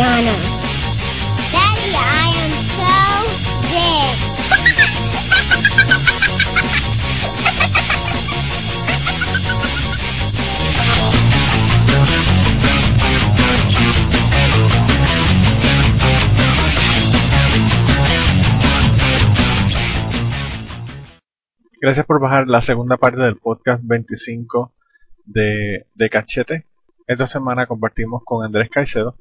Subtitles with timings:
[0.00, 0.32] Daddy,
[1.92, 2.96] I am so
[3.68, 4.16] big.
[21.82, 24.72] Gracias por bajar la segunda parte del podcast 25
[25.26, 26.64] de, de Cachete.
[27.06, 29.16] Esta semana compartimos con Andrés Caicedo.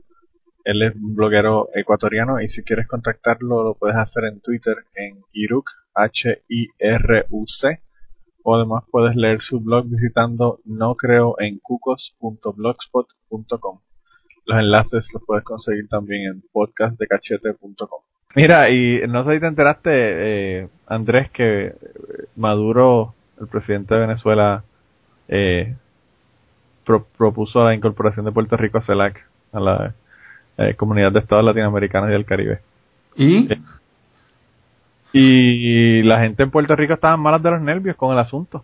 [0.63, 5.21] Él es un bloguero ecuatoriano y si quieres contactarlo lo puedes hacer en Twitter en
[5.31, 7.81] Hiruk, H-I-R-U-C.
[8.43, 13.79] O además puedes leer su blog visitando no creo en cucos.blogspot.com.
[14.45, 18.01] Los enlaces los puedes conseguir también en podcastdecachete.com.
[18.35, 21.73] Mira, y no sé si te enteraste, eh, Andrés, que
[22.35, 24.63] Maduro, el presidente de Venezuela,
[25.27, 25.75] eh,
[26.85, 29.19] pro- propuso la incorporación de Puerto Rico a CELAC,
[29.51, 29.95] a la
[30.59, 32.59] eh, Comunidad de Estados Latinoamericanos y del Caribe.
[33.15, 33.47] ¿Y?
[35.11, 38.63] Y la gente en Puerto Rico estaba malas de los nervios con el asunto.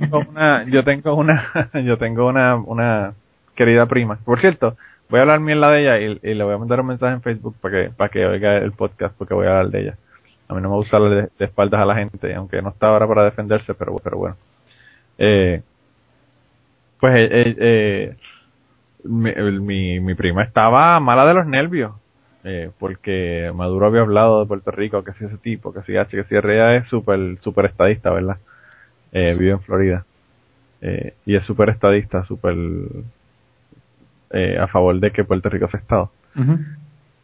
[0.00, 3.14] Tengo una- yo tengo una, yo tengo una, una
[3.54, 4.18] querida prima.
[4.24, 4.76] Por cierto,
[5.10, 7.22] voy a hablar mierda de ella y, y le voy a mandar un mensaje en
[7.22, 9.96] Facebook para que, para que oiga el podcast porque voy a hablar de ella.
[10.48, 12.88] A mí no me gusta hablar de, de espaldas a la gente, aunque no está
[12.88, 14.36] ahora para defenderse, pero, pero bueno.
[15.18, 15.62] Eh,
[16.98, 18.16] pues eh, eh, eh,
[19.04, 21.92] mi, el- mi, mi prima estaba mala de los nervios
[22.44, 26.10] eh, porque Maduro había hablado de Puerto Rico, que si ese tipo, que si H,
[26.16, 28.38] que si RA es súper super estadista, ¿verdad?
[29.12, 30.04] Eh, vive en Florida.
[30.80, 32.56] Eh, y es súper estadista, súper
[34.30, 36.10] eh, a favor de que Puerto Rico sea Estado.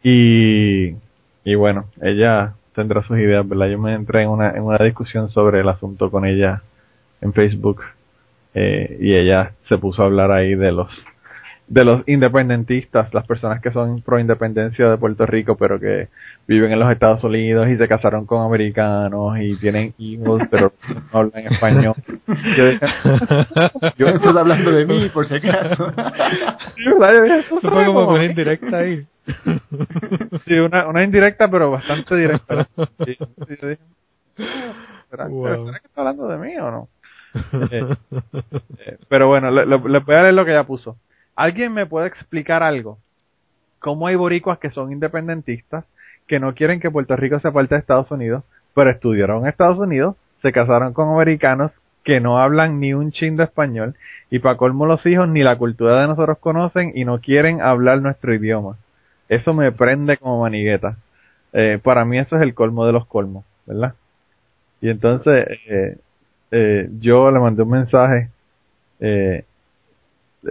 [0.03, 0.95] Y,
[1.43, 3.67] y bueno, ella tendrá sus ideas, ¿verdad?
[3.67, 6.61] Yo me entré en una, en una discusión sobre el asunto con ella
[7.21, 7.81] en Facebook
[8.53, 10.87] eh, y ella se puso a hablar ahí de los
[11.69, 16.07] de los independentistas, las personas que son pro independencia de Puerto Rico, pero que
[16.47, 20.73] viven en los Estados Unidos y se casaron con americanos y tienen hijos, pero
[21.13, 21.93] no hablan español.
[22.57, 22.65] Yo
[23.97, 25.93] Yo estoy hablando de mí, por si acaso.
[27.61, 28.25] Fue como una a mí".
[28.25, 29.05] indirecta ahí.
[30.45, 32.67] Sí, una, una indirecta, pero bastante directa.
[33.05, 33.15] Sí,
[35.09, 35.65] ¿Será, Wow.
[35.67, 36.87] ¿será que está hablando de mí o no?
[37.69, 37.95] Eh,
[38.85, 40.97] eh, pero bueno, le, le- le voy a leer lo que ella puso.
[41.39, 42.97] ¿Alguien me puede explicar algo?
[43.79, 45.85] ¿Cómo hay boricuas que son independentistas,
[46.27, 49.79] que no quieren que Puerto Rico sea parte de Estados Unidos, pero estudiaron en Estados
[49.79, 51.71] Unidos, se casaron con americanos
[52.03, 53.95] que no hablan ni un chin de español,
[54.29, 58.01] y para colmo los hijos ni la cultura de nosotros conocen y no quieren hablar
[58.01, 58.75] nuestro idioma?
[59.29, 60.97] Eso me prende como manigueta.
[61.53, 63.93] Eh, para mí eso es el colmo de los colmos, ¿verdad?
[64.81, 65.97] Y entonces eh,
[66.51, 68.29] eh, yo le mandé un mensaje.
[68.99, 69.45] Eh,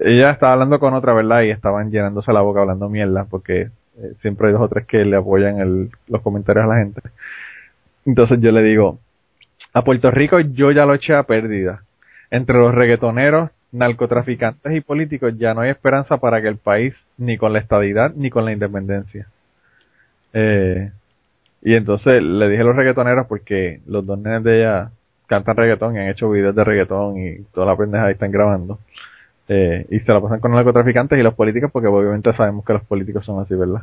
[0.01, 1.43] ella estaba hablando con otra, ¿verdad?
[1.43, 5.05] Y estaban llenándose la boca hablando mierda porque eh, siempre hay dos o tres que
[5.05, 7.01] le apoyan los comentarios a la gente.
[8.05, 8.99] Entonces yo le digo,
[9.73, 11.83] a Puerto Rico yo ya lo eché a pérdida.
[12.31, 17.37] Entre los reggaetoneros, narcotraficantes y políticos ya no hay esperanza para que el país, ni
[17.37, 19.29] con la estadidad, ni con la independencia.
[20.33, 20.91] Eh,
[21.63, 24.91] y entonces le dije a los reggaetoneros porque los dos nenes de ella
[25.27, 28.79] cantan reggaetón y han hecho videos de reggaetón y toda la pendeja ahí están grabando.
[29.49, 32.75] Eh, y se la pasan con los narcotraficantes y los políticos porque obviamente sabemos que
[32.75, 33.83] los políticos son así, ¿verdad?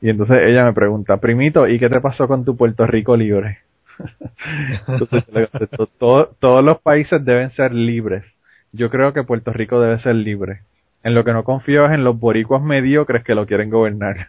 [0.00, 3.58] Y entonces ella me pregunta, primito, ¿y qué te pasó con tu Puerto Rico libre?
[5.98, 8.24] "Todo- todos los países deben ser libres.
[8.72, 10.60] Yo creo que Puerto Rico debe ser libre.
[11.02, 14.28] En lo que no confío es en los boricuas mediocres que lo quieren gobernar.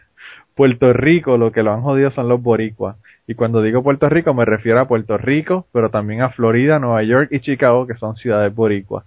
[0.54, 2.96] Puerto Rico lo que lo han jodido son los boricuas.
[3.26, 7.02] Y cuando digo Puerto Rico me refiero a Puerto Rico, pero también a Florida, Nueva
[7.02, 9.04] York y Chicago, que son ciudades boricuas.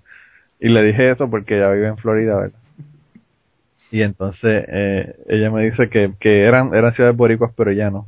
[0.59, 2.59] Y le dije eso porque ella vive en Florida, ¿verdad?
[3.91, 8.07] Y entonces eh, ella me dice que, que eran, eran ciudades boricuas, pero ya no.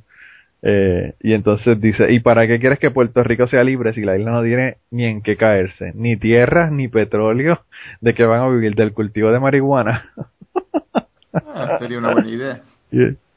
[0.64, 4.16] Eh, y entonces dice, ¿y para qué quieres que Puerto Rico sea libre si la
[4.18, 5.92] isla no tiene ni en qué caerse?
[5.96, 7.62] Ni tierras, ni petróleo,
[8.00, 10.12] de que van a vivir del cultivo de marihuana.
[11.34, 12.62] Ah, sería una buena idea.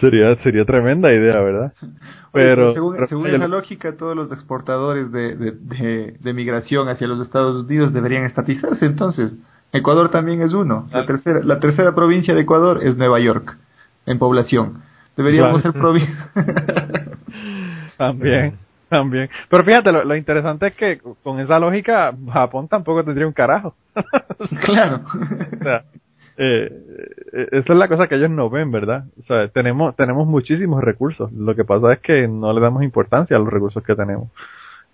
[0.00, 1.72] sería, sería tremenda idea, ¿verdad?
[1.82, 6.88] Oye, Pero, según, pero- según esa lógica, todos los exportadores de, de, de, de migración
[6.88, 9.32] hacia los Estados Unidos deberían estatizarse entonces.
[9.72, 10.86] Ecuador también es uno.
[10.92, 13.56] La tercera, la tercera provincia de Ecuador es Nueva York,
[14.06, 14.82] en población.
[15.16, 16.30] Deberíamos ser provincia.
[17.96, 18.54] También,
[18.88, 19.28] también.
[19.48, 23.74] Pero fíjate, lo, lo interesante es que con esa lógica, Japón tampoco tendría un carajo.
[24.64, 25.02] claro.
[25.60, 25.84] O sea,
[26.44, 29.04] eh, esa es la cosa que ellos no ven, ¿verdad?
[29.20, 31.30] O sea, tenemos, tenemos muchísimos recursos.
[31.32, 34.28] Lo que pasa es que no le damos importancia a los recursos que tenemos.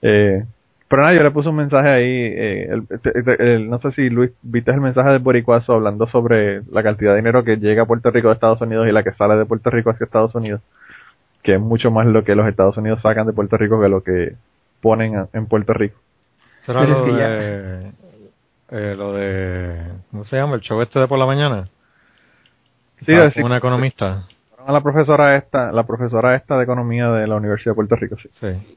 [0.03, 0.45] Eh,
[0.89, 2.05] pero nada, yo le puse un mensaje ahí.
[2.07, 6.63] eh, el- el- el- no sé si Luis, viste el mensaje de Boricuazo hablando sobre
[6.71, 9.13] la cantidad de dinero que llega a Puerto Rico de Estados Unidos y la que
[9.13, 10.61] sale de Puerto Rico hacia Estados Unidos.
[11.43, 14.03] Que es mucho más lo que los Estados Unidos sacan de Puerto Rico que lo
[14.03, 14.35] que
[14.81, 15.99] ponen a- en Puerto Rico.
[16.63, 17.93] Será lo de,
[18.71, 19.81] eh, lo de,
[20.11, 20.55] ¿cómo se llama?
[20.57, 21.69] El show este de por la mañana.
[23.07, 23.41] Sí, Ah, sí.
[23.43, 24.25] una economista.
[24.67, 28.17] A la profesora esta, la profesora esta de economía de la Universidad de Puerto Rico,
[28.23, 28.29] sí.
[28.41, 28.77] Sí.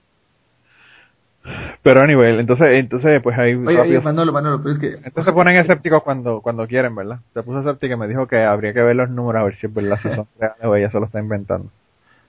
[1.81, 4.93] Pero anyway, entonces, entonces pues ahí Oye, oye, Manolo, pero es que...
[4.93, 7.19] entonces se ponen escépticos cuando, cuando quieren, ¿verdad?
[7.33, 9.65] Se puso escéptico y me dijo que habría que ver los números a ver si
[9.65, 11.69] es verdad, si son reales o ella se lo está inventando.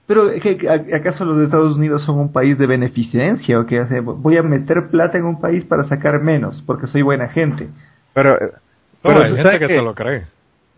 [0.05, 3.85] Pero, ¿qué- qué- ¿acaso los de Estados Unidos son un país de beneficencia o qué?
[3.87, 7.69] Sea, voy a meter plata en un país para sacar menos, porque soy buena gente.
[8.13, 8.59] Pero, eh, No,
[9.01, 10.23] pero hay gente que, que se lo cree.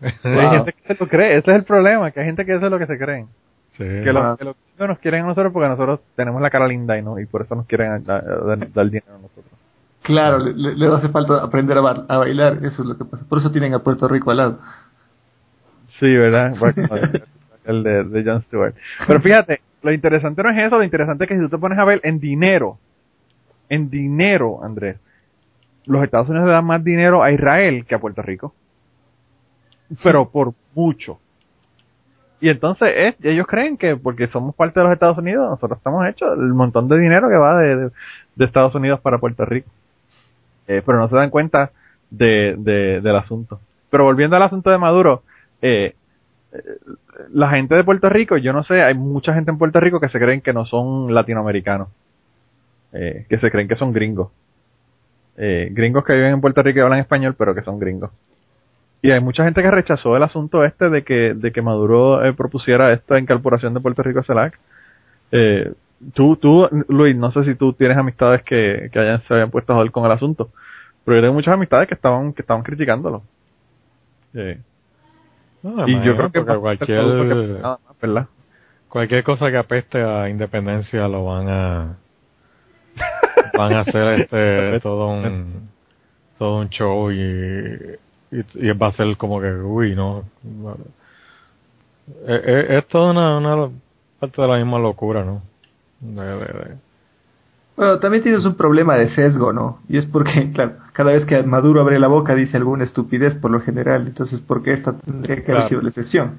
[0.00, 2.66] hay gente que se lo cree, ese es el problema, que hay gente que eso
[2.66, 3.26] es lo que se creen.
[3.72, 3.84] Sí.
[3.84, 4.36] Que los, Ah.
[4.38, 7.26] que los nos quieren a nosotros porque nosotros tenemos la cara linda y no y
[7.26, 9.52] por eso nos quieren a- dar dinero a nosotros.
[10.02, 13.04] Claro, le, le- le hace falta aprender a, ba- a bailar, eso es lo que
[13.04, 13.24] pasa.
[13.28, 14.58] Por eso tienen a Puerto Rico al lado.
[15.98, 16.54] Sí, ¿verdad?
[16.58, 16.88] Bueno,
[17.66, 18.74] el de, de Jon Stewart.
[19.06, 21.78] Pero fíjate, lo interesante no es eso, lo interesante es que si tú te pones
[21.78, 22.78] a ver en dinero,
[23.68, 24.96] en dinero, Andrés,
[25.86, 28.54] los Estados Unidos le dan más dinero a Israel que a Puerto Rico.
[30.02, 31.18] Pero por mucho.
[32.40, 36.06] Y entonces es, ellos creen que porque somos parte de los Estados Unidos, nosotros estamos
[36.06, 37.90] hechos el montón de dinero que va de, de-
[38.34, 39.70] de Estados Unidos para Puerto Rico.
[40.68, 41.70] Eh, pero no se dan cuenta
[42.10, 43.60] de, de- del asunto.
[43.88, 45.22] Pero volviendo al asunto de Maduro,
[45.62, 45.94] eh, eh,
[47.32, 50.08] la gente de Puerto Rico, yo no sé, hay mucha gente en Puerto Rico que
[50.08, 51.88] se creen que no son latinoamericanos,
[52.92, 54.30] eh, que se creen que son gringos.
[55.36, 58.10] Eh, gringos que viven en Puerto Rico y hablan español, pero que son gringos.
[59.02, 62.32] Y hay mucha gente que rechazó el asunto este de que, de que Maduro eh,
[62.32, 64.58] propusiera esta incorporación de Puerto Rico a CELAC.
[65.32, 65.72] Eh,
[66.14, 69.72] tú, tú, Luis, no sé si tú tienes amistades que, que hayan, se hayan puesto
[69.72, 70.50] a joder con el asunto,
[71.04, 73.22] pero yo tengo muchas amistades que estaban, que estaban criticándolo.
[74.34, 74.58] Eh,
[75.66, 78.26] No, y yo creo que cualquier, cualquier, nada más, ¿verdad?
[78.88, 81.96] cualquier cosa que apeste a independencia lo van a
[83.56, 85.68] van a hacer este todo un
[86.38, 87.16] todo un show y,
[88.30, 90.22] y, y va a ser como que uy no
[92.26, 93.70] es, es, es toda una, una
[94.20, 95.42] parte de la misma locura no
[96.00, 96.76] de, de, de-
[97.76, 99.80] Bueno, también tienes un problema de sesgo, ¿no?
[99.88, 103.50] Y es porque, claro, cada vez que Maduro abre la boca dice alguna estupidez por
[103.50, 106.38] lo general, entonces, ¿por qué esta tendría que haber sido la excepción?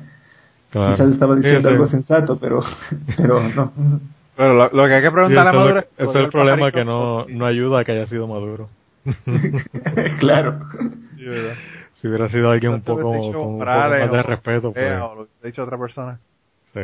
[0.71, 0.95] claro.
[0.95, 1.73] Quizás estaba diciendo sí.
[1.73, 2.61] algo sensato, pero,
[3.17, 3.71] pero no.
[4.35, 5.85] Pero lo, lo que hay que preguntar a Maduro es...
[5.97, 8.69] ese es el problema que no, no ayuda a que haya sido Maduro
[10.19, 10.59] claro.
[11.95, 15.15] Si hubiera sido alguien un poco dicho con un poco más de respeto pues o
[15.15, 16.19] lo hubiese dicho otra persona.
[16.73, 16.79] sí.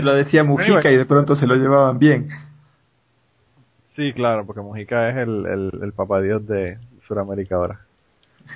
[0.00, 0.94] Lo decía Mujica Anyway.
[0.94, 2.28] y de pronto se lo llevaban bien.
[3.96, 6.76] Sí, claro, porque Mujica es el, el, el papadios de
[7.08, 7.80] Sudamérica ahora.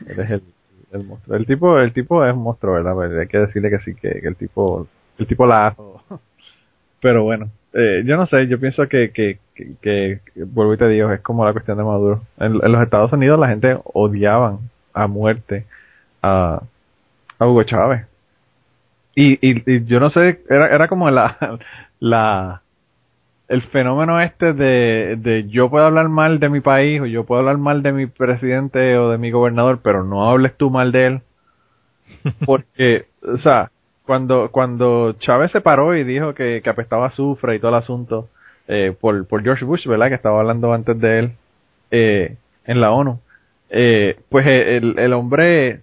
[0.06, 0.42] Él es el,
[0.92, 1.36] el monstruo.
[1.36, 2.94] El tipo, el tipo es un monstruo, ¿verdad?
[2.94, 4.86] Pues hay que decirle que sí, que, el tipo,
[5.18, 5.82] el tipo la hace.
[7.00, 9.38] Pero bueno, eh, yo no sé, yo pienso que, que,
[9.80, 12.22] que, vuelvo y te digo, es como la cuestión de Maduro.
[12.38, 14.58] En, en los Estados Unidos la gente odiaban
[14.92, 15.64] a muerte
[16.22, 16.60] a,
[17.38, 18.06] a Hugo Chávez.
[19.14, 21.58] Y, y, y yo no sé, era, era como la,
[21.98, 22.62] la,
[23.50, 27.40] el fenómeno este de, de yo puedo hablar mal de mi país o yo puedo
[27.40, 31.06] hablar mal de mi presidente o de mi gobernador, pero no hables tú mal de
[31.06, 31.20] él.
[32.46, 33.72] Porque, o sea,
[34.06, 38.28] cuando, cuando Chávez se paró y dijo que, que apestaba azufre y todo el asunto,
[38.68, 40.10] eh, por, por George Bush, ¿verdad?
[40.10, 41.32] Que estaba hablando antes de él,
[41.90, 43.18] eh, en la ONU.
[43.68, 45.80] Eh, pues el, el hombre,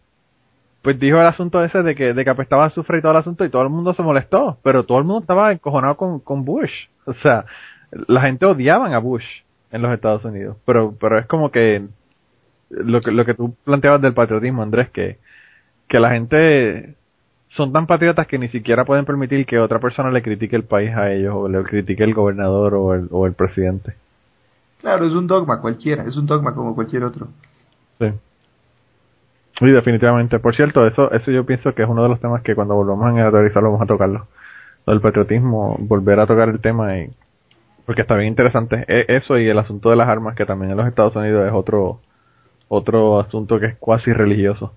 [0.88, 3.17] pues dijo el asunto ese de que, de que apestaba a azufre y todo el
[3.17, 6.46] asunto y todo el mundo se molestó, pero todo el mundo estaba encojonado con, con
[6.46, 6.72] Bush.
[7.03, 7.44] O sea,
[8.08, 9.25] la gente odiaban a Bush
[9.74, 11.86] en los Estados Unidos, pero, pero es como que
[12.70, 15.17] lo que, lo que tú planteabas del patriotismo, Andrés, que,
[15.89, 16.96] que la gente
[17.50, 20.96] son tan patriotas que ni siquiera pueden permitir que otra persona le critique el país
[20.96, 23.94] a ellos o le critique el gobernador o el, o el presidente.
[24.79, 27.27] Claro, es un dogma cualquiera, es un dogma como cualquier otro.
[28.00, 28.13] Sí.
[29.59, 30.39] Sí, definitivamente.
[30.39, 33.17] Por cierto, eso eso yo pienso que es uno de los temas que cuando volvamos
[33.19, 34.27] a teorizarlo vamos a tocarlo.
[34.85, 37.09] Lo del patriotismo, volver a tocar el tema y
[37.85, 38.85] porque está bien interesante.
[38.87, 41.53] E- Eso y el asunto de las armas que también en los Estados Unidos es
[41.53, 41.99] otro
[42.67, 44.73] otro asunto que es cuasi religioso.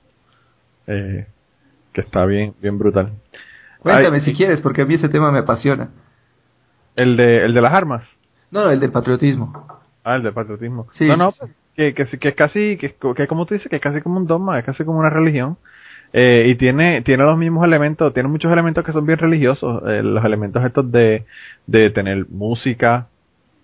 [0.86, 1.26] Eh,
[1.92, 3.10] que está bien bien brutal.
[3.80, 5.90] Cuéntame Ay, si quieres, porque a mí ese tema me apasiona.
[6.96, 8.02] el de el de las armas.
[8.50, 9.66] No, no, el del patriotismo.
[10.04, 10.86] Ah, el de patriotismo.
[10.92, 11.30] Sí, no, no.
[11.76, 14.26] Que, que, que es casi, que, que como tú dices, que es casi como un
[14.26, 15.58] dogma, es casi como una religión.
[16.12, 19.82] Eh, y tiene, tiene los mismos elementos, tiene muchos elementos que son bien religiosos.
[19.88, 21.24] eh, los elementos estos de,
[21.66, 23.08] de tener música,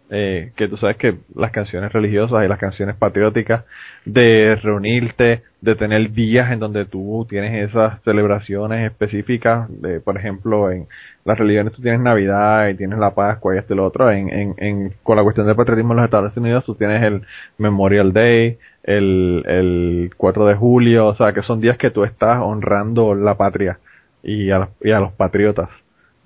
[0.08, 3.64] eh, que tú sabes que las canciones religiosas y las canciones patrióticas,
[4.04, 10.70] de reunirte, de tener días en donde tú tienes esas celebraciones específicas, de, por ejemplo,
[10.70, 10.86] en
[11.24, 14.28] las religiones tú tienes Navidad y tienes la Pascua y esto y lo otro, en,
[14.28, 17.22] en, en, con la cuestión del patriotismo en los Estados Unidos tú tienes el
[17.58, 22.38] Memorial Day, el, el 4 de julio, o sea que son días que tú estás
[22.40, 23.80] honrando la patria
[24.22, 25.68] y a, y a los patriotas.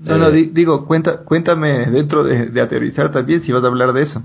[0.00, 3.66] No, no, Eh, di- digo, cuenta, cuéntame dentro de, de aterrizar también si vas a
[3.68, 4.22] hablar de eso.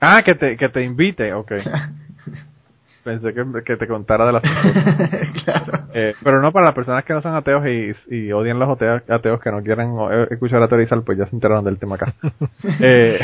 [0.00, 1.52] Ah, que te, que te invite, ok.
[3.04, 5.28] Pensé que, que te contara de las cosas.
[5.44, 5.72] claro.
[5.94, 9.02] Eh, pero no para las personas que no son ateos y, y odian los ateos,
[9.08, 12.14] ateos que no quieren eh, escuchar a Teorizar, pues ya se enteraron del tema acá.
[12.80, 13.18] Eh,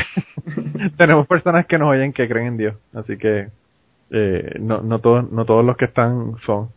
[0.97, 3.49] tenemos personas que nos oyen que creen en Dios, así que
[4.11, 6.69] eh, no, no, todos, no todos los que están son.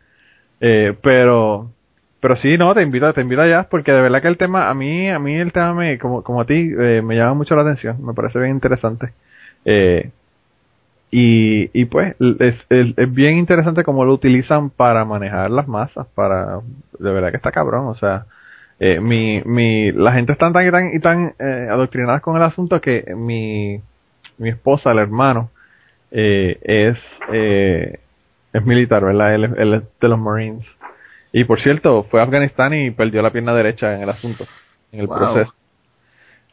[0.59, 1.71] Eh, pero
[2.19, 4.73] pero sí, no, te invito, te invito allá porque de verdad que el tema, a
[4.73, 7.61] mí, a mí el tema me, como, como a ti, eh, me llama mucho la
[7.61, 9.13] atención, me parece bien interesante.
[9.65, 10.11] Eh,
[11.11, 16.07] y, y pues es, es, es bien interesante cómo lo utilizan para manejar las masas,
[16.15, 16.59] para,
[16.99, 18.25] de verdad que está cabrón, o sea,
[18.79, 22.43] eh, mi, mi, la gente está tan y tan, y tan eh, adoctrinadas con el
[22.43, 23.81] asunto que mi,
[24.37, 25.49] mi esposa, el hermano,
[26.11, 26.97] eh, es,
[27.31, 27.99] eh,
[28.53, 29.35] es militar, ¿verdad?
[29.35, 30.65] Él, él es de los Marines.
[31.31, 34.45] Y por cierto, fue a Afganistán y perdió la pierna derecha en el asunto,
[34.91, 35.17] en el Wow.
[35.17, 35.53] proceso.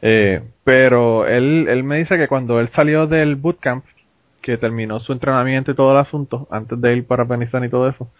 [0.01, 3.85] Eh, pero él, él me dice que cuando él salió del bootcamp,
[4.41, 7.89] que terminó su entrenamiento y todo el asunto, antes de ir para Afganistán y todo
[7.89, 8.11] eso,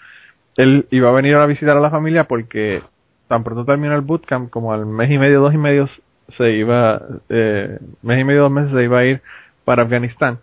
[0.57, 2.81] él iba a venir a visitar a la familia porque
[3.27, 5.89] tan pronto terminó el bootcamp, como al mes y medio, dos y medio,
[6.37, 9.21] se iba, eh, mes y medio, dos meses se iba a ir
[9.65, 10.39] para Afganistán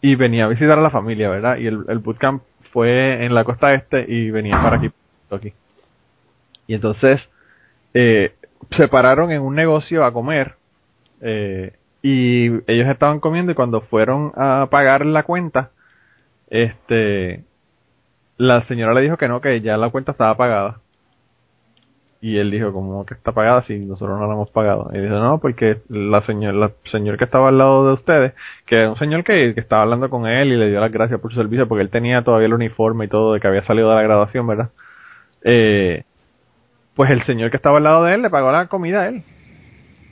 [0.00, 1.58] y venía a visitar a la familia, ¿verdad?
[1.58, 4.90] Y el, el bootcamp fue en la costa este y venía para aquí,
[5.36, 5.52] aquí.
[6.66, 7.20] Y entonces,
[7.94, 8.34] eh,
[8.76, 10.54] se pararon en un negocio a comer,
[11.20, 11.72] eh,
[12.02, 15.70] y ellos estaban comiendo y cuando fueron a pagar la cuenta,
[16.48, 17.44] este,
[18.38, 20.80] la señora le dijo que no, que ya la cuenta estaba pagada.
[22.22, 24.90] Y él dijo, ¿cómo que está pagada si nosotros no la hemos pagado?
[24.92, 28.34] Y dijo, no, porque la señora, la señor que estaba al lado de ustedes,
[28.66, 31.18] que era un señor que, que estaba hablando con él y le dio las gracias
[31.20, 33.88] por su servicio, porque él tenía todavía el uniforme y todo de que había salido
[33.90, 34.70] de la graduación, ¿verdad?
[35.44, 36.04] Eh,
[36.94, 39.22] pues el señor que estaba al lado de él le pagó la comida a él.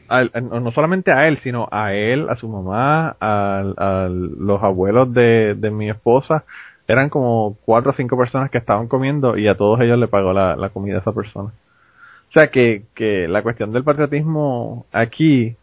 [0.08, 5.54] Al- no solamente a él, sino a él, a su mamá, a los abuelos de,
[5.54, 6.44] de mi esposa.
[6.86, 10.32] Eran como cuatro o cinco personas que estaban comiendo y a todos ellos le pagó
[10.32, 11.50] la, la comida a esa persona.
[12.30, 15.56] O sea que, que la cuestión del patriotismo aquí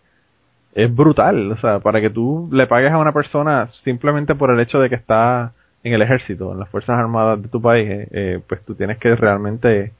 [0.75, 1.51] es brutal.
[1.53, 4.89] O sea, para que tú le pagues a una persona simplemente por el hecho de
[4.89, 5.53] que está
[5.85, 8.97] en el ejército, en las Fuerzas Armadas de tu país, eh, eh, pues tú tienes
[8.97, 9.93] que realmente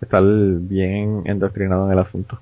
[0.00, 2.38] estar bien endoctrinado en el asunto.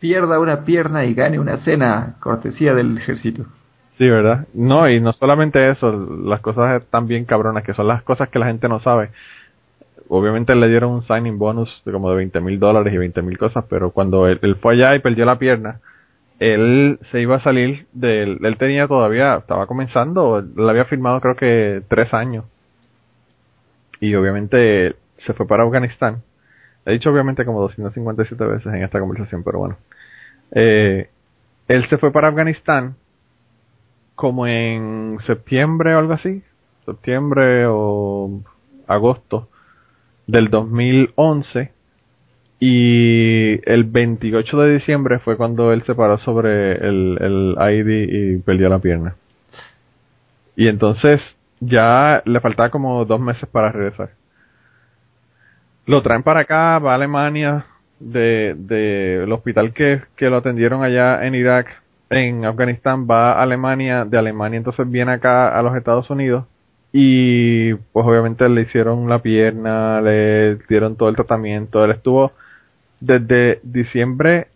[0.00, 3.44] Pierda una pierna y gane una cena, cortesía del ejército.
[3.98, 4.48] Sí, ¿verdad?
[4.52, 5.92] No, y no solamente eso,
[6.24, 9.10] las cosas están bien cabronas, que son las cosas que la gente no sabe.
[10.08, 13.38] Obviamente le dieron un signing bonus de como de 20 mil dólares y 20 mil
[13.38, 15.80] cosas, pero cuando él, él fue allá y perdió la pierna,
[16.38, 21.36] él se iba a salir del, él tenía todavía, estaba comenzando, él había firmado creo
[21.36, 22.44] que tres años.
[24.00, 24.94] Y obviamente
[25.26, 26.22] se fue para Afganistán.
[26.86, 29.76] He dicho obviamente como 257 veces en esta conversación, pero bueno.
[30.52, 31.10] Eh,
[31.66, 32.94] él se fue para Afganistán
[34.14, 36.42] como en septiembre o algo así,
[36.86, 38.40] septiembre o
[38.86, 39.48] agosto
[40.26, 41.72] del 2011
[42.60, 48.38] y el 28 de diciembre fue cuando él se paró sobre el, el ID y
[48.38, 49.14] perdió la pierna.
[50.56, 51.20] Y entonces
[51.60, 54.10] ya le faltaba como dos meses para regresar.
[55.86, 57.66] Lo traen para acá, va a Alemania,
[58.00, 61.66] de, de el hospital que, que lo atendieron allá en Irak,
[62.10, 66.44] en Afganistán, va a Alemania, de Alemania entonces viene acá a los Estados Unidos
[66.92, 72.32] y pues obviamente le hicieron la pierna, le dieron todo el tratamiento, él estuvo
[73.00, 74.48] desde diciembre,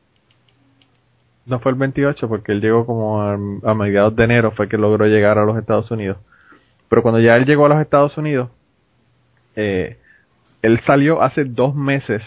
[1.47, 4.79] no fue el 28 porque él llegó como a, a mediados de enero fue que
[4.79, 6.19] logró llegar a los Estados Unidos.
[6.89, 8.51] Pero cuando ya él llegó a los Estados Unidos,
[9.57, 9.99] eh,
[10.63, 12.23] él salió hace dos meses,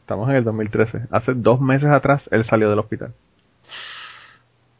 [0.00, 3.12] estamos en el 2013, hace dos meses atrás él salió del hospital.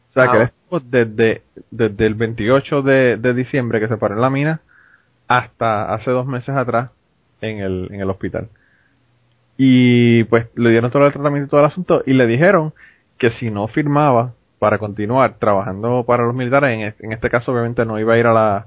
[0.09, 0.51] O sea que
[0.85, 4.61] desde, desde el 28 de, de diciembre que se paró en la mina
[5.27, 6.89] hasta hace dos meses atrás
[7.41, 8.49] en el, en el hospital.
[9.57, 12.73] Y pues le dieron todo el tratamiento y todo el asunto y le dijeron
[13.17, 17.85] que si no firmaba para continuar trabajando para los militares, en, en este caso obviamente
[17.85, 18.65] no iba a ir a la,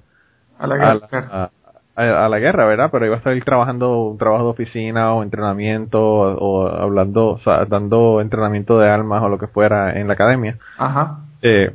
[0.59, 0.99] A la a guerra.
[1.11, 1.50] la, a-
[1.97, 2.88] a la guerra, ¿verdad?
[2.90, 7.38] Pero iba a estar trabajando un trabajo de oficina o entrenamiento o, o hablando, o
[7.40, 10.56] sea, dando entrenamiento de armas o lo que fuera en la academia.
[10.78, 11.18] Ajá.
[11.42, 11.73] Eh,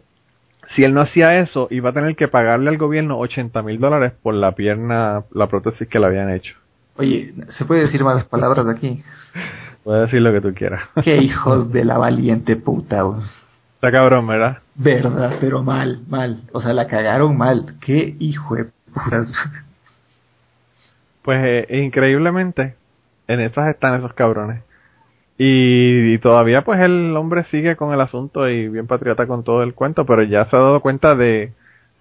[0.75, 4.13] si él no hacía eso, iba a tener que pagarle al gobierno 80 mil dólares
[4.23, 6.55] por la pierna, la prótesis que le habían hecho.
[6.97, 9.01] Oye, ¿se puede decir malas palabras aquí?
[9.83, 10.83] Puedes decir lo que tú quieras.
[11.03, 13.21] Qué hijos de la valiente puta, güey.
[13.75, 14.59] Está cabrón, ¿verdad?
[14.75, 16.41] Verdad, pero mal, mal.
[16.53, 17.75] O sea, la cagaron mal.
[17.81, 19.31] Qué hijo de putas.
[21.21, 22.75] Pues eh, increíblemente,
[23.27, 24.63] en esas están esos cabrones.
[25.37, 29.63] Y, y todavía pues el hombre sigue con el asunto y bien patriota con todo
[29.63, 31.51] el cuento, pero ya se ha dado cuenta de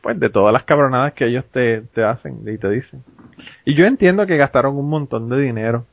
[0.04, 3.02] pues de todas las cabronadas que ellos te, te hacen y te dicen.
[3.64, 5.86] Y yo entiendo que gastaron un montón de dinero,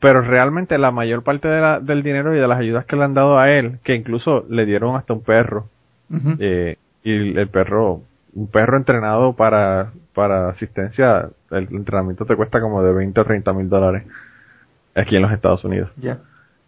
[0.00, 3.04] pero realmente la mayor parte de la- del dinero y de las ayudas que le
[3.04, 5.68] han dado a él, que incluso le dieron hasta un perro,
[6.40, 8.00] eh, y el, el perro,
[8.34, 13.52] un perro entrenado para, para asistencia, el entrenamiento te cuesta como de 20 o 30
[13.52, 14.04] mil dólares
[14.94, 15.90] aquí en los Estados Unidos.
[15.98, 16.18] Ya.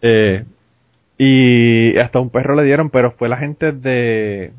[0.02, 0.44] Eh,
[1.18, 4.52] y hasta un perro le dieron, pero fue la gente de,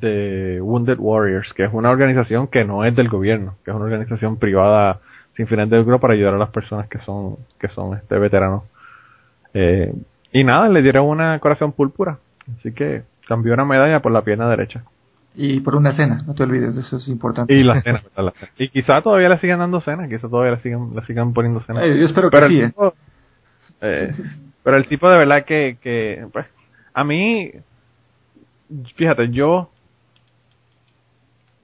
[0.00, 3.84] de Wounded Warriors, que es una organización que no es del gobierno, que es una
[3.84, 5.00] organización privada
[5.36, 8.64] sin fines de lucro para ayudar a las personas que son, que son este veteranos.
[9.52, 9.92] Eh,
[10.32, 12.18] y nada, le dieron una corazón púrpura,
[12.58, 14.82] así que cambió una medalla por la pierna derecha.
[15.34, 17.52] Y por una cena, no te olvides, eso es importante.
[17.54, 18.02] Y la cena.
[18.16, 18.52] La cena.
[18.58, 21.84] Y quizá todavía le sigan dando cena, quizá todavía le sigan, le sigan poniendo cena.
[21.84, 22.68] Eh, yo espero que pero sí, el eh.
[22.68, 22.94] tipo,
[23.82, 24.10] eh,
[24.62, 26.46] pero el tipo de verdad que, que pues,
[26.94, 27.50] a mí,
[28.96, 29.70] fíjate, yo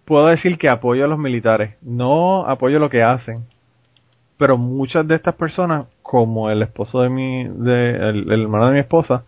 [0.09, 3.45] puedo decir que apoyo a los militares, no apoyo lo que hacen,
[4.39, 8.73] pero muchas de estas personas, como el esposo de mi, de, el, el hermano de
[8.73, 9.25] mi esposa,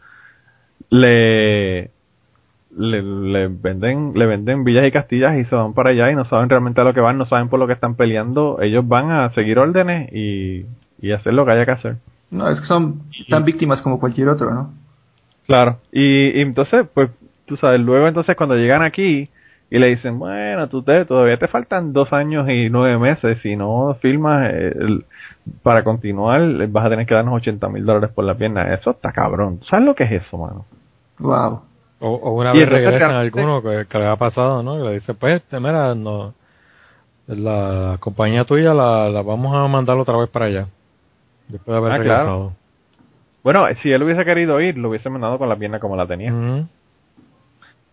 [0.88, 1.90] le,
[2.74, 6.24] le, le venden, le venden villas y castillas y se van para allá y no
[6.24, 9.10] saben realmente a lo que van, no saben por lo que están peleando, ellos van
[9.10, 10.64] a seguir órdenes y,
[11.02, 11.96] y hacer lo que haya que hacer.
[12.30, 14.72] No, es que son tan víctimas como cualquier otro, ¿no?
[15.46, 17.10] Claro, y, y entonces, pues,
[17.44, 19.28] tú sabes, luego entonces cuando llegan aquí
[19.70, 23.56] y le dicen, bueno, tú te, todavía te faltan dos años y nueve meses, si
[23.56, 25.04] no filmas eh, el-
[25.62, 29.12] para continuar vas a tener que darnos 80 mil dólares por la pierna, eso está
[29.12, 30.64] cabrón, ¿Tú ¿sabes lo que es eso, mano?
[31.18, 31.62] Wow.
[32.00, 34.78] O, o una Y vez regresan realmente- alguno que, que le ha pasado, ¿no?
[34.78, 36.34] Y le dice, pues, este, mira, no,
[37.26, 40.66] la compañía tuya la, la vamos a mandar otra vez para allá.
[41.48, 42.08] Después de haber Ah, claro.
[42.24, 42.52] regresado.
[43.44, 46.32] Bueno, si él hubiese querido ir, lo hubiese mandado con la pierna como la tenía,
[46.32, 46.66] Ujú.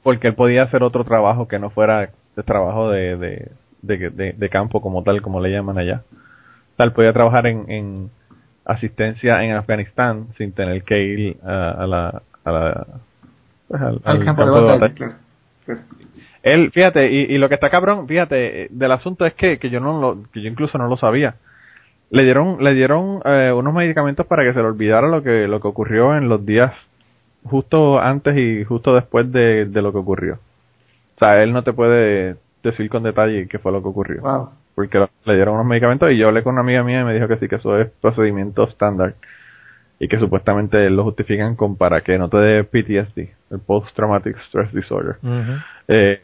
[0.08, 4.32] Porque él podía hacer otro trabajo que no fuera el trabajo de, de, de, de-
[4.38, 6.04] de campo como tal, como le llaman allá.
[6.78, 8.10] Tal podía trabajar en, en
[8.64, 12.88] asistencia en Afganistán sin tener que ir a, a la, a la
[13.68, 14.96] pues, al, Al al campo de campo de batalla, batalla.
[14.96, 15.14] claro.
[15.66, 15.82] Claro.
[16.42, 19.82] Él, fíjate, y, y lo que está cabrón, fíjate, del asunto es que, que yo
[19.82, 21.36] no lo, que yo incluso no lo sabía.
[22.12, 25.60] Le dieron, le dieron eh, unos medicamentos para que se le olvidara lo que, lo
[25.60, 26.72] que ocurrió en los días
[27.48, 30.40] justo antes y justo después de, de lo que ocurrió.
[31.16, 34.22] O sea, él no te puede decir con detalle qué fue lo que ocurrió.
[34.22, 34.50] Wow.
[34.76, 37.28] Porque le dieron unos medicamentos y yo hablé con una amiga mía y me dijo
[37.28, 39.16] que sí, que eso es procedimiento estándar.
[40.00, 44.38] Y que supuestamente lo justifican con para que no te dé PTSD, el Post Traumatic
[44.48, 45.16] Stress Disorder.
[45.88, 46.22] Eh,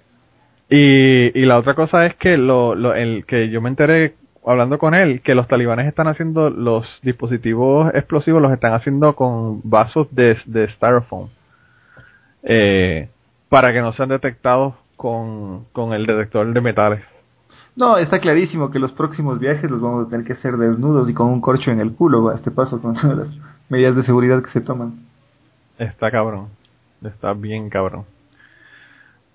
[0.70, 4.14] y, y la otra cosa es que lo, lo- el que yo me enteré
[4.46, 9.62] hablando con él que los talibanes están haciendo los dispositivos explosivos los están haciendo con
[9.64, 11.30] vasos de, de styrofoam
[12.44, 13.10] eh,
[13.50, 17.04] para que no sean detectados con, con el detector de metales.
[17.76, 21.14] No, está clarísimo que los próximos viajes los vamos a tener que hacer desnudos y
[21.14, 23.28] con un corcho en el culo a este paso con todas las
[23.70, 25.06] medidas de seguridad que se toman.
[25.78, 26.50] Está cabrón.
[27.04, 28.06] Está bien cabrón.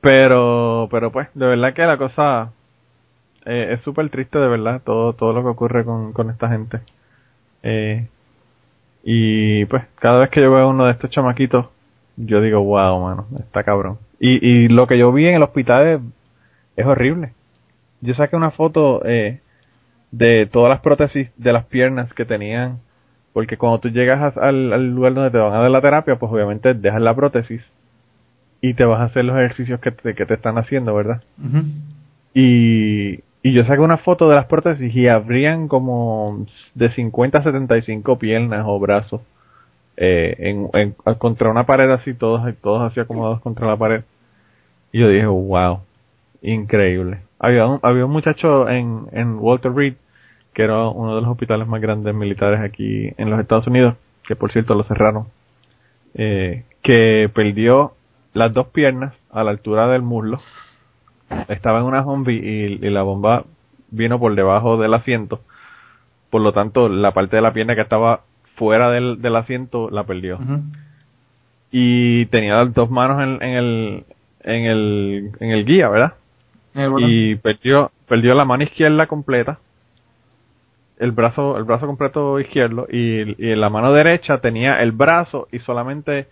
[0.01, 2.53] Pero, pero pues, de verdad que la cosa
[3.49, 6.81] eh, es súper triste, de verdad, todo, todo lo que ocurre con, con esta gente.
[7.63, 8.07] Eh,
[9.05, 11.67] y pues, cada vez que yo veo uno de estos chamaquitos,
[12.17, 13.99] yo digo, wow, mano, está cabrón.
[14.21, 16.01] Y, y lo que yo vi en el hospital es,
[16.77, 17.33] es horrible.
[18.01, 19.41] Yo saqué una foto eh,
[20.11, 22.79] de todas las prótesis de las piernas que tenían
[23.33, 26.17] Porque cuando tú llegas a- al, al lugar donde te van a dar la terapia,
[26.17, 27.63] pues obviamente dejas la prótesis
[28.61, 31.23] y te vas a hacer los ejercicios que te, que te están haciendo, ¿verdad?
[32.35, 37.43] Y, y yo saqué una foto de las prótesis y habrían como de 50 a
[37.43, 39.23] 75 piernas o brazos
[39.97, 40.37] eh,
[40.75, 44.03] en- contra una pared así, todos, todos así acomodados contra la pared.
[44.93, 45.81] Y yo dije, wow,
[46.43, 47.21] increíble.
[47.39, 49.95] Había un, había un muchacho en, en Walter Reed,
[50.53, 53.95] que era uno de los hospitales más grandes militares aquí en los Estados Unidos,
[54.27, 55.27] que por cierto lo cerraron,
[56.15, 57.95] eh, que perdió
[58.35, 60.39] las dos piernas a la altura del muslo
[61.49, 63.45] estaba en una zombie y, y la bomba
[63.91, 65.41] vino por debajo del asiento.
[66.31, 68.23] Por lo tanto, la parte de la pierna que estaba
[68.57, 70.39] fuera del, del asiento la perdió.
[71.71, 74.05] Y tenía las dos manos en, en el
[74.41, 76.15] en el en el guía, ¿verdad?
[76.75, 77.07] Eh, bueno.
[77.09, 79.59] Y perdió perdió la mano izquierda completa,
[80.99, 85.49] el brazo el brazo completo izquierdo y, y en la mano derecha tenía el brazo
[85.53, 86.27] y solamente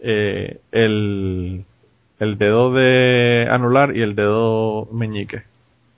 [0.00, 1.64] eh, el
[2.22, 5.42] el dedo de anular y el dedo meñique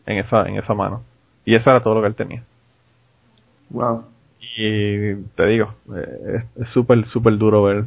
[0.06, 1.02] en esa en esa mano.
[1.44, 2.42] Y eso era todo lo que él tenía.
[3.68, 4.04] Wow.
[4.56, 7.84] y te digo eh, es súper súper duro ver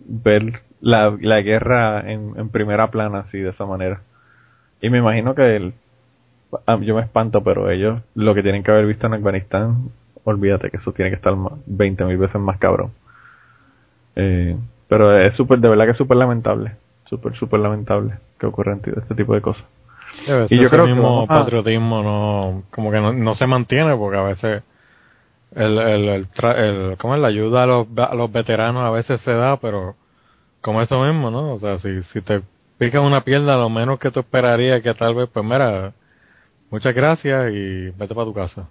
[0.00, 4.00] ver la, la guerra en, en primera plana así de esa manera.
[4.80, 5.74] Y me imagino que el,
[6.80, 9.90] yo me espanto pero ellos lo que tienen que haber visto en Afganistán
[10.24, 12.90] olvídate que eso tiene que estar más, 20 mil veces más cabrón.
[14.16, 14.56] Eh,
[14.88, 16.72] pero es súper de verdad que es súper lamentable
[17.06, 19.64] súper súper lamentable que ocurran este tipo de cosas
[20.26, 23.96] veces Y yo ese creo que mismo patriotismo no, como que no, no se mantiene
[23.96, 24.62] porque a veces
[25.54, 27.20] el, el, el, tra- el- ¿cómo es?
[27.20, 29.94] la ayuda a los, a los veteranos a veces se da, pero
[30.60, 31.54] como eso mismo, ¿no?
[31.54, 32.42] O sea, si, si te
[32.78, 35.92] pican una pierna, lo menos que tú esperarías que tal vez, pues mira,
[36.70, 38.68] muchas gracias y vete para tu casa.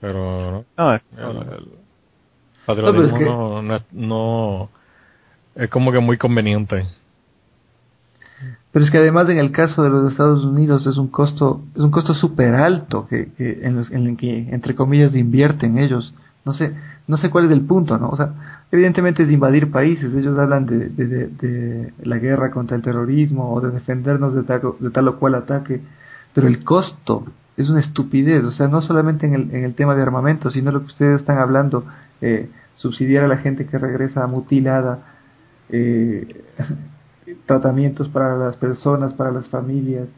[0.00, 1.68] Pero no, no, el, el
[2.66, 4.70] patriotismo es que- no, no, es, no
[5.56, 6.86] es como que muy conveniente.
[8.72, 11.82] Pero es que además en el caso de los Estados Unidos es un costo es
[11.82, 16.14] un costo súper alto que, que en, los- en el que entre comillas invierten ellos.
[16.44, 16.74] No sé
[17.06, 18.10] no sé cuál es el punto, ¿no?
[18.10, 18.34] O sea,
[18.70, 20.14] evidentemente es invadir países.
[20.14, 24.90] Ellos hablan de, de, la guerra contra el terrorismo o de defendernos de tal, de
[24.90, 25.80] tal o cual ataque.
[26.34, 27.24] Pero el costo
[27.56, 28.44] es una estupidez.
[28.44, 31.20] O sea, no solamente en el, en el tema de armamento, sino lo que ustedes
[31.20, 31.84] están hablando,
[32.20, 34.98] eh, subsidiar a la gente que regresa mutilada.
[35.70, 36.26] Eh,
[37.46, 40.08] tratamientos para las personas, para las familias.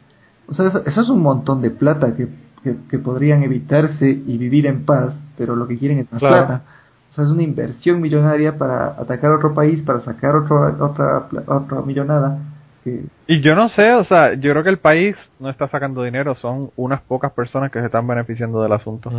[0.47, 2.27] O sea, eso, eso es un montón de plata que,
[2.63, 6.45] que, que podrían evitarse y vivir en paz, pero lo que quieren es más Claro.
[6.47, 6.61] plata.
[7.09, 11.81] O sea, es una inversión millonaria para atacar otro país, para sacar otro, otra, otra
[11.81, 12.37] millonada.
[12.83, 16.03] Que, Y yo no sé, o sea, yo creo que el país no está sacando
[16.03, 19.11] dinero, son unas pocas personas que se están beneficiando del asunto.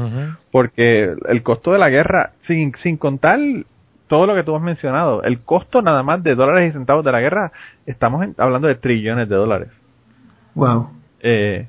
[0.50, 3.38] Porque el costo de la guerra, sin, sin contar
[4.12, 7.12] todo lo que tú has mencionado, el costo nada más de dólares y centavos de
[7.12, 7.50] la guerra,
[7.86, 9.68] estamos en- hablando de trillones de dólares.
[10.54, 10.90] wow.
[11.20, 11.66] Eh,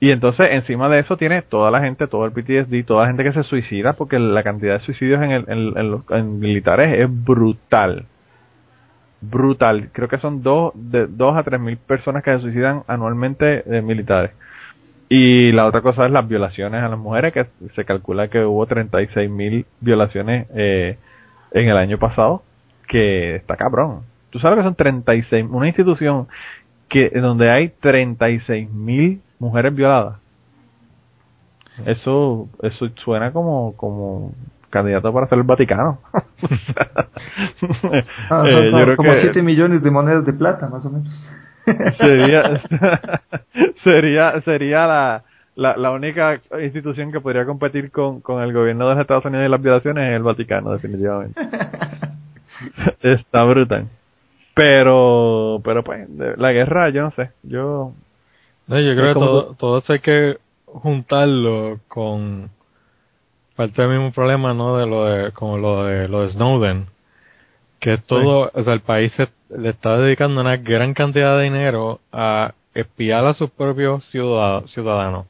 [0.00, 3.24] y entonces encima de eso tiene toda la gente, todo el PTSD, toda la gente
[3.24, 6.98] que se suicida, porque la cantidad de suicidios en, el, en, en los en militares
[6.98, 8.06] es brutal.
[9.20, 9.90] Brutal.
[9.92, 13.82] Creo que son dos, de, dos a tres mil personas que se suicidan anualmente de
[13.82, 14.30] militares.
[15.10, 18.64] Y la otra cosa es las violaciones a las mujeres, que se calcula que hubo
[18.64, 20.96] 36 mil violaciones eh,
[21.52, 22.42] en el año pasado,
[22.88, 24.02] que está cabrón.
[24.30, 26.28] Tú sabes que son 36, una institución
[26.88, 30.16] que donde hay 36 mil mujeres violadas.
[31.86, 34.32] Eso, eso suena como, como
[34.70, 36.00] candidato para ser el Vaticano.
[38.28, 40.90] Ah, Eh, yo como, creo como que 7 millones de monedas de plata, más o
[40.90, 41.30] menos.
[42.00, 42.60] sería,
[43.84, 48.94] sería, sería la, la, la única institución que podría competir con, con el gobierno de
[48.94, 51.40] los Estados Unidos y las violaciones es el Vaticano, definitivamente.
[53.02, 53.88] Está brutal.
[54.54, 57.92] Pero, pero pues, de- la guerra, yo no sé, yo,
[58.66, 62.50] No, yo creo que todo, todo eso hay que juntarlo con
[63.56, 64.76] parte del mismo problema, ¿no?
[64.76, 66.86] De lo de, como lo de, lo de Snowden.
[67.80, 72.00] Que todo, o sea, el país se- le está dedicando una gran cantidad de dinero
[72.12, 75.26] a espiar a sus propios ciudad- ciudadanos,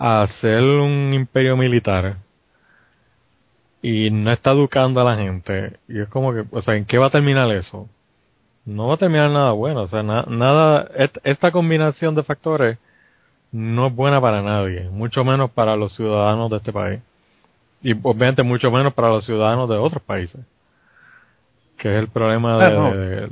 [0.00, 2.16] a hacer un imperio militar
[3.82, 5.76] y no está educando a la gente.
[5.88, 7.86] Y es como que, o sea, ¿en qué va a terminar eso?
[8.64, 12.78] No va a terminar nada bueno, o sea, na- nada, et- esta combinación de factores
[13.52, 17.00] no es buena para nadie, mucho menos para los ciudadanos de este país.
[17.82, 20.40] Y obviamente mucho menos para los ciudadanos de otros países.
[21.76, 22.94] Que es el problema de, no.
[22.94, 23.30] de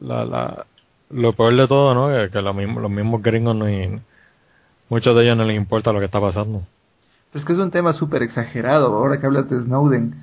[0.00, 0.66] la, la-
[1.10, 2.08] lo peor de todo, ¿no?
[2.08, 4.00] Que, que lo mismo- los mismos gringos ni,
[4.88, 6.62] muchos de ellos no les importa lo que está pasando.
[7.32, 8.94] Pero es que es un tema súper exagerado.
[8.94, 10.14] Ahora que hablas de Snowden,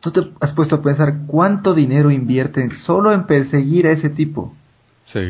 [0.00, 4.54] ¿tú te has puesto a pensar cuánto dinero invierten solo en perseguir a ese tipo?
[5.06, 5.20] Sí.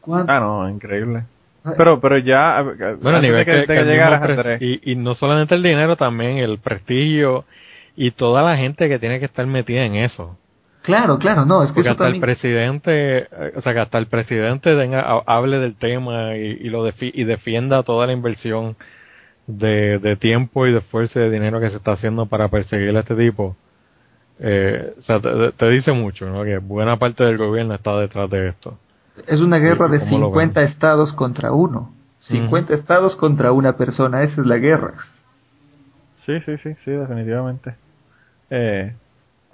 [0.00, 0.32] ¿Cuánto?
[0.32, 1.24] Ah, no, increíble.
[1.78, 2.60] Pero, pero ya,
[3.00, 6.58] Bueno, a nivel que, que, que que y, y no solamente el dinero, también el
[6.58, 7.46] prestigio
[7.96, 10.36] y toda la gente que tiene que estar metida en eso.
[10.84, 13.96] Claro, claro, no, es que Porque eso hasta el presidente, eh, o sea, que hasta
[13.96, 18.12] el presidente tenga, ha- hable del tema y, y lo defi- y defienda toda la
[18.12, 18.76] inversión
[19.46, 22.94] de, de tiempo y de esfuerzo y de dinero que se está haciendo para perseguir
[22.94, 23.56] a este tipo.
[24.38, 26.44] Eh, o sea, te, te dice mucho, ¿no?
[26.44, 28.76] Que buena parte del gobierno está detrás de esto.
[29.26, 31.94] Es una guerra de ¿Cómo lo 50 estados contra uno.
[32.18, 34.92] 50 estados contra una persona, esa es la guerra.
[36.26, 37.74] Sí, sí, sí, sí, definitivamente.
[38.50, 38.94] Eh,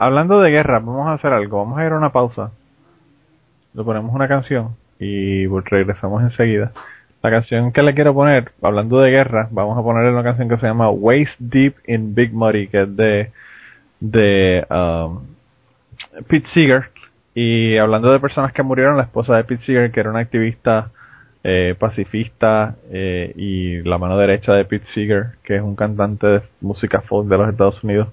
[0.00, 1.58] hablando de guerra, vamos a hacer algo.
[1.58, 2.50] Vamos a ir a una pausa.
[3.74, 6.72] Le ponemos una canción y regresamos enseguida.
[7.22, 10.56] La canción que le quiero poner, hablando de guerra, vamos a ponerle una canción que
[10.56, 13.30] se llama Waist Deep in Big Muddy, que es de,
[14.00, 15.20] de um,
[16.26, 16.90] Pete Seeger.
[17.34, 20.90] Y hablando de personas que murieron, la esposa de Pete Seeger, que era una activista
[21.44, 26.42] eh, pacifista eh, y la mano derecha de Pete Seeger, que es un cantante de
[26.62, 28.08] música folk de los Estados Unidos,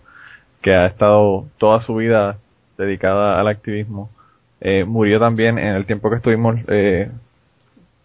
[0.68, 2.40] que ha estado toda su vida
[2.78, 4.10] dedicada al activismo.
[4.60, 7.10] Eh, murió también en el tiempo que estuvimos, eh,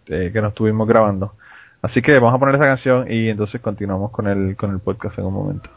[0.07, 1.33] eh, que nos estuvimos grabando.
[1.81, 5.19] Así que vamos a poner esa canción y entonces continuamos con el, con el podcast
[5.19, 5.69] en un momento.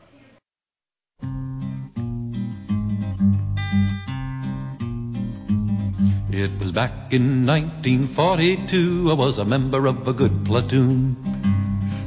[6.30, 9.10] It was back in 1942.
[9.10, 11.16] I was a member of a good platoon.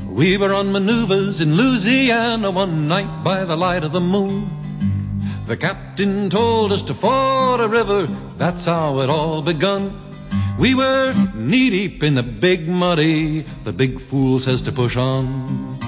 [0.10, 4.59] We were on maneuvers in Louisiana one night by the light of the moon.
[5.50, 8.06] The captain told us to ford a river.
[8.38, 10.00] That's how it all begun.
[10.60, 13.46] We were knee deep in the big muddy.
[13.64, 15.80] The big fool says to push on.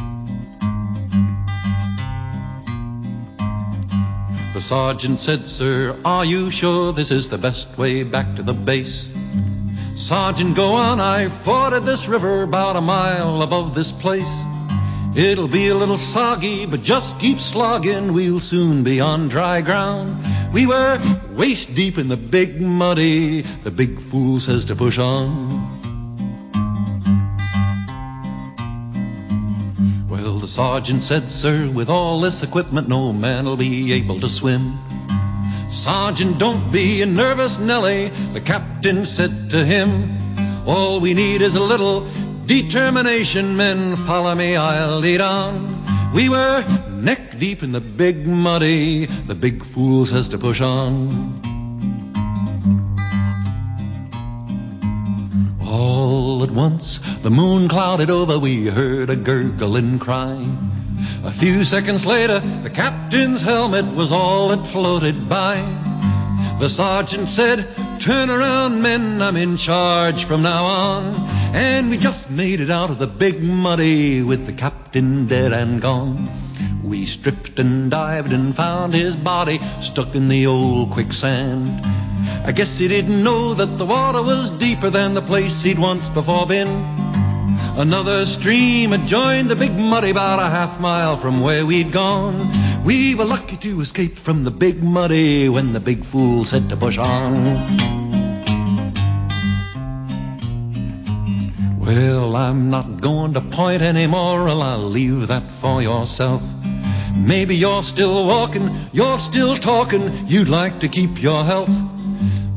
[4.56, 8.56] The sergeant said, Sir, are you sure this is the best way back to the
[8.56, 9.08] base?
[9.94, 14.42] Sergeant, go on, I forded this river about a mile above this place.
[15.14, 20.26] It'll be a little soggy, but just keep slogging, we'll soon be on dry ground.
[20.54, 25.68] We were waist deep in the big muddy, the big fool says to push on.
[30.10, 34.80] Well, the sergeant said, Sir, with all this equipment, no man'll be able to swim.
[35.68, 40.18] Sergeant, don't be a nervous Nelly, the captain said to him.
[40.66, 42.08] All we need is a little
[42.52, 43.96] determination, men.
[43.96, 46.12] Follow me, I'll lead on.
[46.14, 51.40] We were neck deep in the big muddy, the big fool says to push on.
[55.66, 60.46] All at once, the moon clouded over, we heard a gurgling cry.
[61.24, 65.91] A few seconds later, the captain's helmet was all that floated by.
[66.62, 67.66] The sergeant said,
[68.00, 71.16] Turn around, men, I'm in charge from now on.
[71.56, 75.82] And we just made it out of the big muddy with the captain dead and
[75.82, 76.30] gone.
[76.84, 81.84] We stripped and dived and found his body stuck in the old quicksand.
[82.46, 86.10] I guess he didn't know that the water was deeper than the place he'd once
[86.10, 86.68] before been.
[87.76, 92.52] Another stream had joined the big muddy about a half mile from where we'd gone.
[92.84, 96.78] We were lucky to escape from the big muddy when the big fool said to
[96.78, 97.44] push on.
[101.80, 106.42] Well, I'm not going to point any moral, I'll leave that for yourself.
[107.16, 111.72] Maybe you're still walking, you're still talking, you'd like to keep your health.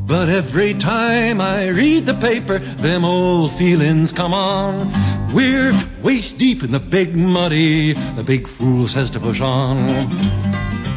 [0.07, 4.91] But every time I read the paper, them old feelings come on.
[5.35, 9.85] We're waist deep in the big muddy, the big fool says to push on.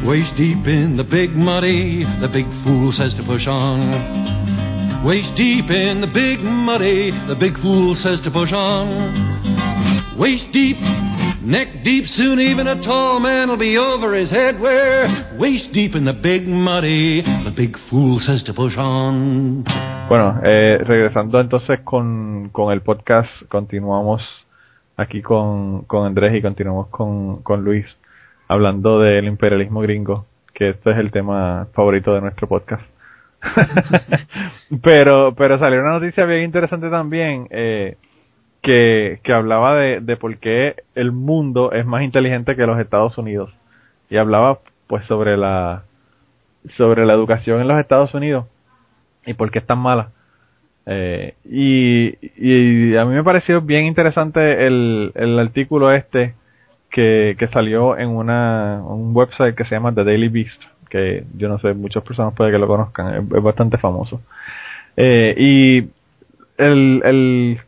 [0.06, 5.04] Waist deep in the big muddy, the big fool says to push on.
[5.04, 8.88] Waist deep in the big muddy, the big fool says to push on.
[10.16, 10.76] Waist deep,
[11.42, 14.60] neck deep, soon even a tall man will be over his head.
[14.60, 19.64] We're waist deep in the big muddy, the big fool says to push on.
[20.08, 24.22] Bueno, eh, regresando entonces con, con el podcast, continuamos
[24.96, 27.84] aquí con, con Andrés y continuamos con, con Luis
[28.48, 32.82] hablando del imperialismo gringo, que este es el tema favorito de nuestro podcast.
[34.82, 37.98] pero, pero salió una noticia bien interesante también, eh,
[38.62, 43.18] que, que hablaba de, de por qué el mundo es más inteligente que los Estados
[43.18, 43.52] Unidos.
[44.08, 45.82] Y hablaba pues sobre la,
[46.78, 48.46] sobre la educación en los Estados Unidos
[49.26, 50.10] y por qué es tan mala.
[50.86, 56.34] Eh, y, a mí me pareció bien interesante el, el artículo este
[56.90, 61.48] que, que salió en una, un website que se llama The Daily Beast, que yo
[61.48, 64.22] no sé, muchas personas puede que lo conozcan, es, bastante famoso.
[64.96, 65.78] Eh, y
[66.56, 67.60] el, el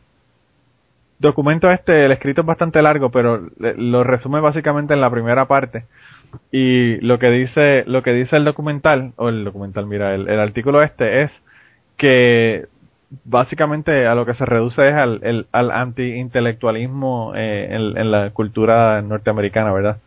[1.19, 5.85] documento este, el escrito es bastante largo, pero lo resume básicamente en la primera parte.
[6.51, 10.39] Y lo que dice, lo que dice el documental, o el documental, mira, el, el
[10.39, 11.31] artículo este es
[11.97, 12.67] que
[13.25, 19.01] básicamente a lo que se reduce es al, el- al anti-intelectualismo eh, en, la cultura
[19.01, 19.97] norteamericana, ¿verdad?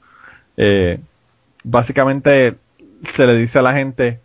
[0.56, 0.98] Eh,
[1.64, 2.56] básicamente
[3.16, 4.20] se le dice a la gente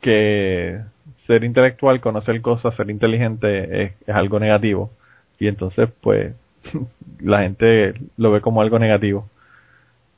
[0.00, 0.80] que
[1.26, 4.90] ser intelectual, conocer cosas, ser inteligente es algo negativo.
[5.38, 6.34] Y entonces, pues,
[7.20, 9.28] la gente lo ve como algo negativo.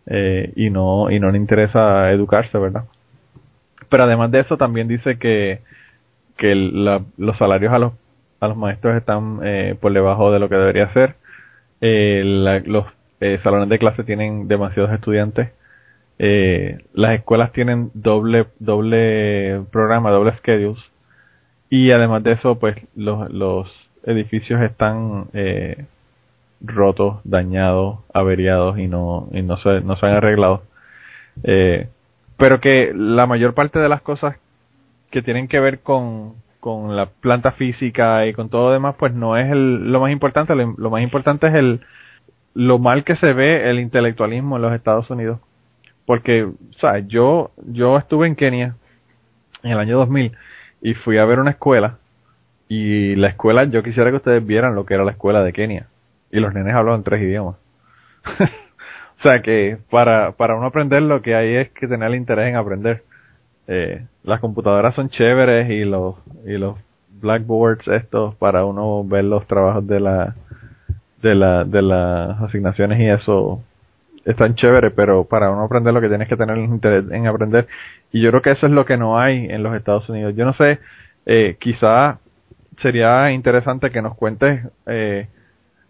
[0.07, 2.85] Eh, y no y no le interesa educarse, ¿verdad?
[3.89, 5.61] Pero además de eso también dice que
[6.39, 7.93] que la- los salarios a los
[8.41, 11.17] a los maestros están eh, por debajo de lo que debería ser.
[11.81, 12.87] Eh, la- los
[13.21, 15.51] eh, salones de clase tienen demasiados estudiantes.
[16.19, 20.83] Eh, las escuelas tienen doble doble programa, doble schedules.
[21.71, 23.71] Y además de eso, pues los, los
[24.05, 25.87] edificios están eh,
[26.61, 30.63] rotos, dañados, averiados y no, y no se, no se han arreglado.
[31.43, 31.89] Eh,
[32.37, 34.37] pero que la mayor parte de las cosas
[35.11, 39.37] que tienen que ver con, con la planta física y con todo demás, pues no
[39.37, 40.55] es el, lo más importante.
[40.55, 41.81] Lo, más importante es el,
[42.55, 45.41] lo mal que se ve el intelectualismo en los Estados Unidos.
[46.07, 46.49] Porque,
[46.81, 47.07] ¿sabes?
[47.07, 48.77] Yo, yo estuve en Kenia
[49.63, 50.33] en el año 2000
[50.83, 51.99] y fui a ver una escuela
[52.69, 55.87] y la escuela, yo quisiera que ustedes vieran lo que era la escuela de Kenia.
[56.35, 57.57] Y los nenes hablaban tres idiomas.
[58.41, 62.49] o sea que para, para uno aprender lo que hay es que tener el interés
[62.49, 63.05] en aprender.
[63.69, 66.77] Eh, las computadoras son chéveres y los, y los
[67.21, 70.35] blackboards estos para uno ver los trabajos de la,
[71.23, 73.63] de la, de las asignaciones y eso
[74.25, 77.69] están chéveres, pero para uno aprender lo que tienes que tener es interés en aprender.
[78.11, 80.35] Y yo creo que eso es lo que no hay en los Estados Unidos.
[80.35, 80.81] Yo no sé,
[81.27, 82.19] eh, quizá
[82.83, 85.29] sería interesante que nos cuentes, eh,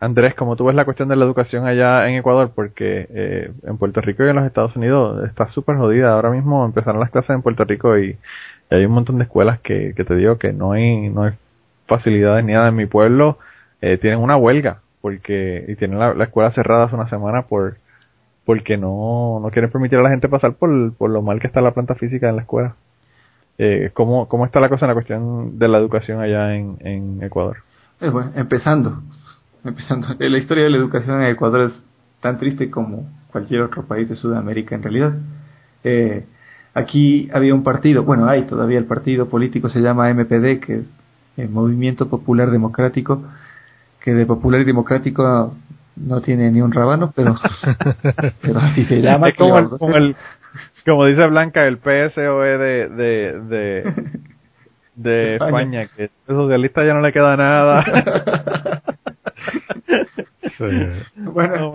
[0.01, 3.79] Andrés, cómo tú ves la cuestión de la educación allá en Ecuador, porque eh, en
[3.79, 6.13] Puerto Rico y en los Estados Unidos está súper jodida.
[6.13, 8.19] Ahora mismo empezaron las clases en Puerto Rico y,
[8.71, 11.33] hay un montón de escuelas que, que te digo que no hay, no hay
[11.87, 12.69] facilidades ni nada.
[12.69, 13.39] En mi pueblo
[13.81, 17.77] eh, tienen una huelga porque y tienen la, la escuela cerrada hace una semana por
[18.45, 21.61] porque no, no quieren permitir a la gente pasar por, por lo mal que está
[21.61, 22.77] la planta física en la escuela.
[23.59, 27.23] Eh, ¿cómo, ¿Cómo está la cosa en la cuestión de la educación allá en, en
[27.23, 27.59] Ecuador?
[28.01, 29.03] Eh, bueno, empezando,
[29.70, 30.09] empezando.
[30.18, 31.83] Eh, La historia de la educación en Ecuador es
[32.20, 35.12] tan triste como cualquier otro país de Sudamérica en realidad.
[35.83, 36.24] Eh,
[36.72, 40.87] aquí había un partido, bueno, hay todavía el partido político, se llama MPD, que es
[41.37, 43.22] el Movimiento Popular Democrático,
[44.00, 45.57] que de popular y democrático
[45.96, 47.35] no tiene ni un rábano, pero,
[48.42, 49.29] pero así se llama.
[49.29, 49.48] Es ¿qué le
[49.79, 50.16] como, el-
[50.85, 53.94] como dice Blanca, el PSOE de, de, de,
[54.96, 55.83] de España.
[55.83, 55.87] España.
[55.96, 57.85] que el socialista ya no le queda nada.
[61.17, 61.73] Bueno.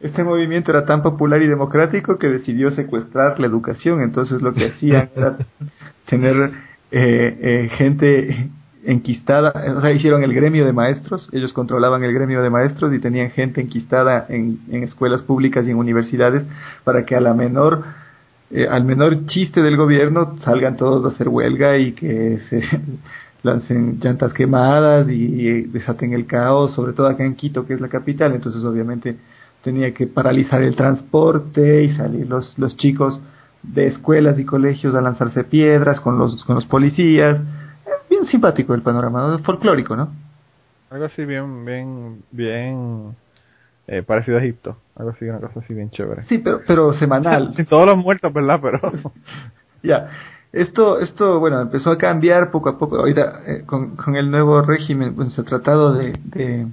[0.00, 4.00] Este movimiento era tan popular y democrático que decidió secuestrar la educación.
[4.00, 5.36] Entonces lo que hacían era
[6.06, 6.50] tener
[6.90, 8.50] eh, eh, gente
[8.84, 12.98] enquistada, o sea, hicieron el gremio de maestros, ellos controlaban el gremio de maestros y
[12.98, 16.44] tenían gente enquistada en, en escuelas públicas y en universidades
[16.82, 17.84] para que a la menor,
[18.50, 22.60] eh, al menor chiste del gobierno salgan todos a hacer huelga y que se
[23.42, 27.80] lancen llantas quemadas y, y desaten el caos, sobre todo acá en Quito, que es
[27.80, 29.16] la capital, entonces obviamente
[29.62, 33.20] tenía que paralizar el transporte y salir los, los chicos
[33.62, 37.40] de escuelas y colegios a lanzarse piedras con los, con los policías.
[38.10, 39.38] Bien simpático el panorama, ¿no?
[39.38, 40.12] folclórico, ¿no?
[40.90, 43.16] Algo así bien, bien, bien
[43.86, 44.76] eh, parecido a Egipto.
[44.96, 46.24] Algo así, una cosa así bien chévere.
[46.24, 47.54] Sí, pero, pero semanal.
[47.56, 48.58] Sin todos los muertos, ¿verdad?
[48.60, 48.92] Pero
[49.82, 50.08] Ya,
[50.52, 52.96] esto, esto, bueno, empezó a cambiar poco a poco.
[52.98, 56.66] Ahorita, eh, con, el nuevo régimen, se ha tratado de, de...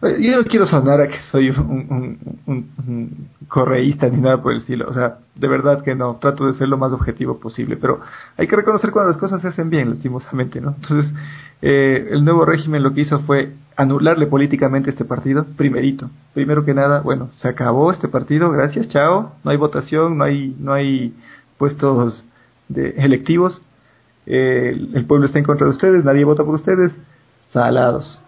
[0.00, 4.60] Oye, Yo no quiero sonar a que soy un- un correísta ni nada por el
[4.60, 4.88] estilo.
[4.88, 6.14] O sea, de verdad que no.
[6.18, 7.76] Trato de ser lo más objetivo posible.
[7.76, 8.00] Pero
[8.38, 10.76] hay que reconocer cuando las cosas se hacen bien, lastimosamente, ¿no?
[10.80, 11.12] Entonces,
[11.60, 16.08] eh, el nuevo régimen lo que hizo fue anularle políticamente este partido, primerito.
[16.32, 19.32] Primero que nada, bueno, se acabó este partido, gracias, chao.
[19.44, 21.14] No hay votación, no hay, no hay
[21.58, 22.24] puestos
[22.70, 23.62] de electivos.
[24.26, 26.96] Eh, el, pueblo está en contra de ustedes, nadie vota por ustedes.
[27.52, 28.22] Salados.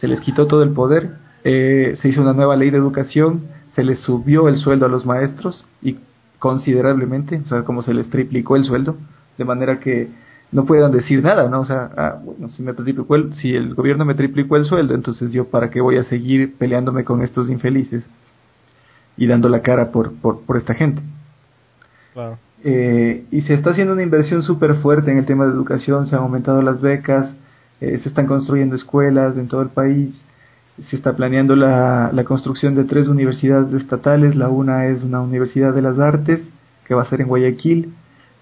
[0.00, 1.10] Se les quitó todo el poder.
[1.44, 3.48] eh, se hizo una nueva ley de educación.
[3.70, 5.98] Se les subió el sueldo a los maestros y
[6.38, 8.96] considerablemente, o sea, como se les triplicó el sueldo,
[9.38, 10.08] de manera que
[10.52, 11.60] no puedan decir nada, ¿no?
[11.60, 14.94] O sea, ah, bueno, si me triplicó el, si el gobierno me triplicó el sueldo,
[14.94, 18.08] entonces yo para qué voy a seguir peleándome con estos infelices.
[19.18, 21.02] y dando la cara por, por, por esta gente.
[22.12, 22.38] Claro.
[22.68, 26.16] Eh, y se está haciendo una inversión súper fuerte en el tema de educación, se
[26.16, 27.30] han aumentado las becas,
[27.80, 30.20] eh, se están construyendo escuelas en todo el país,
[30.90, 35.74] se está planeando la, la construcción de tres universidades estatales, la una es una universidad
[35.74, 36.40] de las artes,
[36.84, 37.94] que va a ser en Guayaquil,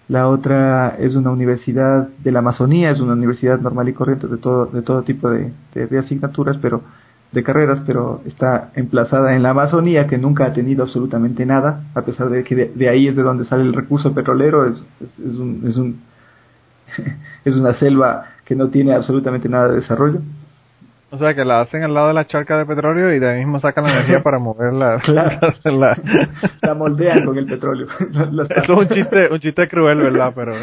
[0.09, 4.39] la otra es una universidad de la Amazonía, es una universidad normal y corriente de
[4.39, 6.83] todo, de todo tipo de, de, de asignaturas, pero
[7.35, 12.03] de carreras, pero está emplazada en la Amazonía, que nunca ha tenido absolutamente nada, a
[12.03, 15.19] pesar de que de, de ahí es de donde sale el recurso petrolero, es, es,
[15.19, 16.01] es un, es, un
[17.45, 20.21] es una selva que no tiene absolutamente nada de desarrollo.
[21.11, 23.39] O sea, que la hacen al lado de la charca de petróleo y de ahí
[23.39, 25.01] mismo sacan la energía para moverla.
[25.05, 25.55] Claro.
[25.65, 25.97] la,
[26.61, 27.87] la moldean con el petróleo.
[28.11, 30.33] Eso es un chiste, un chiste cruel, ¿verdad?
[30.35, 30.55] Pero...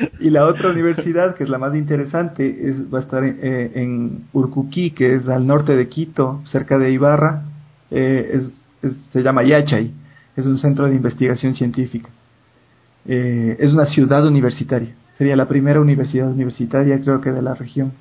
[0.20, 3.72] y la otra universidad, que es la más interesante, es, va a estar en, eh,
[3.74, 7.44] en Urcuquí, que es al norte de Quito, cerca de Ibarra.
[7.90, 8.40] Eh,
[8.82, 9.92] es, se llama Yachay.
[10.36, 12.10] Es un centro de investigación científica.
[13.06, 14.94] Eh, es una ciudad universitaria.
[15.18, 17.92] Sería la primera universidad universitaria, creo que de la región.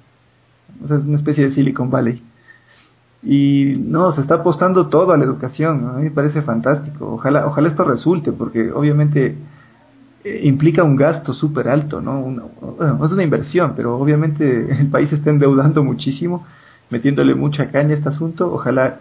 [0.83, 2.23] O sea, es una especie de Silicon Valley.
[3.21, 5.89] Y no, se está apostando todo a la educación.
[5.89, 7.13] A mí me parece fantástico.
[7.13, 9.35] Ojalá, ojalá esto resulte, porque obviamente eh,
[10.23, 12.19] implica un gasto súper alto, ¿no?
[12.21, 12.43] Una,
[13.05, 16.45] es una inversión, pero obviamente el país está endeudando muchísimo,
[16.89, 18.53] metiéndole mucha caña a este asunto.
[18.53, 18.99] Ojalá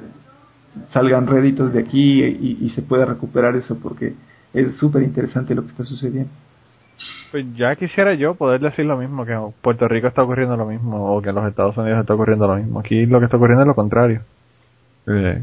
[0.90, 4.14] salgan réditos de aquí y, y se pueda recuperar eso, porque
[4.54, 6.30] es súper interesante lo que está sucediendo.
[7.30, 10.66] Pues ya quisiera yo poder decir lo mismo, que en Puerto Rico está ocurriendo lo
[10.66, 12.80] mismo, o que en los Estados Unidos está ocurriendo lo mismo.
[12.80, 14.22] Aquí lo que está ocurriendo es lo contrario.
[15.06, 15.42] Eh,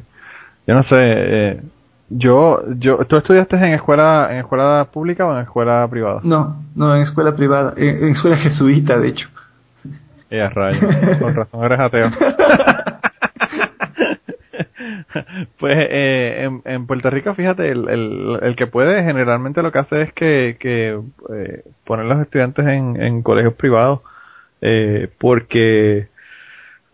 [0.68, 1.62] yo no sé, eh,
[2.10, 6.20] yo, yo, ¿tú estudiaste en escuela, en escuela pública o en escuela privada?
[6.24, 9.28] No, no, en escuela privada, en, en escuela jesuita, de hecho.
[10.30, 10.80] Eh, rayo,
[11.20, 12.12] con razón eres ateo.
[15.60, 19.80] pues eh, en, en, Puerto Rico, fíjate, el, el, el, que puede generalmente lo que
[19.80, 21.00] hace es que, que
[21.34, 24.02] eh, poner los estudiantes en, en colegios privados,
[24.62, 26.08] eh, porque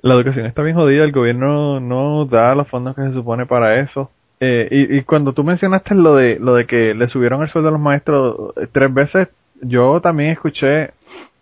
[0.02, 3.80] la educación está bien jodida, el gobierno no da los fondos que se supone para
[3.80, 4.12] eso.
[4.44, 7.70] Eh, y, y cuando tú mencionaste lo de lo de que le subieron el sueldo
[7.70, 9.28] a los maestros eh, tres veces,
[9.62, 10.90] yo también escuché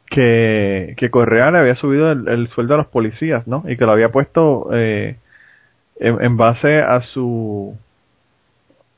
[0.09, 3.63] que, que Correa le había subido el, el sueldo a los policías, ¿no?
[3.67, 5.15] Y que lo había puesto eh,
[5.97, 7.73] en, en, base a su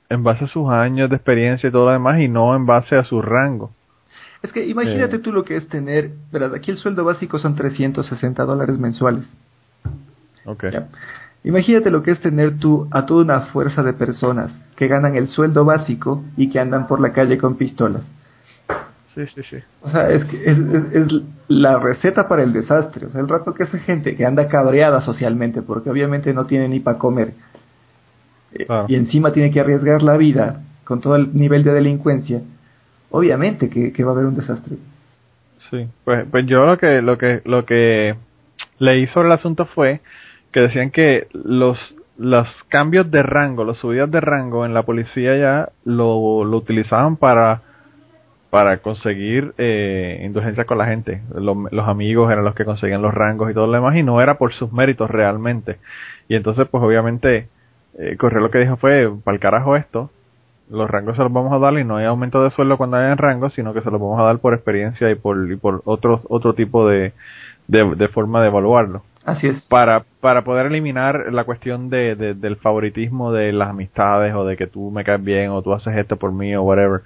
[0.09, 2.95] en base a sus años de experiencia y todo lo demás y no en base
[2.95, 3.71] a su rango.
[4.41, 6.55] Es que imagínate eh, tú lo que es tener, ¿verdad?
[6.55, 9.31] Aquí el sueldo básico son 360 dólares mensuales.
[10.45, 10.65] Ok.
[10.71, 10.87] ¿Ya?
[11.43, 15.27] Imagínate lo que es tener tú a toda una fuerza de personas que ganan el
[15.27, 18.03] sueldo básico y que andan por la calle con pistolas.
[19.15, 19.57] Sí, sí, sí.
[19.81, 23.07] O sea, es, que es, es, es, la receta para el desastre.
[23.07, 26.69] O sea, el rato que esa gente que anda cabreada socialmente, porque obviamente no tiene
[26.69, 27.33] ni para comer,
[28.65, 28.85] claro.
[28.87, 32.41] y encima tiene que arriesgar la vida con todo el nivel de delincuencia,
[33.09, 34.77] obviamente que, que va a haber un desastre.
[35.69, 38.15] Sí, pues, pues yo lo que, lo que, lo que
[38.79, 40.01] leí sobre el asunto fue
[40.51, 41.77] que decían que los
[42.17, 47.17] los cambios de rango, las subidas de rango en la policía ya lo, lo utilizaban
[47.17, 47.63] para
[48.51, 51.21] para conseguir eh, indulgencia con la gente.
[51.33, 54.21] Los, los, amigos eran los que conseguían los rangos y todo lo demás y no
[54.21, 55.79] era por sus méritos realmente.
[56.27, 57.47] Y entonces pues obviamente
[57.97, 60.11] eh, Correa lo que dijo fue, para el carajo esto,
[60.69, 63.17] los rangos se los vamos a dar y no hay aumento de sueldo cuando hayan
[63.17, 66.21] rangos, sino que se los vamos a dar por experiencia y por, y por otro,
[66.29, 67.13] otro tipo de,
[67.67, 69.03] de, de forma de evaluarlo.
[69.25, 69.61] Así es.
[69.69, 74.57] Para, para poder eliminar la cuestión de, de, del favoritismo de las amistades o de
[74.57, 77.01] que tú me caes bien o tú haces esto por mí o whatever.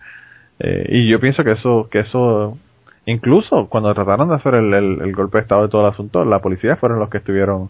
[0.60, 2.58] Eh, y yo pienso que eso, que eso,
[3.06, 6.24] incluso cuando trataron de hacer el, el, el, golpe de estado de todo el asunto,
[6.24, 7.70] la policía fueron los que estuvieron,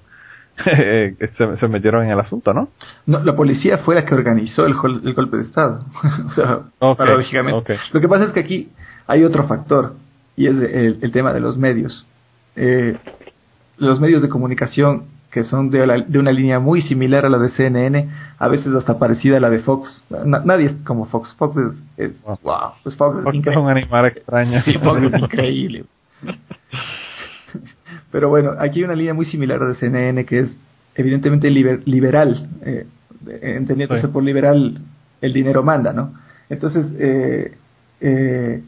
[0.63, 1.15] se,
[1.59, 2.69] se, metieron en el asunto, ¿no?
[3.07, 5.83] No, la policía fue la que organizó el, el golpe de estado.
[6.27, 7.59] o sea, okay, paradójicamente.
[7.59, 7.77] Okay.
[7.91, 8.69] Lo que pasa es que aquí
[9.07, 9.95] hay otro factor,
[10.35, 12.07] y es el, el tema de los medios.
[12.55, 12.95] Eh,
[13.77, 17.37] los medios de comunicación que son de, la, de, una línea muy similar a la
[17.37, 18.09] de CNN,
[18.39, 20.05] a veces hasta parecida a la de Fox.
[20.25, 21.35] Na, nadie es como Fox.
[21.37, 22.39] Fox es, es wow.
[22.41, 22.71] wow.
[22.83, 24.61] Pues Fox, Fox es, es, un animal extraño.
[24.61, 25.83] Sí, Fox es increíble.
[28.11, 30.57] Pero bueno, aquí hay una línea muy similar a la de CNN que es
[30.95, 32.87] evidentemente liber, liberal, eh,
[33.41, 34.07] entendiéndose sí.
[34.07, 34.79] por liberal
[35.19, 36.13] el dinero manda, ¿no?
[36.49, 37.57] Entonces, eh,
[37.99, 38.63] eh,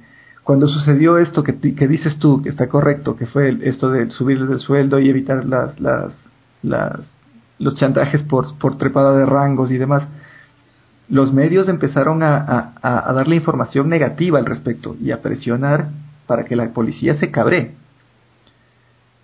[0.48, 1.52] cuando sucedió esto que,
[1.90, 5.78] dices tú, que está correcto, que fue esto de subirles el sueldo y evitar las,
[5.78, 6.14] las,
[6.64, 7.02] las,
[7.60, 10.08] los chantajes por, por trepada de rangos y demás,
[11.10, 15.90] los medios empezaron a, a, a, darle información negativa al respecto y a presionar
[16.28, 17.74] para que la policía se cabre.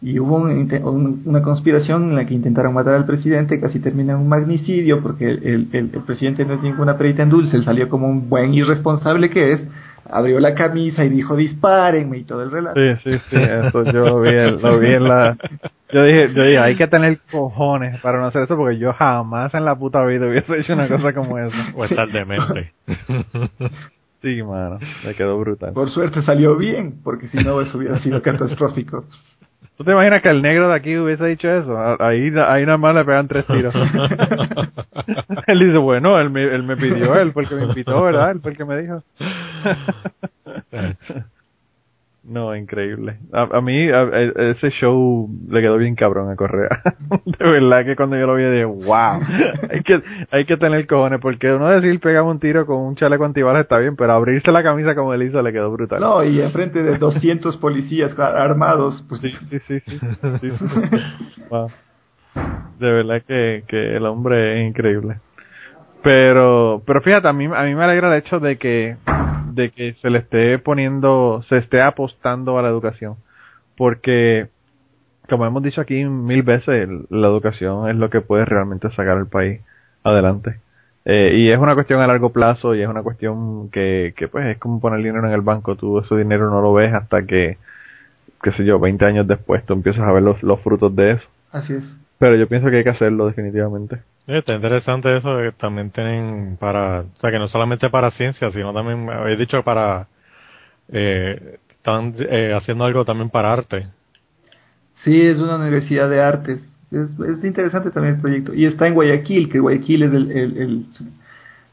[0.01, 4.19] y hubo un una conspiración en la que intentaron matar al presidente, casi termina en
[4.19, 7.87] un magnicidio, porque el- el- el presidente no es ninguna perita en dulce, él salió
[7.87, 9.61] como un buen irresponsable que es,
[10.09, 12.79] abrió la camisa y dijo dispárenme y todo el relato.
[12.79, 15.37] Sí, sí, sí, eso yo lo vi, lo vi en la...
[15.91, 19.53] Yo dije, yo dije, hay que tener cojones para no hacer eso porque yo jamás
[19.53, 21.55] en la puta vida hubiese hecho una cosa como esa.
[21.75, 22.73] O estar demente.
[24.23, 25.73] Sí, mano, me quedó brutal.
[25.73, 29.03] Por suerte salió bien, porque si no eso hubiera sido catastrófico.
[29.77, 31.75] ¿Tú te imaginas que el negro de aquí hubiese dicho eso?
[31.99, 33.73] Ahí, ahí nada más le pegan tres tiros.
[35.47, 38.31] él dice, bueno, él me, él me pidió, él fue el que me invitó, ¿verdad?
[38.31, 39.03] Él fue el que me dijo.
[42.25, 43.17] No, increíble.
[43.33, 44.21] A, a mí a- a-
[44.51, 46.69] ese show le quedó bien cabrón a Correa.
[47.25, 49.19] De verdad que cuando yo lo vi dije, wow,
[49.69, 50.01] hay que,
[50.31, 53.77] hay que tener cojones, porque uno decir pegamos un tiro con un chaleco antibalas está
[53.77, 55.99] bien, pero abrirse la camisa como él hizo le quedó brutal.
[55.99, 59.99] No, y enfrente de 200 policías armados, pues Sí, sí, sí, sí.
[59.99, 61.43] Sí, sí, sí.
[61.49, 61.67] Wow.
[62.79, 65.17] De verdad que, que el hombre es increíble.
[66.01, 68.97] Pero, pero fíjate, a mí, a mí me alegra el hecho de que,
[69.55, 73.15] de que se le esté poniendo, se esté apostando a la educación.
[73.75, 74.47] Porque,
[75.29, 79.27] como hemos dicho aquí mil veces, la educación es lo que puede realmente sacar al
[79.27, 79.61] país
[80.03, 80.59] adelante.
[81.05, 84.45] Eh, y es una cuestión a largo plazo y es una cuestión que, que pues
[84.45, 85.75] es como poner dinero en el banco.
[85.75, 87.57] Tú ese dinero no lo ves hasta que,
[88.41, 91.27] qué sé yo, 20 años después tú empiezas a ver los, los frutos de eso.
[91.51, 91.97] así es.
[92.19, 93.99] Pero yo pienso que hay que hacerlo definitivamente.
[94.25, 98.11] Sí, Está interesante eso de que también tienen para, o sea, que no solamente para
[98.11, 100.07] ciencia, sino también, habéis dicho para,
[100.89, 103.89] eh, están eh, haciendo algo también para arte.
[105.03, 106.61] Sí, es una universidad de artes.
[106.91, 108.53] Es, es interesante también el proyecto.
[108.53, 110.85] Y está en Guayaquil, que Guayaquil es el, el- el-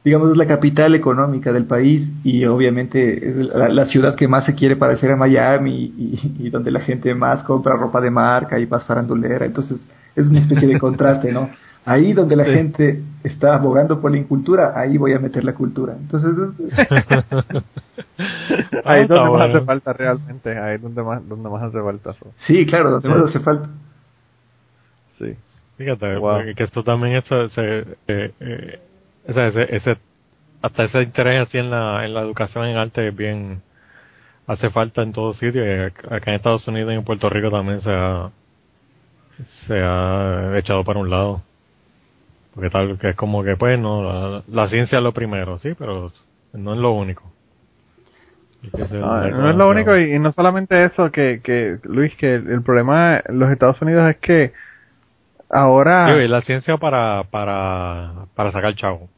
[0.04, 4.46] digamos, es la capital económica del país y obviamente es la, la ciudad que más
[4.46, 8.58] se quiere parecer a Miami y, y donde la gente más compra ropa de marca
[8.58, 9.46] y más farandulera.
[9.46, 9.80] Entonces,
[10.16, 11.50] es una especie de contraste, ¿no?
[11.84, 12.50] Ahí donde la Sí.
[12.52, 15.94] gente está abogando por la incultura, ahí voy a meter la cultura.
[15.98, 16.78] Entonces, es-
[18.84, 21.80] ahí es está donde más hace falta realmente, ahí es donde más, donde más hace
[21.80, 22.26] falta eso.
[22.46, 23.68] sí, claro, donde más hace falta.
[25.18, 25.34] Sí.
[25.78, 26.40] Fíjate, Wow.
[26.54, 27.78] que esto también eso, se,
[28.08, 28.80] eh, eh,
[29.26, 29.96] ese, ese,
[30.62, 33.62] hasta ese interés así en la, en la educación en arte es bien,
[34.46, 35.64] hace falta en todos sitios.
[35.66, 35.70] y
[36.14, 38.30] Acá en Estados Unidos y en Puerto Rico también se ha,
[39.66, 41.42] se ha echado para un lado.
[42.60, 45.70] Porque tal, que es como que pues no, la, la ciencia es lo primero, sí,
[45.78, 46.12] pero
[46.52, 47.22] no es lo único.
[49.02, 52.50] Ah, no es lo único y, y no solamente eso que, que Luis que el,
[52.50, 54.52] el problema en los Estados Unidos es que
[55.48, 59.08] ahora Sí, la ciencia para, para, para sacar chavo.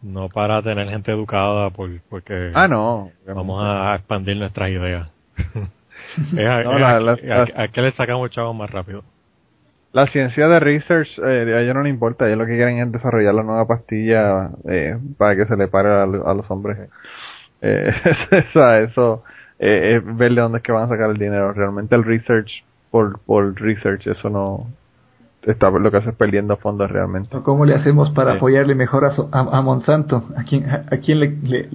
[0.00, 5.10] No para tener gente educada por, porque ah no vamos a expandir nuestras ideas.
[5.36, 9.02] es a, No, es la- a- la- a- a qué le sacamos chavo más rápido.
[9.94, 12.90] La ciencia de research eh, a ellos no le importa ellos lo que quieren es
[12.90, 16.90] desarrollar la nueva pastilla eh, para que se le pare a, a los hombres.
[17.62, 17.92] Eh,
[18.90, 19.22] eso
[19.60, 21.52] eh, es ver de dónde es que van a sacar el dinero.
[21.52, 24.66] Realmente el research por por research eso no
[25.42, 27.36] está lo que hace es perdiendo fondos realmente.
[27.36, 30.24] ¿O ¿Cómo le hacemos para apoyarle mejor a, so- a, a Monsanto?
[30.36, 31.68] ¿A quién, a, quién le,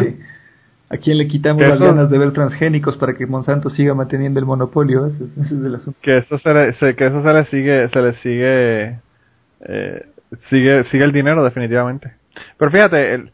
[0.00, 0.18] sí.
[0.92, 4.46] ¿A quién le quitamos las ganas de ver transgénicos para que Monsanto siga manteniendo el
[4.46, 5.06] monopolio?
[5.06, 5.98] Ese, es- ese es el asunto.
[6.02, 8.98] que eso se le, se- que eso se le sigue se le sigue
[9.60, 10.06] eh,
[10.48, 12.12] sigue sigue el dinero definitivamente
[12.58, 13.30] pero fíjate el-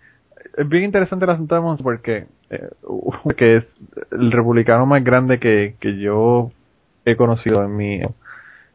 [0.57, 2.68] es bien interesante el asunto de Monsanto porque eh,
[3.36, 3.64] que es
[4.12, 6.50] el republicano más grande que, que yo
[7.07, 8.00] he conocido en mi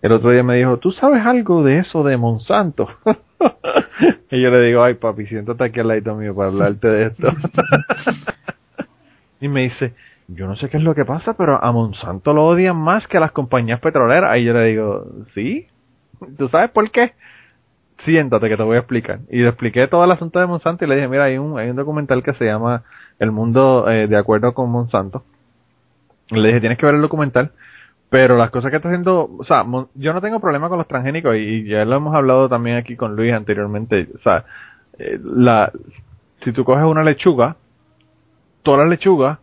[0.02, 2.88] el otro día me dijo tú sabes algo de eso de Monsanto
[4.32, 7.28] y yo le digo ay papi siéntate aquí al lado mío para hablarte de esto
[9.42, 9.94] y me dice,
[10.28, 13.18] yo no sé qué es lo que pasa, pero a Monsanto lo odian más que
[13.18, 14.38] a las compañías petroleras.
[14.38, 15.68] Y yo le digo, ¿sí?
[16.38, 17.14] ¿Tú sabes por qué?
[18.06, 19.20] Siéntate que te voy a explicar.
[19.30, 21.70] Y le expliqué todo el asunto de Monsanto y le dije, mira, hay un, hay
[21.70, 22.84] un documental que se llama
[23.20, 25.24] El mundo eh, de acuerdo con Monsanto.
[26.30, 27.52] Le dije, tienes que ver el documental.
[28.10, 29.66] Pero las cosas que está haciendo, o sea,
[29.96, 32.96] yo no tengo problema con los transgénicos y, y ya lo hemos hablado también aquí
[32.96, 34.10] con Luis anteriormente.
[34.16, 34.46] O sea,
[35.00, 35.72] eh, la,
[36.44, 37.56] si tú coges una lechuga,
[38.64, 39.40] todas las lechugas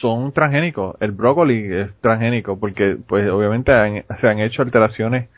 [0.00, 0.96] son transgénicos.
[1.00, 3.72] El brócoli es transgénico porque, pues, obviamente
[4.20, 5.28] se han hecho alteraciones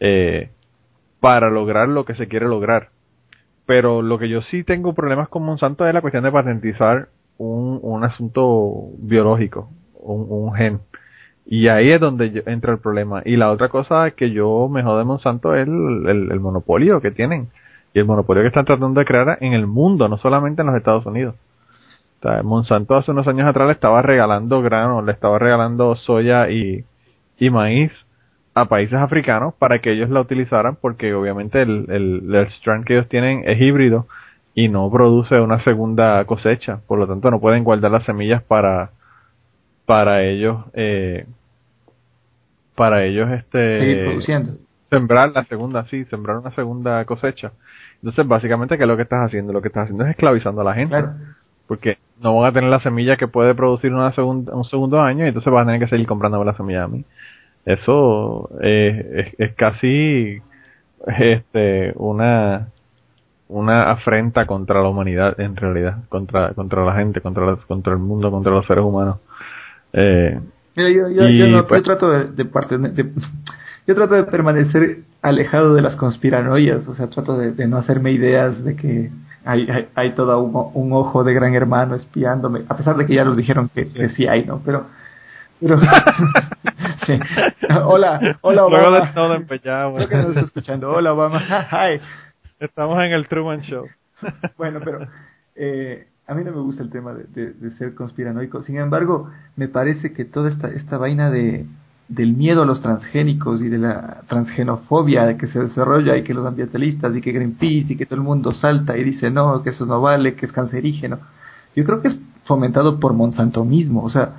[0.00, 0.50] eh,
[1.20, 2.88] para lograr lo que se quiere lograr.
[3.66, 7.78] Pero lo que yo sí tengo problemas con Monsanto es la cuestión de patentizar un,
[7.82, 9.68] un asunto biológico,
[10.00, 10.80] un, gen.
[11.44, 13.22] Y ahí es donde yo- entra el problema.
[13.24, 17.10] Y la otra cosa que yo me jode de Monsanto es el- el monopolio que
[17.10, 17.48] tienen.
[17.92, 20.76] Y el monopolio que están tratando de crear en el mundo, no solamente en los
[20.76, 21.34] Estados Unidos.
[22.42, 26.84] Monsanto hace unos años atrás le estaba regalando grano, le estaba regalando soya y,
[27.38, 27.92] y maíz
[28.54, 32.94] a países africanos para que ellos la utilizaran porque obviamente el, el, el strand que
[32.94, 34.06] ellos tienen es híbrido
[34.54, 38.90] y no produce una segunda cosecha, por lo tanto no pueden guardar las semillas para
[39.86, 41.24] para ellos eh,
[42.74, 44.52] para ellos este Seguir produciendo.
[44.90, 47.52] sembrar la segunda sí sembrar una segunda cosecha
[48.02, 50.64] entonces básicamente qué es lo que estás haciendo lo que estás haciendo es esclavizando a
[50.64, 51.12] la gente Claro.
[51.68, 55.24] Porque no van a tener la semilla que puede producir una segunda, un segundo año
[55.24, 57.04] y entonces van a tener que seguir comprando la semilla a mí.
[57.64, 60.40] Eso eh, es, es casi
[61.06, 62.68] este una
[63.48, 67.98] una afrenta contra la humanidad en realidad contra contra la gente contra la- contra el
[67.98, 69.18] mundo contra los seres humanos.
[69.92, 70.38] Eh,
[70.76, 73.10] Mira, yo, yo, Y, yo no- pues- yo trato de, de parte- de-
[73.86, 78.12] yo trato de permanecer alejado de las conspiranoias, o sea, trato de, de no hacerme
[78.12, 79.10] ideas de que
[79.48, 83.14] hay, hay, hay todo un, un ojo de gran hermano espiándome, a pesar de que
[83.14, 84.60] ya nos dijeron que, que sí hay, ¿no?
[84.64, 84.86] Pero,
[85.60, 85.78] pero,
[87.06, 87.18] sí.
[87.84, 89.12] Hola, hola Obama.
[89.14, 89.96] todo empezamos.
[89.96, 90.90] Creo que nos está escuchando.
[90.90, 91.40] Hola Obama.
[91.70, 92.00] Hi.
[92.60, 93.86] estamos en el Truman Show
[94.58, 95.00] Bueno, pero
[95.56, 98.62] eh, a mí no me gusta el tema de, de- de ser conspiranoico.
[98.62, 101.64] Sin embargo, me parece que toda esta, esta vaina de,
[102.08, 106.46] del miedo a los transgénicos y de la transgenofobia que se desarrolla y que los
[106.46, 109.84] ambientalistas y que Greenpeace y que todo el mundo salta y dice no, que eso
[109.86, 111.18] no vale, que es cancerígeno.
[111.76, 114.02] Yo creo que es fomentado por Monsanto mismo.
[114.02, 114.32] O sea,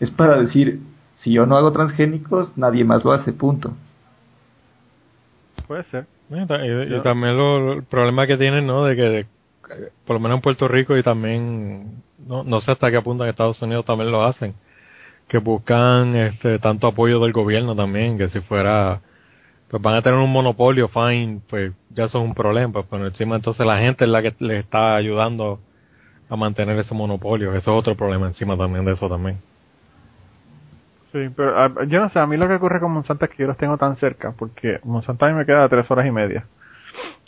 [0.00, 0.80] es para decir,
[1.14, 3.72] si yo no hago transgénicos, nadie más lo hace, punto.
[5.66, 8.84] puede ser Y, también lo, lo- el problema que tienen, ¿no?
[8.84, 9.26] De que, de-
[10.06, 13.30] por lo menos en Puerto Rico y también, no, no sé hasta qué punto en
[13.30, 14.54] Estados Unidos también lo hacen,
[15.28, 19.00] que buscan este tanto apoyo del gobierno también, que si fuera,
[19.68, 23.06] pues van a tener un monopolio, fine, pues ya eso es un problema, pues pero
[23.06, 25.60] encima entonces la gente es la que le está ayudando
[26.28, 29.38] a mantener ese monopolio, eso es otro problema encima también de eso también.
[31.12, 33.42] Sí, pero ah, yo no sé, a mí lo que ocurre con Monsanto es que
[33.42, 36.44] yo los tengo tan cerca, porque Monsanto a mí me queda tres horas y media.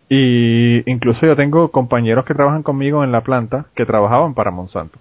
[0.09, 4.99] Y incluso yo tengo compañeros que trabajan conmigo en la planta que trabajaban para Monsanto,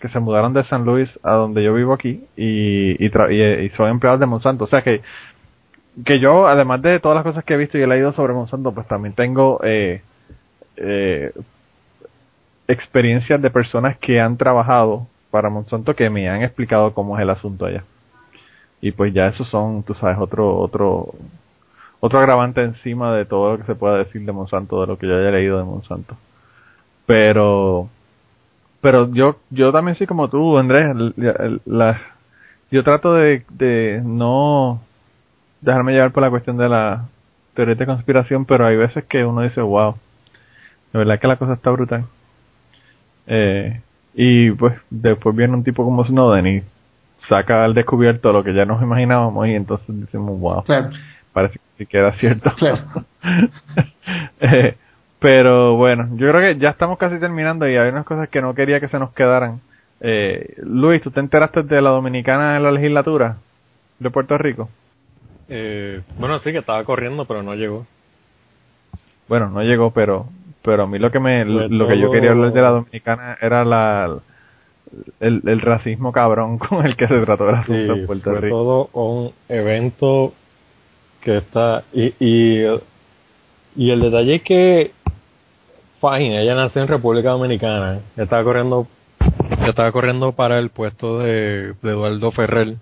[0.00, 3.66] que se mudaron de San Luis a donde yo vivo aquí y, y, tra- y,
[3.66, 4.64] y son empleados de Monsanto.
[4.64, 5.02] O sea que,
[6.04, 8.72] que yo, además de todas las cosas que he visto y he leído sobre Monsanto,
[8.72, 10.02] pues también tengo eh,
[10.76, 11.32] eh,
[12.68, 17.30] experiencias de personas que han trabajado para Monsanto que me han explicado cómo es el
[17.30, 17.84] asunto allá.
[18.80, 21.14] Y pues ya esos son, tú sabes, otro otro
[22.00, 25.06] otro agravante encima de todo lo que se pueda decir de Monsanto, de lo que
[25.06, 26.16] yo haya leído de Monsanto.
[27.06, 27.88] Pero
[28.80, 30.94] pero yo yo también soy como tú, Andrés,
[31.66, 32.00] la-
[32.70, 34.80] yo trato de, de no
[35.60, 37.04] dejarme llevar por la cuestión de la
[37.54, 39.94] teoría de conspiración, pero hay veces que uno dice, wow,
[40.92, 42.04] de verdad que la cosa está brutal.
[43.26, 43.80] Eh,
[44.14, 46.62] y pues después viene un tipo como Snowden y
[47.28, 50.90] saca al descubierto lo que ya nos imaginábamos y entonces decimos, wow, Claro,
[51.32, 52.52] parece que sí que era cierto.
[52.56, 52.78] claro.
[54.40, 54.76] Eh,
[55.18, 58.54] pero bueno, yo creo que ya estamos casi terminando y hay unas cosas que no
[58.54, 59.60] quería que se nos quedaran.
[60.00, 63.36] Eh, Luis, ¿tú te enteraste de la dominicana en la legislatura
[63.98, 64.68] de Puerto Rico?
[65.48, 67.86] Eh, bueno, sí que estaba corriendo, pero no llegó.
[69.28, 70.26] Bueno, no llegó, pero
[70.62, 73.38] pero a mí lo que me Pues lo que yo quería hablar de la dominicana
[73.40, 74.18] era la
[75.20, 78.56] el, el racismo cabrón con el que se trató el asunto en Puerto fue Rico.
[78.56, 80.32] todo un evento
[81.22, 82.64] que está y, y
[83.76, 84.90] y el detalle es que
[86.10, 88.86] Fine, ella nació en República Dominicana, ella estaba corriendo
[89.58, 92.74] ella estaba corriendo para el puesto de, de Eduardo Ferrer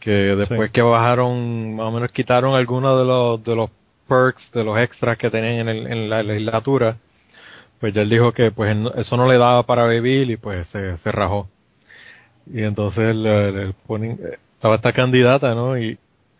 [0.00, 0.72] que después Sí.
[0.72, 3.70] que bajaron más o menos quitaron algunos de los de los
[4.08, 6.96] perks de los extras que tenían en, el- en la legislatura
[7.80, 10.98] pues ya él dijo que pues eso no le daba para vivir y pues se,
[10.98, 11.48] se rajó.
[12.52, 14.18] Y entonces le, le ponen
[14.56, 15.96] estaba esta candidata no y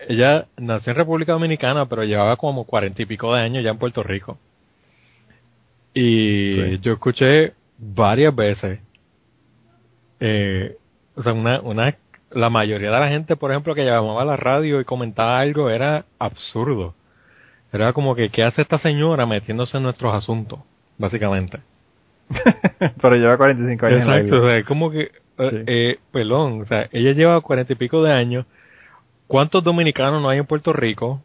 [0.08, 3.78] ella nació en República Dominicana pero llevaba como cuarenta y pico de años ya en
[3.78, 4.36] Puerto Rico
[5.94, 6.78] y Sí.
[6.82, 8.80] yo escuché varias veces
[10.20, 10.76] eh,
[11.16, 11.94] o sea una una
[12.30, 15.70] la mayoría de la gente por ejemplo que llamaba a la radio y comentaba algo
[15.70, 16.94] era absurdo
[17.72, 20.60] era como que qué hace esta señora metiéndose en nuestros asuntos
[20.98, 21.58] básicamente
[23.02, 25.10] pero lleva 45 años en la Exacto, o sea, es como que, eh,
[25.50, 25.56] Sí.
[25.66, 28.46] eh, pelón, o sea, ella lleva cuarenta y pico de años.
[29.26, 31.20] ¿Cuántos dominicanos no hay en Puerto Rico?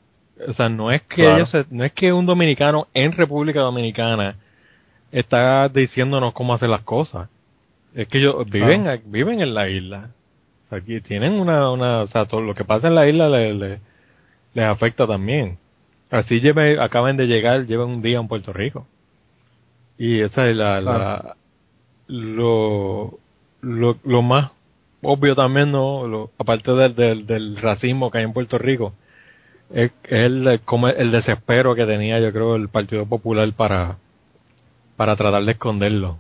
[0.48, 1.46] O sea, no es que Claro.
[1.46, 4.36] se- no es que un dominicano en República Dominicana
[5.20, 7.30] está diciéndonos cómo hacer las cosas.
[7.94, 9.02] Es que ellos viven, Claro.
[9.06, 10.10] viven en la isla.
[10.70, 13.80] Aquí tienen una, una, o sea, todo lo que pasa en la isla le- le-
[14.54, 15.58] les afecta también.
[16.12, 18.86] Así lleve, acaban de llegar, llevan un día en Puerto Rico.
[19.98, 21.36] Y esa es la, la
[22.08, 23.18] lo,
[23.62, 24.52] lo, lo más
[25.02, 26.08] obvio también, ¿no?
[26.08, 28.94] Lo- aparte del, del, del racismo que hay en Puerto Rico,
[29.74, 33.98] es, es el, como el desespero que tenía, yo creo, el Partido Popular para,
[34.96, 36.18] para tratar de esconderlo.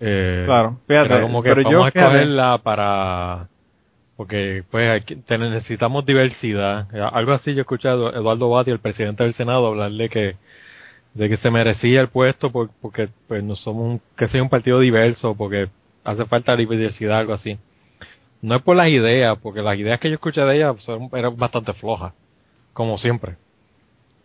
[0.00, 3.48] Eh, Claro, fíjate, era como que pero yo, vamos a escogerla para
[4.16, 6.86] porque pues hay que- necesitamos diversidad.
[7.12, 10.36] Algo así yo he escuchado a Eduardo Bati el presidente del Senado hablarle que
[11.14, 14.48] de que se merecía el puesto por- porque pues no somos un, que sea un
[14.48, 15.68] partido diverso porque
[16.02, 17.56] hace falta diversidad algo así.
[18.42, 21.36] No es por las ideas porque las ideas que yo escuché de ella son, eran
[21.36, 22.12] bastante flojas
[22.72, 23.36] como siempre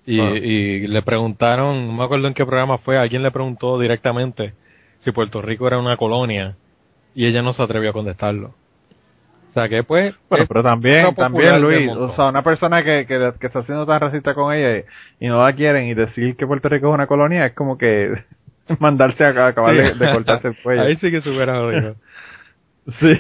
[0.06, 0.36] y, Claro.
[0.38, 4.54] y le preguntaron no me acuerdo en qué programa fue alguien le preguntó directamente
[5.02, 6.56] si Puerto Rico era una colonia
[7.16, 8.54] y ella no se atrevió a contestarlo
[9.50, 13.34] o sea que pues Bueno, pero también, también Luis, o sea, una persona que, que,
[13.40, 14.78] que está siendo tan racista con ella
[15.20, 17.78] y, y no la quieren y decir que Puerto Rico es una colonia es como
[17.78, 18.14] que
[18.80, 20.82] mandarse a, acabar de, de cortarse el cuello.
[20.84, 21.96] ahí sí que se hubiera jodido
[23.00, 23.20] Sí.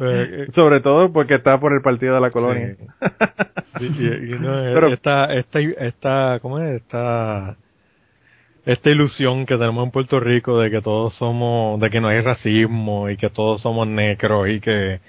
[0.00, 2.74] Eh, Sobre todo porque está por el partido de la colonia.
[3.78, 6.76] Sí, y- y no, Pero- esta, esta, esta, ¿cómo es?
[6.82, 7.56] Esta,
[8.66, 12.20] esta ilusión que tenemos en Puerto Rico de que todos somos, de que no hay
[12.20, 15.00] racismo y que todos somos negros y que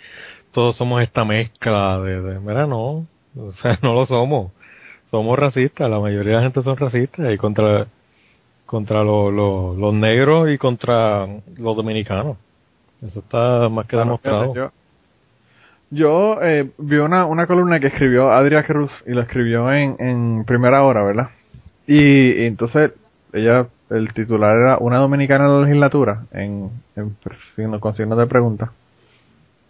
[0.53, 3.05] todos somos esta mezcla de, de mira, no,
[3.37, 4.51] o sea, no lo somos.
[5.11, 7.87] Somos racistas, la mayoría de la gente son racistas y contra,
[8.65, 11.27] contra los los los negros y contra
[11.57, 12.37] los dominicanos.
[13.05, 14.53] Eso está más que demostrado.
[14.55, 14.71] Yo,
[15.91, 20.45] yo eh, vi una, una columna que escribió Adria Cruz y lo escribió en, en
[20.45, 21.29] primera hora, ¿verdad?
[21.85, 22.91] Y, y entonces
[23.33, 28.71] ella, el titular era Una dominicana en la legislatura, en, en con signos de pregunta.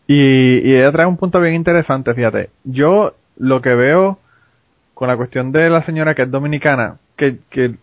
[0.07, 2.49] Y, y ella trae un punto bien interesante, fíjate.
[2.63, 4.19] Yo lo que veo
[4.93, 7.76] con la cuestión de la señora que es dominicana, que, que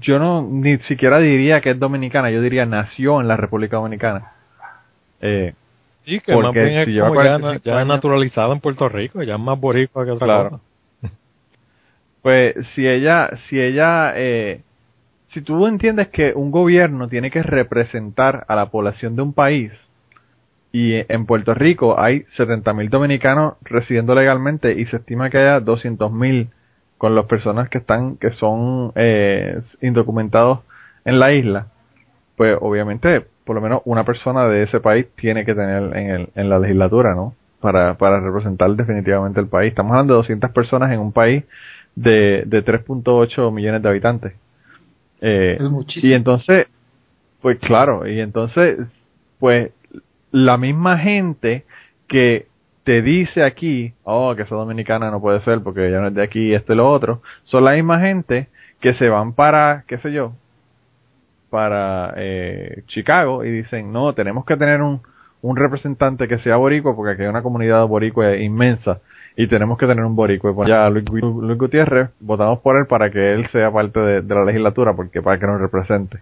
[0.00, 4.32] yo no ni siquiera diría que es dominicana, yo diría nació en la República Dominicana.
[5.20, 5.54] Eh,
[6.06, 8.60] Sí, que más Porque bien es si como ya, 45 ya es años- naturalizado en
[8.60, 10.50] Puerto Rico, ya es más boricua que otra Claro.
[10.50, 10.62] cosa.
[12.22, 14.62] Pues si ella, si ella, eh,
[15.32, 19.72] si tú entiendes que un gobierno tiene que representar a la población de un país
[20.72, 26.48] y en Puerto Rico hay 70.000 dominicanos residiendo legalmente y se estima que haya 200.000
[26.98, 30.60] con las personas que están, que son eh, indocumentados
[31.04, 31.66] en la isla,
[32.36, 36.28] pues obviamente por lo menos una persona de ese país tiene que tener en, el,
[36.34, 37.34] en la legislatura, ¿no?
[37.60, 39.70] Para, para representar definitivamente el país.
[39.70, 41.44] Estamos hablando de 200 personas en un país
[41.94, 44.32] de, de 3.8 millones de habitantes.
[45.20, 46.10] Eh, Es muchísimo.
[46.10, 46.66] y entonces,
[47.40, 48.78] pues claro, y entonces,
[49.38, 49.70] pues
[50.32, 51.64] la misma gente
[52.08, 52.46] que
[52.84, 56.22] te dice aquí, oh, que esa dominicana no puede ser porque ella no es de
[56.22, 58.48] aquí, esto y lo otro, son la misma gente
[58.80, 60.32] que se van para, qué sé yo,
[61.50, 65.00] para eh, Chicago y dicen, no, tenemos que tener un,
[65.42, 69.00] un representante que sea boricua porque aquí hay una comunidad boricua inmensa
[69.36, 70.50] y tenemos que tener un boricua.
[70.50, 74.22] Y pues ya Luis, Luis Gutiérrez, votamos por él para que él sea parte de,
[74.22, 76.18] de la legislatura porque para que nos represente.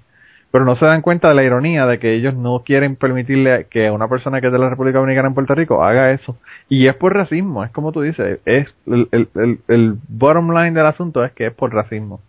[0.50, 3.90] Pero no se dan cuenta de la ironía de que ellos no quieren permitirle que
[3.90, 6.36] una persona que es de la República Dominicana en Puerto Rico haga eso.
[6.68, 10.70] Y es por racismo, es como tú dices, es el, el, el, el bottom line
[10.70, 12.20] del asunto es que es por racismo.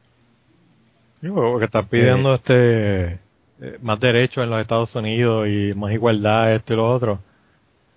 [1.22, 3.20] Sí, porque están pidiendo este
[3.61, 7.20] eh, más derechos en los Estados Unidos y más igualdad, esto y lo otro.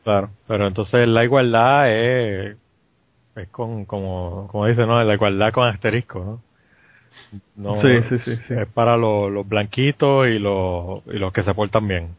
[0.04, 0.30] Claro.
[0.46, 2.56] Pero entonces la igualdad es,
[3.36, 5.02] es con, como, como dice, ¿no?
[5.02, 6.48] La igualdad con asterisco, ¿no?
[7.56, 8.54] No, Sí, sí, sí, sí.
[8.54, 12.10] Es para los, los blanquitos y los, y los que se portan bien.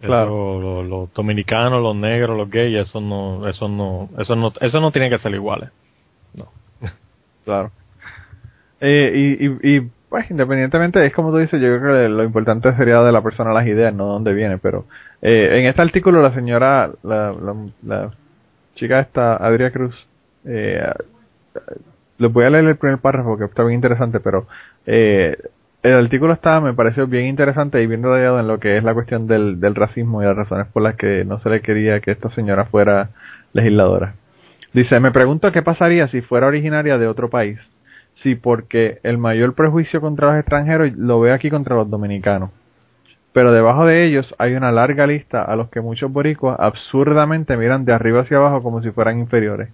[0.00, 0.26] Claro.
[0.26, 4.80] Eso, los, los dominicanos, los negros, los gays, eso no, eso no, eso no, eso
[4.80, 5.70] no tiene que ser iguales.
[7.44, 7.72] Claro.
[8.84, 12.74] Eh, y, y, y, pues independientemente, es como tú dices, yo creo que lo importante
[12.76, 14.86] sería de la persona las ideas, no de dónde viene, pero
[15.22, 17.54] eh, en este artículo la señora, la, la,
[17.86, 18.10] la
[18.74, 19.94] chica esta, Adria Cruz,
[20.44, 20.82] eh,
[22.18, 24.48] les voy a leer el primer párrafo porque está bien interesante, pero
[24.84, 25.36] eh,
[25.84, 28.94] el artículo está, me pareció bien interesante y bien detallado en lo que es la
[28.94, 32.10] cuestión del, del racismo y las razones por las que no se le quería que
[32.10, 33.10] esta señora fuera
[33.52, 34.14] legisladora.
[34.72, 37.58] Dice, me pregunto qué pasaría si fuera originaria de otro país.
[38.22, 42.50] Sí, porque el mayor prejuicio contra los extranjeros lo veo aquí contra los dominicanos.
[43.32, 47.84] Pero debajo de ellos hay una larga lista a los que muchos boricuas absurdamente miran
[47.84, 49.70] de arriba hacia abajo como si fueran inferiores.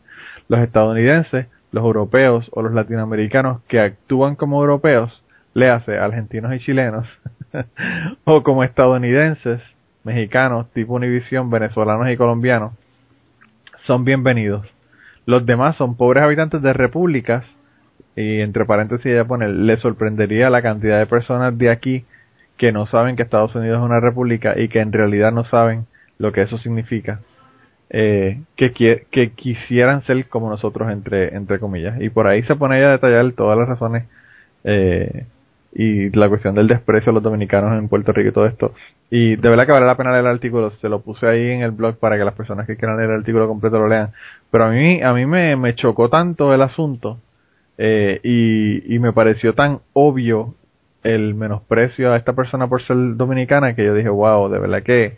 [0.48, 5.22] Los estadounidenses, los europeos o los latinoamericanos que actúan como europeos,
[5.52, 7.06] léase argentinos y chilenos,
[8.24, 9.60] o como estadounidenses,
[10.04, 12.72] mexicanos, tipo Univisión, venezolanos y colombianos,
[13.86, 14.66] son bienvenidos.
[15.26, 17.44] Los demás son pobres habitantes de repúblicas
[18.18, 22.04] y entre paréntesis ella pone, le sorprendería la cantidad de personas de aquí
[22.56, 25.86] que no saben que Estados Unidos es una república y que en realidad no saben
[26.18, 27.20] lo que eso significa,
[27.90, 28.72] eh, que,
[29.08, 32.00] que quisieran ser como nosotros, entre, entre comillas.
[32.00, 34.06] Y por ahí se pone ella a detallar todas las razones
[34.64, 35.26] eh,
[35.72, 38.74] y la cuestión del desprecio a los dominicanos en Puerto Rico y todo esto.
[39.10, 41.62] Y de verdad que vale la pena leer el artículo, se lo puse ahí en
[41.62, 44.10] el blog para que las personas que quieran leer el artículo completo lo lean.
[44.50, 47.20] Pero a mí, a mí me, me chocó tanto el asunto
[47.78, 50.54] eh, y, y me pareció tan obvio
[51.04, 55.16] el menosprecio a esta persona por ser dominicana que yo dije, wow, de verdad que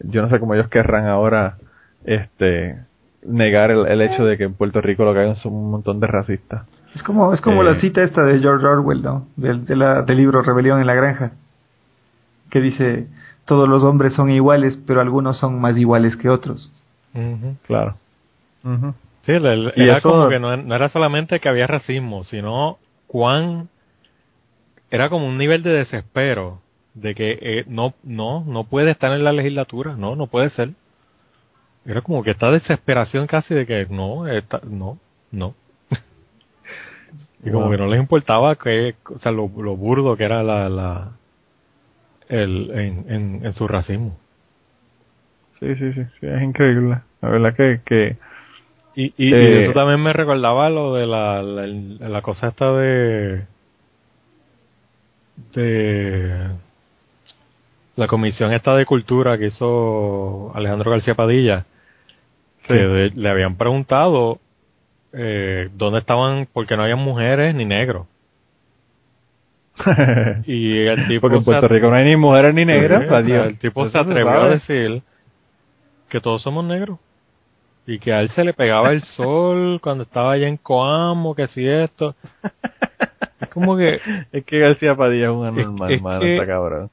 [0.00, 1.56] yo no sé cómo ellos querrán ahora
[2.04, 2.76] este
[3.22, 6.00] negar el, el hecho de que en Puerto Rico lo que hay son un montón
[6.00, 6.66] de racistas.
[6.94, 7.64] Es como, es como Eh.
[7.66, 9.26] la cita esta de George Orwell, ¿no?
[9.36, 11.32] Del, de la, del libro Rebelión en la Granja.
[12.50, 13.06] Que dice,
[13.44, 16.72] todos los hombres son iguales, pero algunos son más iguales que otros.
[17.66, 17.96] Claro.
[19.28, 22.24] Sí, el- el- Y era eso- como que no, no era solamente que había racismo,
[22.24, 23.68] sino cuán
[24.90, 26.62] era como un nivel de desespero
[26.94, 30.70] de que eh, no no no puede estar en la legislatura, no no puede ser.
[31.84, 34.98] Era como que esta desesperación casi de que no esta- no
[35.30, 35.54] no
[37.44, 37.70] y como Wow.
[37.72, 41.08] que no les importaba que o sea lo, lo burdo que era la la
[42.30, 44.16] el en, en, en su racismo.
[45.60, 46.98] Sí, sí, sí, sí, es increíble.
[47.20, 48.16] La verdad que, que
[49.00, 51.66] Y, y, y Eh, eso también me recordaba lo de la, la,
[52.08, 53.44] la cosa esta de
[55.54, 56.48] de
[57.96, 61.64] la comisión esta de cultura que hizo Alejandro García Padilla
[62.66, 64.38] que de- le habían preguntado
[65.12, 68.06] eh, dónde estaban porque no había mujeres ni negros.
[70.46, 73.58] Y el tipo porque en Puerto Rico no hay ni mujeres ni negras, Sí, el
[73.58, 75.02] tipo se atrevió a decir
[76.08, 76.98] que todos somos negros
[77.90, 81.46] y que a él se le pegaba el sol cuando estaba allá en Coamo, que
[81.48, 82.14] si esto.
[83.40, 83.98] Es como que
[84.32, 86.90] Es que García Padilla es un anormal, es mano, que- está cabrón.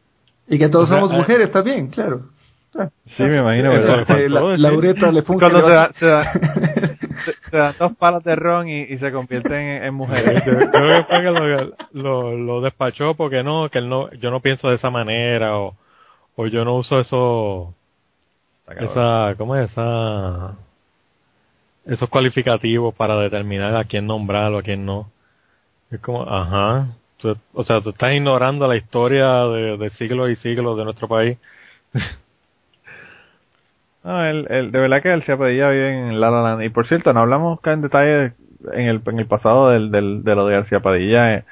[0.47, 2.21] Y que todos somos ah, mujeres también, claro.
[3.17, 4.57] Sí, me imagino, faltó Eh, la-.
[4.57, 6.33] Laureta le funge Cuando va- da- se, da-
[7.51, 10.43] dan dos palos de ron y, y se convierten en, en mujeres.
[10.45, 14.11] yo, yo creo que fue que lo, lo, lo despachó porque no, que él no,
[14.13, 15.73] yo no pienso de esa manera o,
[16.35, 17.73] o yo no uso eso,
[18.79, 20.53] esa, ¿cómo es esa?
[21.85, 25.09] Esos cualificativos para determinar a quién nombrar o a quién no.
[25.91, 30.77] Es como, ajá, tú- o sea, tú estás ignorando la historia de, siglos y siglos
[30.77, 31.37] de nuestro país.
[34.03, 36.63] No, el, el, de verdad que el Padilla vive en La La Land.
[36.63, 38.33] Y por cierto, no hablamos en detalle
[38.73, 41.45] en el, en el pasado del, del, de lo de García Padilla, eh,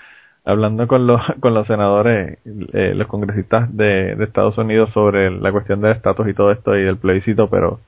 [0.45, 2.37] hablando con los, con los senadores,
[2.73, 6.75] eh, los congresistas de, de Estados Unidos sobre la cuestión del estatus y todo esto
[6.77, 7.79] y del plebiscito, pero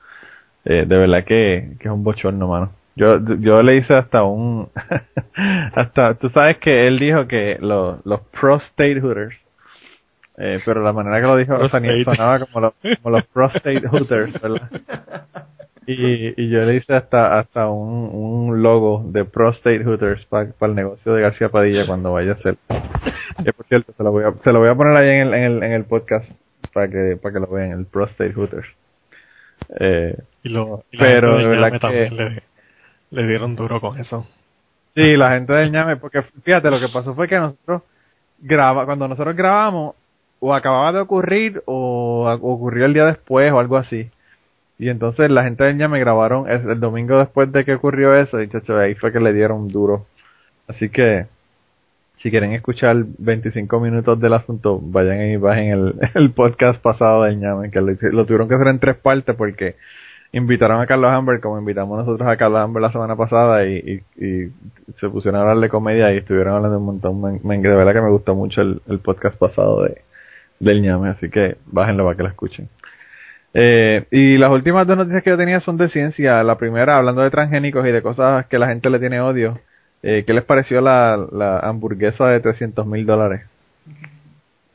[0.66, 2.72] eh, de verdad que, que es un bochorno, mano.
[2.96, 4.68] Yo, yo le hice hasta un,
[5.74, 9.36] hasta, tú sabes que él dijo que los, los pro-statehooders,
[10.38, 12.04] eh, pero la manera que lo dijo Prostate.
[12.04, 14.70] sonaba como los, como los prostate hooters, ¿verdad?
[15.88, 20.74] Y, y yo le hice hasta hasta un, un logo de prostate hooters para el
[20.74, 22.56] negocio de García Padilla cuando vaya a ser.
[23.44, 25.34] Que por cierto, se lo voy a, se lo voy a poner ahí en el,
[25.34, 26.28] en el, en el podcast
[26.74, 28.66] para que para que lo vean, el prostate hooters.
[29.78, 32.42] Eh, Y lo, y Pero de verdad que- también le,
[33.10, 34.24] le dieron duro con eso.
[34.94, 37.82] Sí, la gente del ñame, porque fíjate, lo que pasó fue que nosotros
[38.38, 39.96] graba, cuando nosotros grabamos,
[40.38, 44.08] o acababa de ocurrir, o ocurrió el día después, o algo así.
[44.78, 48.40] Y entonces la gente del ñame grabaron el, el domingo después de que ocurrió eso,
[48.40, 50.06] y chacho, ahí fue que le dieron duro.
[50.68, 51.26] Así que,
[52.22, 57.40] si quieren escuchar 25 minutos del asunto, vayan y bajen el, el podcast pasado del
[57.40, 59.74] ñame, que lo tuvieron que hacer en tres partes porque
[60.36, 64.02] invitaron a Carlos Amber como invitamos nosotros a Carlos Amber la semana pasada y,
[65.00, 67.20] se pusieron a hablar de comedia y estuvieron hablando un montón.
[67.20, 70.02] Me, me- de verdad que me gustó mucho el, podcast pasado de
[70.58, 72.68] del ñame, así que bájenlo para que lo escuchen.
[73.52, 76.42] Eh, y las últimas dos noticias que yo tenía son de ciencia.
[76.42, 79.58] La primera, hablando de transgénicos y de cosas que la gente le tiene odio.
[80.02, 83.42] Eh, ¿Qué les pareció la, la hamburguesa de 300 mil dólares?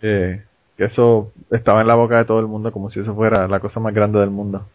[0.02, 0.42] Eh,
[0.78, 3.60] que eso estaba en la boca de todo el mundo como si eso fuera la
[3.60, 4.66] cosa más grande del mundo.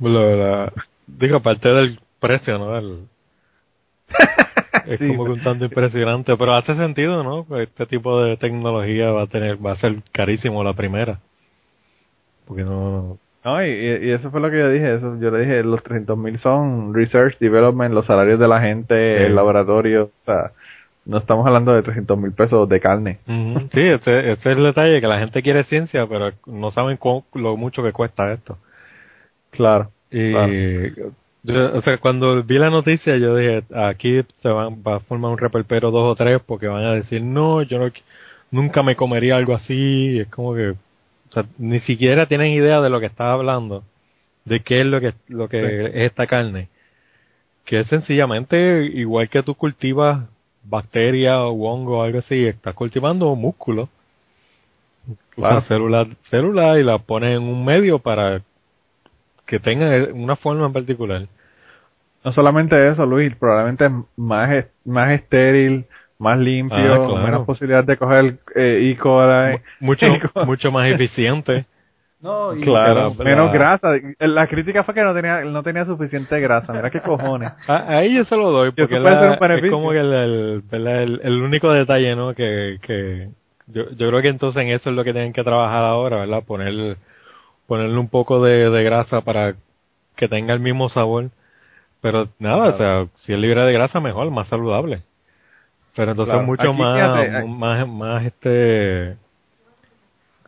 [0.00, 0.72] Lo- la-
[1.06, 2.76] digo, aparte del precio, ¿no?
[2.76, 3.04] El-
[4.86, 7.46] es Sí, como que un tanto impresionante, pero hace sentido, ¿no?
[7.58, 11.18] Este tipo de tecnología va a tener, va a ser carísimo la primera.
[12.46, 14.94] Porque no, No, y, y eso fue lo que yo dije.
[14.96, 19.18] Eso, yo le dije, los 300 mil son research, development, los salarios de la gente,
[19.18, 19.24] Sí.
[19.24, 20.04] el laboratorio.
[20.04, 20.50] O sea,
[21.06, 23.18] no estamos hablando de 300 mil pesos de carne.
[23.26, 26.96] Ujú, Sí, ese, ese es el detalle, que la gente quiere ciencia, pero no saben
[26.96, 28.58] cu- lo mucho que cuesta esto.
[29.50, 29.90] Claro.
[30.10, 31.12] Y, Claro.
[31.42, 35.30] yo- o sea, cuando vi la noticia, yo dije, aquí se van, va a formar
[35.32, 37.90] un reperpero dos o tres porque van a decir, no, yo no,
[38.50, 42.90] nunca me comería algo así, es como que, o sea, ni siquiera tienen idea de
[42.90, 43.84] lo que estás hablando,
[44.44, 46.68] de qué es lo que, lo que es esta carne,
[47.64, 50.24] que es sencillamente igual que tú cultivas
[50.64, 53.88] bacteria o hongo o algo así, estás cultivando músculo,
[55.34, 55.56] Claro.
[55.58, 58.42] usas células, células y las pones en un medio para
[59.50, 61.26] que tengan una forma en particular.
[62.24, 65.86] No solamente eso, Luis, probablemente es más, más estéril,
[66.18, 67.16] más limpio, Ah, claro.
[67.16, 68.96] menos posibilidad de coger eh, E.
[68.96, 69.58] coli.
[69.80, 70.06] Mucho,
[70.46, 71.66] mucho más eficiente.
[72.22, 73.92] No, y Claro, la- menos grasa.
[74.18, 76.70] La crítica fue que no tenía, no tenía suficiente grasa.
[76.70, 77.50] Mira qué cojones.
[77.66, 81.42] A- Ahí yo se lo doy, porque la- es como que el, el, el- el
[81.42, 82.34] único detalle, ¿no?
[82.34, 83.30] Que, que
[83.68, 86.42] yo, yo creo que entonces en eso es lo que tienen que trabajar ahora, ¿verdad?
[86.46, 86.98] Poner,
[87.70, 89.54] ponerle un poco de, de grasa para
[90.16, 91.30] que tenga el mismo sabor.
[92.00, 95.02] Pero nada, o sea, si es libre de grasa, mejor, más saludable.
[95.94, 96.48] Pero entonces Claro.
[96.48, 99.16] mucho Aquí, más, fíjate, más, más este,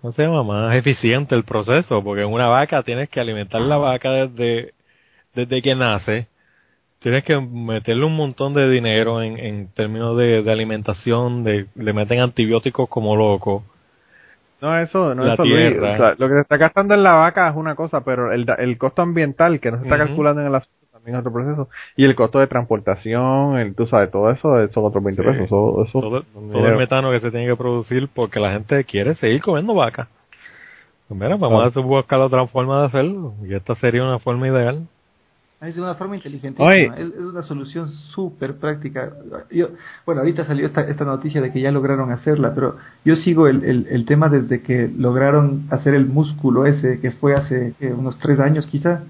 [0.00, 0.42] ¿cómo se llama?
[0.42, 4.74] Más eficiente el proceso, porque en una vaca tienes que alimentar la vaca desde,
[5.32, 6.26] desde que nace,
[6.98, 11.92] tienes que meterle un montón de dinero en, en términos de, de alimentación, de, le
[11.92, 13.62] meten antibióticos como loco.
[14.62, 15.56] No, eso, no La eso, Luis.
[15.58, 15.92] tierra.
[15.92, 18.46] O sea, lo que se está gastando en la vaca es una cosa, pero el,
[18.58, 21.68] el costo ambiental que no se está calculando en el asunto también es otro proceso.
[21.96, 25.28] Y el costo de transportación, el, tú sabes, todo eso, es otros 20 Sí.
[25.28, 25.44] pesos.
[25.46, 29.14] Eso, eso, Todo, todo el metano que se tiene que producir porque la gente quiere
[29.16, 30.08] seguir comiendo vaca.
[31.08, 34.86] Pues mira, vamos a buscar otra forma de hacerlo y esta sería una forma ideal.
[35.62, 36.60] Es de una forma inteligente.
[36.96, 39.12] Es, es una solución súper práctica.
[39.50, 39.68] Yo,
[40.04, 43.62] bueno, ahorita salió esta, esta noticia de que ya lograron hacerla, pero yo sigo el,
[43.62, 48.40] el, el tema desde que lograron hacer el músculo ese, que fue hace unos tres
[48.40, 49.02] años quizá.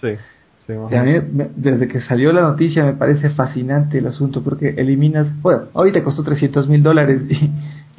[0.00, 0.08] sí.
[0.66, 4.42] sí, Y a mí, me- desde que salió la noticia me parece fascinante el asunto
[4.42, 7.50] porque eliminas, bueno, ahorita costó 300 mil dólares y,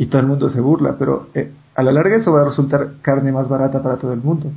[0.04, 2.94] y todo el mundo se burla, pero eh, a la larga eso va a resultar
[3.04, 4.52] carne más barata para todo el mundo.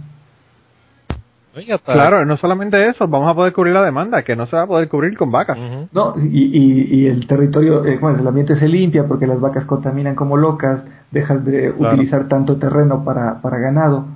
[1.85, 4.67] Claro, no solamente eso, vamos a poder cubrir la demanda, que no se va a
[4.67, 5.57] poder cubrir con vacas.
[5.93, 6.27] No, y,
[6.59, 10.37] y, y el territorio, eh, bueno, el ambiente se limpia porque las vacas contaminan como
[10.37, 11.95] locas, dejas de Claro.
[11.95, 14.07] utilizar tanto terreno para, para ganado.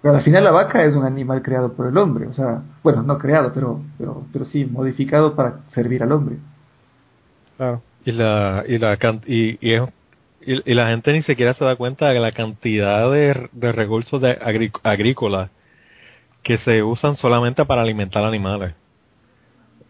[0.00, 3.02] Pero al final la vaca es un animal creado por el hombre, o sea, bueno,
[3.02, 6.36] no creado, pero, pero, pero sí, modificado para servir al hombre.
[7.56, 7.82] Claro.
[8.04, 9.82] y la y la can- y, y, es-
[10.46, 14.22] y- y la gente ni siquiera se da cuenta de la cantidad de, de recursos
[14.22, 14.38] de
[14.84, 15.50] agrícolas
[16.42, 18.74] que se usan solamente para alimentar animales.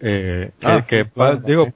[0.01, 1.69] Eh, que, Ah, que, claro, digo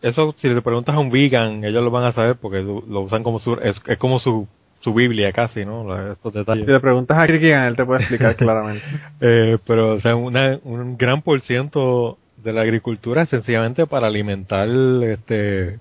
[0.00, 3.00] eso si le preguntas a un vegan ellos lo van a saber porque lo lo
[3.00, 4.46] usan como su es, es como su
[4.80, 8.00] su biblia casi no La- esos Si detalles le preguntas a Kirkigan, él te puede
[8.00, 8.84] explicar claramente.
[9.20, 14.06] eh, pero o sea una, un gran por ciento de la agricultura es sencillamente para
[14.06, 15.78] alimentar este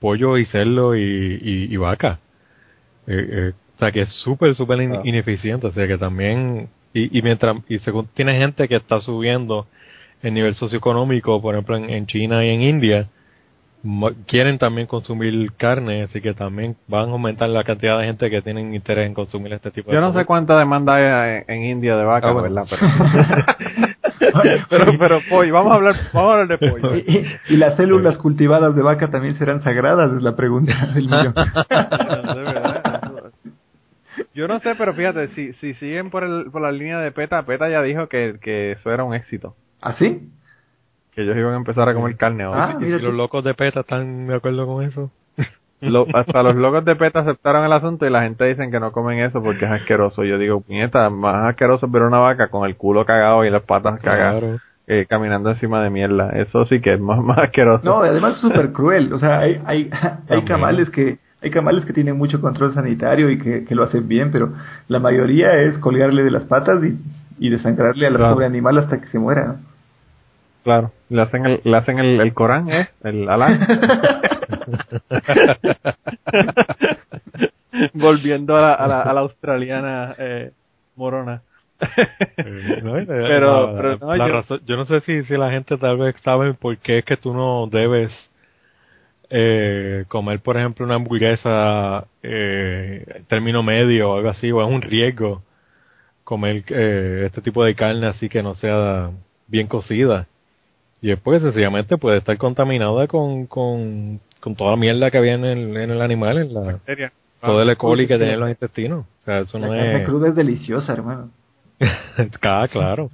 [0.00, 1.00] pollo y cerdo y,
[1.42, 2.18] y, y vaca.
[3.06, 5.02] Eh, eh, o sea que es súper súper Claro.
[5.04, 9.66] ineficiente o sea que también y, y mientras y según tiene gente que está subiendo
[10.22, 13.06] el nivel socioeconómico por ejemplo en, en China y en India
[14.28, 18.40] quieren también consumir carne así que también van a aumentar la cantidad de gente que
[18.40, 21.64] tienen interés en consumir este tipo de Yo no sé cuánta demanda hay en, en
[21.64, 22.54] India de vacas, Ah, bueno.
[22.54, 22.66] ¿verdad?
[24.22, 26.94] Pero, pero, pero pollo, vamos a hablar, vamos a hablar de pollo.
[27.06, 31.08] Y, y- y las células cultivadas de vaca también serán sagradas, es la pregunta del
[31.08, 31.34] millón.
[34.34, 37.44] Yo no sé, pero fíjate, si, si siguen por, el, por la línea de PETA,
[37.44, 39.54] PETA ya dijo que, que eso era un éxito.
[39.80, 40.30] ¿Ah, sí?
[41.14, 42.54] Que ellos iban a empezar a comer carne hoy.
[42.56, 45.10] Ah, si los locos de PETA están de acuerdo con eso
[45.82, 48.92] Lo- hasta los locos de PETA aceptaron el asunto y la gente dicen que no
[48.92, 50.24] comen eso porque es asqueroso.
[50.24, 53.62] Yo digo, puñeta, más asqueroso es ver una vaca con el culo cagado y las
[53.62, 54.58] patas cagadas Claro.
[54.86, 56.30] eh, caminando encima de mierda.
[56.30, 57.84] Eso sí que es más, más asqueroso.
[57.84, 59.12] No, además es súper cruel.
[59.12, 60.44] O sea, hay, hay, hay También.
[60.46, 64.30] camales que hay camales que tienen mucho control sanitario y que, que lo hacen bien,
[64.30, 64.52] pero
[64.88, 66.96] la mayoría es colgarle de las patas y,
[67.38, 68.34] y desangrarle al Claro.
[68.34, 69.46] pobre animal hasta que se muera.
[69.46, 69.56] ¿no?
[70.64, 72.88] Claro, le hacen el, le hacen el, el Corán, ¿eh?
[73.02, 73.48] El Alá.
[77.94, 80.50] Volviendo a la, a la, a la australiana eh,
[80.96, 81.42] morona.
[81.80, 85.76] Eh, no, la- Pero- pero no, yo- razón- yo no sé si, si la gente
[85.78, 88.12] tal vez sabe por qué es que tú no debes
[89.34, 94.82] eh, comer, por ejemplo, una hamburguesa eh, término medio o algo así, o es un
[94.82, 95.42] riesgo
[96.22, 99.10] comer eh, este tipo de carne así que no sea
[99.48, 100.26] bien cocida.
[101.00, 105.34] Y es porque sencillamente puede estar contaminada con, con, con toda la mierda que había
[105.34, 106.78] en el, en el animal, en la,
[107.40, 107.76] todo el E.
[107.76, 108.18] coli que sí.
[108.18, 109.06] tiene en los intestinos.
[109.22, 110.08] O sea, eso La no carne es...
[110.08, 111.30] cruda es deliciosa, hermano.
[112.42, 113.10] Ah, claro.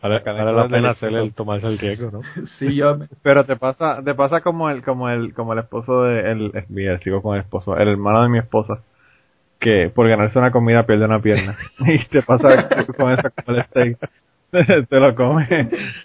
[0.00, 2.20] Cual la pena del hacer el tomarse el riesgo, ¿no?
[2.58, 2.98] Sí, yo...
[3.22, 6.98] Pero te pasa, te pasa como el, como el, como el esposo de, el, mira,
[7.00, 8.80] sigo con el esposo, el hermano de mi esposa,
[9.58, 11.56] que por ganarse una comida pierde una pierna.
[11.78, 13.98] y te pasa con eso como el steak.
[14.88, 15.46] te lo come,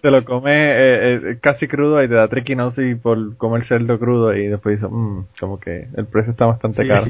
[0.01, 4.35] te lo come eh, eh, casi crudo y te da triquinosis por comer cerdo crudo
[4.35, 7.05] y después dices, mmm, como que el precio está bastante Sí, caro.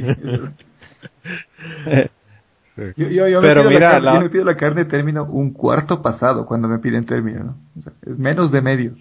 [2.75, 4.57] Sí, Yo, yo, yo me Pero pido mira, la carne, la- yo me pido la
[4.57, 7.57] carne término un cuarto pasado cuando me piden término, ¿no?
[7.77, 8.95] O sea, es menos de medio.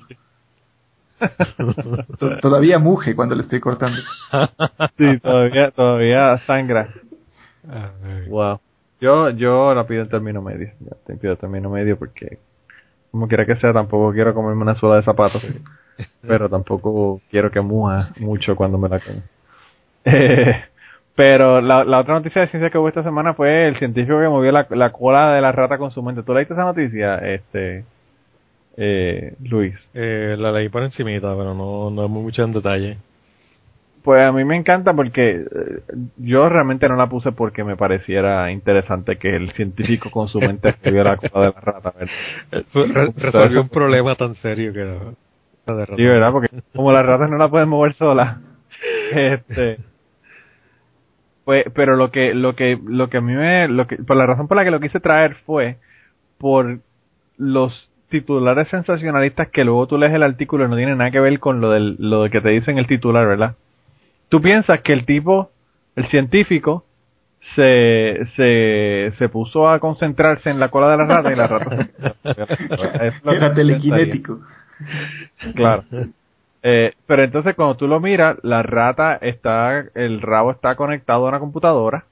[2.18, 4.00] To- Todavía muge cuando le estoy cortando.
[4.96, 6.94] sí, todavía, todavía sangra.
[8.26, 8.60] Wow.
[9.00, 10.72] Yo, yo la pido en término medio.
[10.80, 12.38] Ya te pido en término medio porque,
[13.10, 15.42] como quiera que sea, tampoco quiero comerme una suela de zapatos.
[16.22, 19.22] pero tampoco quiero que muja mucho cuando me la como.
[20.04, 20.64] Eh,
[21.20, 24.28] pero la, la otra noticia de ciencia que hubo esta semana fue el científico que
[24.28, 26.22] movió la, la cola de la rata con su mente.
[26.22, 27.84] ¿Tú leíste esa noticia, este,
[28.78, 29.74] eh, Luis?
[29.92, 32.96] Eh, la leí por encimita, pero no, no es muy mucho en detalle.
[34.02, 35.44] Pues a mí me encanta porque eh,
[36.16, 40.68] yo realmente no la puse porque me pareciera interesante que el científico con su mente
[40.70, 41.92] escribió la cola de la rata.
[43.18, 46.32] resolvió un problema tan serio que era- de Sí, ¿verdad?
[46.32, 48.40] Porque como las ratas no la pueden mover sola.
[49.12, 49.89] Este.
[51.50, 54.24] Pues, pero lo que, lo que, lo que a mí me, lo que, por la
[54.24, 55.78] razón por la que lo quise traer fue
[56.38, 56.78] por
[57.38, 61.40] los titulares sensacionalistas que luego tú lees el artículo y no tiene nada que ver
[61.40, 63.56] con lo del, lo de que te dice en el titular, ¿verdad?
[64.28, 65.50] Tú piensas que el tipo,
[65.96, 66.84] el científico,
[67.56, 71.76] se, se, se puso a concentrarse en la cola de la rata y la rata
[71.76, 74.38] se- es lo Era telequinético.
[75.56, 75.82] Claro.
[76.62, 81.28] Eh, pero entonces cuando tú lo miras, la rata está, el rabo está conectado a
[81.30, 82.04] una computadora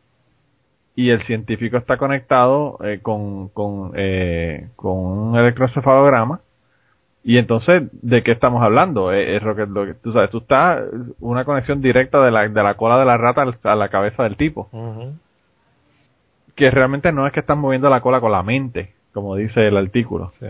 [0.95, 6.41] y el científico está conectado eh, con, con, eh, con un electroencefalograma.
[7.23, 9.13] Y entonces, ¿de qué estamos hablando?
[9.13, 10.83] Eh, Es, lo que, lo que- tú sabes, tú estás
[11.21, 14.37] una conexión directa de la, de la cola de la rata a la cabeza del
[14.37, 14.69] tipo.
[16.55, 19.77] Que realmente no es que están moviendo la cola con la mente, como dice el
[19.77, 20.33] artículo.
[20.41, 20.47] Sí.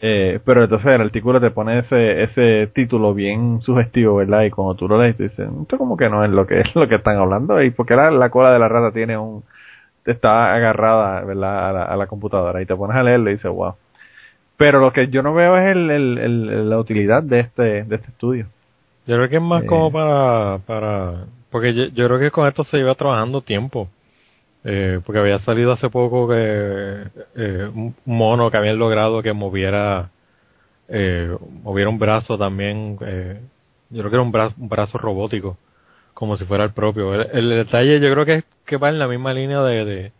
[0.00, 4.42] Eh, pero entonces el artículo te pone ese, ese título bien sugestivo, ¿verdad?
[4.44, 6.74] Y cuando tú lo lees, tú dices, esto como que no es lo que es
[6.76, 7.62] lo que están hablando.
[7.62, 9.42] Y porque la, la cola de la rata tiene un,
[10.06, 11.70] está agarrada, ¿verdad?
[11.70, 12.62] A la, a la computadora.
[12.62, 13.74] Y te pones a leerlo y dices, wow.
[14.56, 17.96] Pero lo que yo no veo es el, el, el- la utilidad de este, de
[17.96, 18.46] este estudio.
[19.06, 19.66] Yo creo que es más Eh.
[19.66, 23.88] como para, para, porque yo, yo creo que con esto se iba trabajando tiempo.
[24.68, 27.04] Eh, porque había salido hace poco que
[27.36, 30.10] eh, un mono que habían logrado que moviera,
[30.88, 33.40] eh, moviera un brazo también, eh,
[33.90, 35.56] yo creo que era un brazo, un brazo robótico,
[36.14, 37.14] como si fuera el propio.
[37.14, 40.12] El, detalle yo creo que, es que va en la misma línea de, de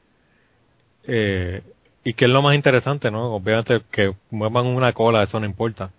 [1.08, 1.62] eh,
[2.04, 3.34] y que es lo más interesante, ¿no?
[3.34, 5.90] Obviamente que muevan una cola, eso no importa.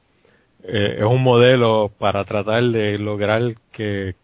[0.64, 3.42] Es un modelo para tratar de lograr
[3.74, 4.16] que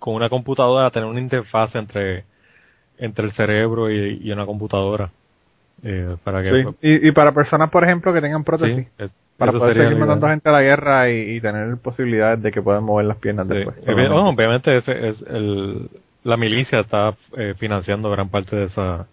[0.00, 2.24] con una computadora tener una interfaz entre
[3.00, 5.10] entre el cerebro y, y una computadora
[5.82, 6.68] eh, para que Sí.
[6.82, 10.28] Y, y para personas, por ejemplo, que tengan prótesis, sí, es- para poder seguir mandando
[10.28, 13.54] gente a la guerra y, y tener posibilidades de que puedan mover las piernas Sí.
[13.54, 13.76] después.
[13.86, 15.88] Bueno, obviamente ese es el,
[16.24, 19.06] la milicia está eh, financiando gran parte de esa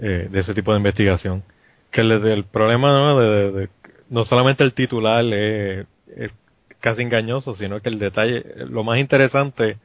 [0.00, 1.44] eh, de ese tipo de investigación
[1.92, 3.20] que el, el problema ¿no?
[3.20, 3.68] de, de- de-
[4.10, 5.86] no solamente el titular es,
[6.16, 6.32] es
[6.80, 9.76] casi engañoso sino que el detalle lo más interesante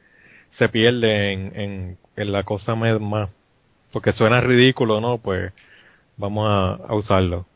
[0.50, 3.28] se pierde en, en, en la cosa más
[3.92, 5.52] porque suena ridículo no pues
[6.16, 7.46] vamos a, a usarlo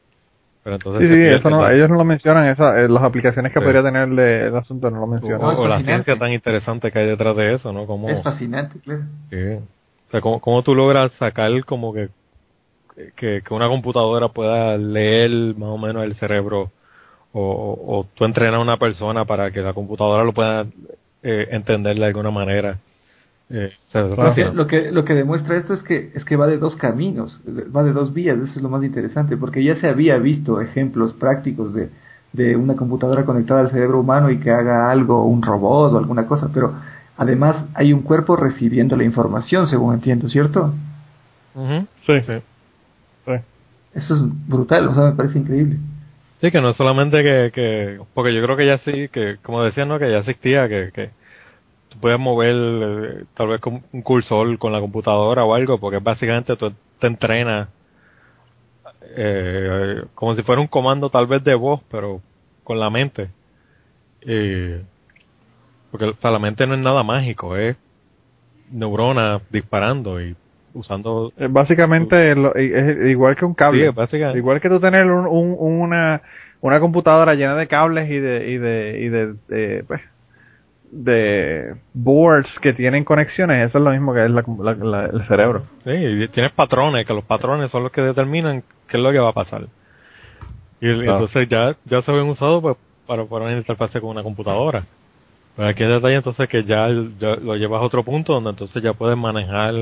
[0.64, 3.52] pero entonces Sí, sí, eso no, la- ellos no lo mencionan, esa, eh, las aplicaciones
[3.52, 3.64] que Sí.
[3.64, 5.56] podría tener el, el asunto no lo mencionan.
[5.56, 9.02] O la ciencia tan interesante que hay detrás de eso no como Es fascinante, claro.
[9.30, 9.36] Sí.
[9.36, 12.08] O sea, ¿cómo, cómo tú logras sacar como que,
[13.16, 16.70] que, que una computadora pueda leer más o menos el cerebro
[17.32, 20.66] o, o, o tú entrenas a una persona para que la computadora lo pueda
[21.22, 22.76] eh, entender de alguna manera?
[23.50, 26.58] Eh, Lo que, lo que lo que demuestra esto es que es que va de
[26.58, 27.42] dos caminos,
[27.74, 31.14] va de dos vías, eso es lo más interesante, porque ya se había visto ejemplos
[31.14, 31.88] prácticos de,
[32.34, 36.26] de una computadora conectada al cerebro humano y que haga algo, un robot o alguna
[36.26, 36.74] cosa, pero
[37.16, 40.74] además hay un cuerpo recibiendo la información, según entiendo, ¿cierto?
[41.54, 41.86] Ujú.
[42.06, 42.20] Sí.
[42.26, 42.42] sí.
[43.94, 45.76] Eso es brutal, o sea, me parece increíble.
[46.40, 49.62] Sí, que no es solamente que, que, porque yo creo que ya sí, que como
[49.64, 49.98] decían, ¿no?
[49.98, 51.10] Que ya existía, que, que
[51.88, 55.98] tú puedes mover eh, tal vez con un cursor con la computadora o algo, porque
[55.98, 57.68] básicamente tú te entrenas
[59.16, 62.20] eh, como si fuera un comando tal vez de voz, pero
[62.64, 63.28] con la mente.
[64.22, 64.74] Y,
[65.90, 67.76] porque o sea, la mente no es nada mágico, es
[68.70, 70.36] neuronas disparando y
[70.74, 73.88] usando Eh, Básicamente es igual que un cable.
[73.88, 74.38] Sí, básicamente.
[74.38, 76.20] Igual que tú tener un, un- una,
[76.60, 80.02] una computadora llena de cables y de, y de, y de, eh, pues,
[80.90, 85.26] de boards que tienen conexiones, eso es lo mismo que es la- la- la- el
[85.26, 85.62] cerebro.
[85.84, 89.18] Sí, y tienes patrones, que los patrones son los que determinan qué es lo que
[89.18, 89.62] va a pasar.
[90.80, 91.12] Y Claro.
[91.12, 94.84] entonces ya, ya se habían usado pues, para poner en interfase con una computadora.
[95.56, 96.86] Pero aquí el detalle entonces que ya,
[97.18, 99.74] ya lo llevas a otro punto donde entonces ya puedes manejar,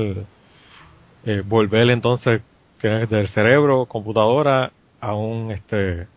[1.25, 2.41] eh, volver entonces
[2.81, 6.07] del cerebro, computadora, a un este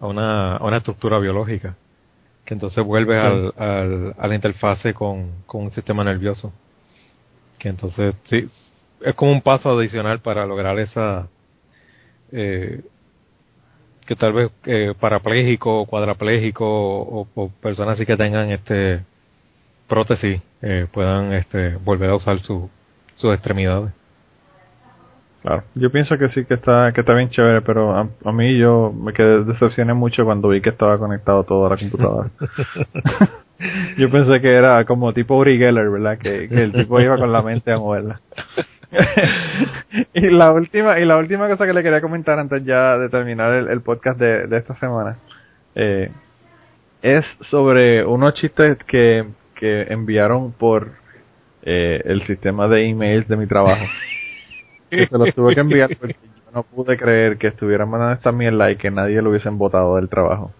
[0.00, 1.76] a una, a una estructura biológica.
[2.44, 6.52] Que entonces vuelves al, al, a la interfase con, con un sistema nervioso.
[7.58, 8.48] Que entonces sí
[9.04, 11.28] es como un paso adicional para lograr esa
[12.32, 12.82] eh,
[14.06, 19.04] que tal vez eh, parapléjico cuadrapléjico o, o personas así que tengan este
[19.88, 22.70] prótesis eh, puedan este volver a usar su,
[23.16, 23.92] sus extremidades
[25.44, 25.62] Claro.
[25.74, 28.94] Yo pienso que sí que está, que está bien chévere, pero a, a mí yo
[28.96, 32.30] me quedé decepcioné mucho cuando vi que estaba conectado todo a la computadora.
[33.98, 36.16] yo pensé que era como tipo Uri Geller, ¿verdad?
[36.16, 38.22] Que, que el tipo iba con la mente a moverla.
[40.14, 43.52] y la última, y la última cosa que le quería comentar antes ya de terminar
[43.52, 45.18] el, el podcast de, de esta semana,
[45.74, 46.10] eh,
[47.02, 49.26] es sobre unos chistes que,
[49.56, 50.92] que enviaron por
[51.64, 53.84] eh, el sistema de emails de mi trabajo.
[54.96, 58.32] Que se los tuve que enviar porque yo no pude creer que estuvieran mandando esta
[58.32, 60.52] mierda y que nadie lo hubiesen votado del trabajo.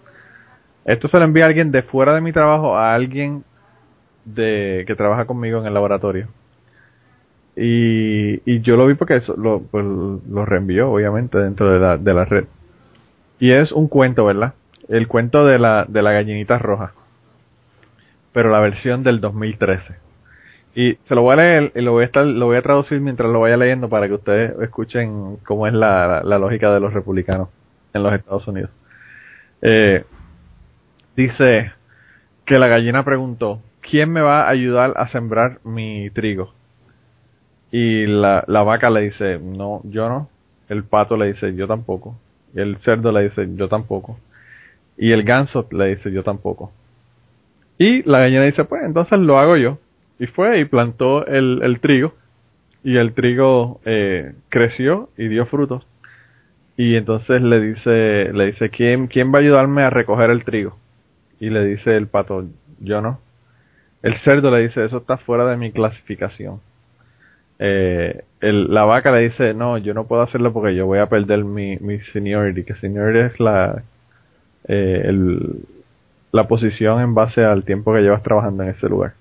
[0.85, 3.45] Esto se lo envía a alguien de fuera de mi trabajo a alguien
[4.25, 6.29] de que trabaja conmigo en el laboratorio.
[7.57, 11.97] Y, y yo lo vi porque eso, lo, pues, lo reenvió, obviamente, dentro de la,
[11.97, 12.45] de la red.
[13.39, 14.55] Y es un cuento, ¿verdad?
[14.89, 16.93] El cuento de la, de la gallinita roja.
[18.33, 20.04] Pero la versión del 2013.
[20.75, 23.01] Y se lo voy a leer y lo voy a estar, lo voy a traducir
[23.01, 27.49] mientras lo vaya leyendo para que ustedes escuchen cómo es la, lógica de los republicanos
[27.93, 28.71] en los Estados Unidos.
[29.63, 30.05] Eh,
[31.17, 31.73] dice
[32.45, 36.53] que la gallina preguntó, ¿quién me va a ayudar a sembrar mi trigo?
[37.71, 40.29] Y la, la vaca le dice, no, yo no.
[40.69, 42.17] El pato le dice, yo tampoco.
[42.53, 44.19] Y el cerdo le dice, yo tampoco.
[44.97, 46.73] Y el ganso le dice, yo tampoco.
[47.79, 49.79] Y la gallina dice, pues entonces lo hago yo.
[50.19, 52.15] Y fue y plantó el, el trigo.
[52.83, 55.87] Y el trigo eh, creció y dio frutos.
[56.77, 60.77] Y entonces le dice, le dice, ¿quién, ¿quién va a ayudarme a recoger el trigo?
[61.41, 62.45] Y le dice el pato,
[62.81, 63.21] yo no.
[64.03, 66.61] El cerdo le dice, eso está fuera de mi clasificación.
[67.59, 71.09] Eh, el, la vaca le dice, no, yo no puedo hacerlo porque yo voy a
[71.09, 73.83] perder mi, mi seniority, que seniority es la,
[74.69, 75.65] eh, el,
[76.33, 79.15] la posición en base al tiempo que llevas trabajando en ese lugar.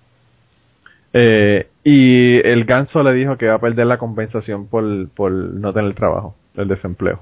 [1.14, 5.74] Eh, y el ganso le dijo que va a perder la compensación por, por no
[5.74, 7.20] tener trabajo, el desempleo.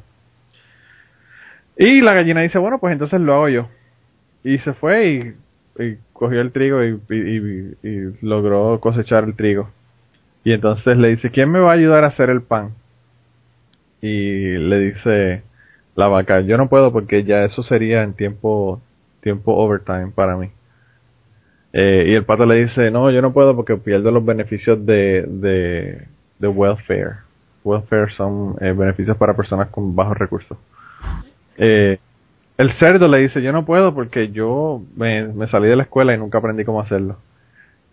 [1.78, 3.68] Y la gallina dice, bueno, pues entonces lo hago yo.
[4.44, 5.36] Y se fue
[5.80, 7.16] y, y cogió el trigo y, y-
[7.84, 9.70] y- y logró cosechar el trigo.
[10.44, 12.72] Y entonces le dice, ¿quién me va a ayudar a hacer el pan?
[14.02, 15.44] Y le dice
[15.96, 18.82] la vaca, yo no puedo porque ya eso sería en tiempo,
[19.22, 20.50] tiempo overtime para mí.
[21.74, 25.26] Eh, y el pato le dice, no, yo no puedo porque pierdo los beneficios de,
[25.28, 26.08] de,
[26.40, 27.18] de welfare.
[27.64, 30.58] Welfare son eh, beneficios para personas con bajos recursos.
[31.58, 32.00] Eh,
[32.58, 36.14] el cerdo le dice, yo no puedo porque yo me, me salí de la escuela
[36.14, 37.18] y nunca aprendí cómo hacerlo.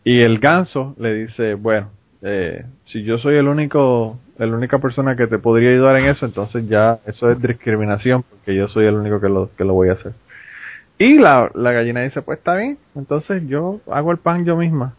[0.04, 1.90] Y el ganso le dice, bueno,
[2.22, 6.26] eh, si yo soy el único, la única persona que te podría ayudar en eso,
[6.26, 9.90] entonces ya eso es discriminación porque yo soy el único que lo, que lo voy
[9.90, 10.12] a hacer.
[10.98, 14.94] Y la, la gallina dice, pues está bien, entonces yo hago el pan yo misma.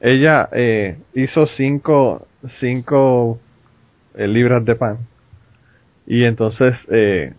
[0.00, 2.26] Ella eh, hizo cinco,
[2.60, 3.38] cinco
[4.14, 4.98] eh, libras de pan.
[6.06, 7.34] Y entonces eh,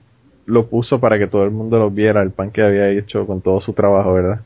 [0.46, 3.42] lo puso para que todo el mundo lo viera, el pan que había hecho con
[3.42, 4.42] todo su trabajo, ¿verdad?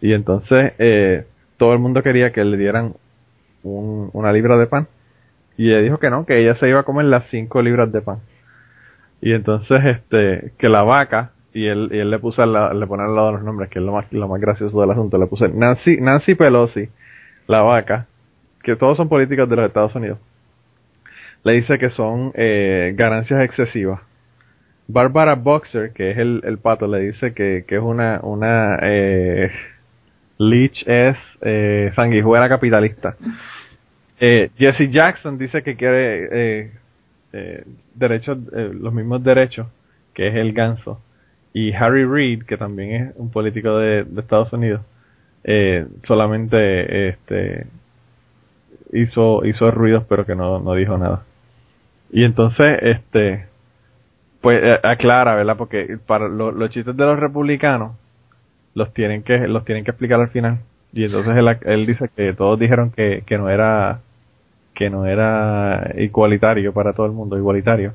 [0.00, 1.26] Y entonces eh,
[1.56, 2.94] todo el mundo quería que le dieran
[3.62, 4.88] un- una libra de pan.
[5.56, 8.00] Y ella dijo que no, que ella se iba a comer las cinco libras de
[8.02, 8.18] pan.
[9.20, 13.14] Y entonces, este, que la vaca, y él, y él le puso le pone al
[13.14, 15.98] lado los nombres, que es lo más, lo más gracioso del asunto, le puse Nancy,
[16.00, 16.88] Nancy Pelosi,
[17.46, 18.06] la vaca,
[18.62, 20.18] que todos son políticos de los Estados Unidos.
[21.44, 24.00] Le dice que son eh, ganancias excesivas.
[24.88, 29.50] Barbara Boxer, que es el, el pato, le dice que, que es una, una eh,
[30.38, 33.16] es eh, sanguijuela capitalista.
[34.18, 36.72] Eh, Jesse Jackson dice que quiere eh,
[37.32, 37.64] eh,
[37.94, 39.66] derechos, los mismos derechos,
[40.12, 41.00] que es el ganso.
[41.54, 44.82] Y Harry Reid, que también es un político de, Estados Unidos,
[45.44, 47.66] eh, solamente este
[48.92, 51.24] hizo hizo ruidos pero que no, no dijo nada.
[52.10, 53.46] Y entonces, este,
[54.40, 55.56] pues eh, aclara, ¿verdad?
[55.56, 57.92] Porque para lo- los chistes de los republicanos
[58.74, 60.60] los tienen que los tienen que explicar al final.
[60.92, 64.00] Y entonces él, él dice que todos dijeron que, que no era
[64.74, 67.94] que no era igualitario para todo el mundo, igualitario.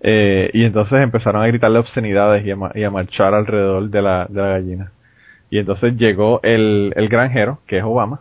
[0.00, 4.02] Eh, y entonces empezaron a gritarle obscenidades y a, ma- y a marchar alrededor de
[4.02, 4.92] la, de la gallina.
[5.50, 8.20] Y entonces llegó el, el granjero, que es Obama,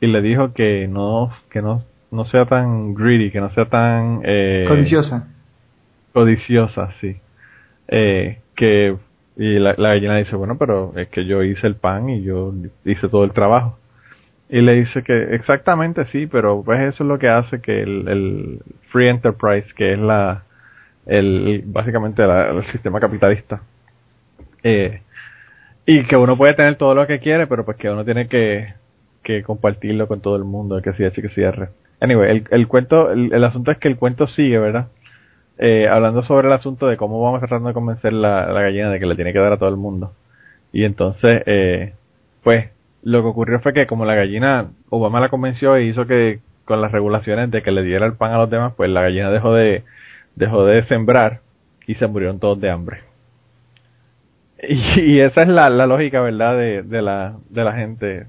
[0.00, 4.20] y le dijo que no, que no, no sea tan greedy, que no sea tan
[4.24, 5.26] eh, Codiciosa.
[6.12, 7.16] codiciosa, sí.
[7.88, 8.96] Eh, que
[9.36, 12.54] y la, la gallina dice, bueno, pero es que yo hice el pan y yo
[12.86, 13.78] hice todo el trabajo.
[14.48, 18.08] Y le dice que exactamente sí, pero pues eso es lo que hace que el,
[18.08, 18.60] el
[18.90, 20.44] free enterprise, que es la
[21.06, 23.62] el básicamente la- el sistema capitalista,
[24.62, 25.02] eh,
[25.86, 28.74] y que uno puede tener todo lo que quiere, pero pues que uno tiene que,
[29.22, 31.68] que compartirlo con todo el mundo, que así que cierre.
[32.00, 34.88] Anyway, el, el cuento, el, el asunto es que el cuento sigue, ¿verdad?
[35.58, 38.98] Eh, hablando sobre el asunto de cómo vamos tratando de convencer la, la gallina de
[39.00, 40.12] que le tiene que dar a todo el mundo.
[40.72, 41.94] Y entonces, eh,
[42.42, 42.66] pues,
[43.02, 46.80] lo que ocurrió fue que como la gallina, Obama la convenció e hizo que con
[46.82, 49.54] las regulaciones de que le diera el pan a los demás, pues la gallina dejó
[49.54, 49.84] de,
[50.36, 51.40] dejó de sembrar
[51.86, 53.00] y se murieron todos de hambre.
[54.68, 56.56] Y, esa es la, la lógica, ¿verdad?
[56.56, 58.26] De, de, la, de la gente,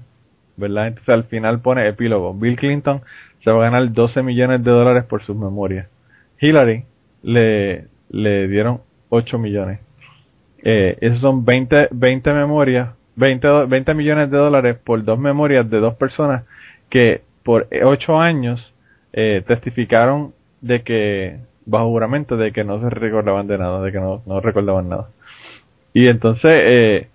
[0.56, 0.88] ¿verdad?
[0.88, 2.34] Entonces al final pone epílogo.
[2.34, 3.00] Bill Clinton
[3.42, 5.86] se va a ganar 12 millones de dólares por sus memorias.
[6.40, 6.84] Hillary
[7.22, 9.80] le, le dieron 8 millones.
[10.62, 15.68] Eh, esos son 20, 20 memorias, 20, do- 20 millones de dólares por dos memorias
[15.70, 16.44] de dos personas
[16.90, 18.74] que por 8 años
[19.12, 21.38] eh, testificaron de que,
[21.68, 25.08] bajo juramento, de que no se recordaban de nada, de que no, no recordaban nada.
[25.92, 27.08] Y entonces, eh,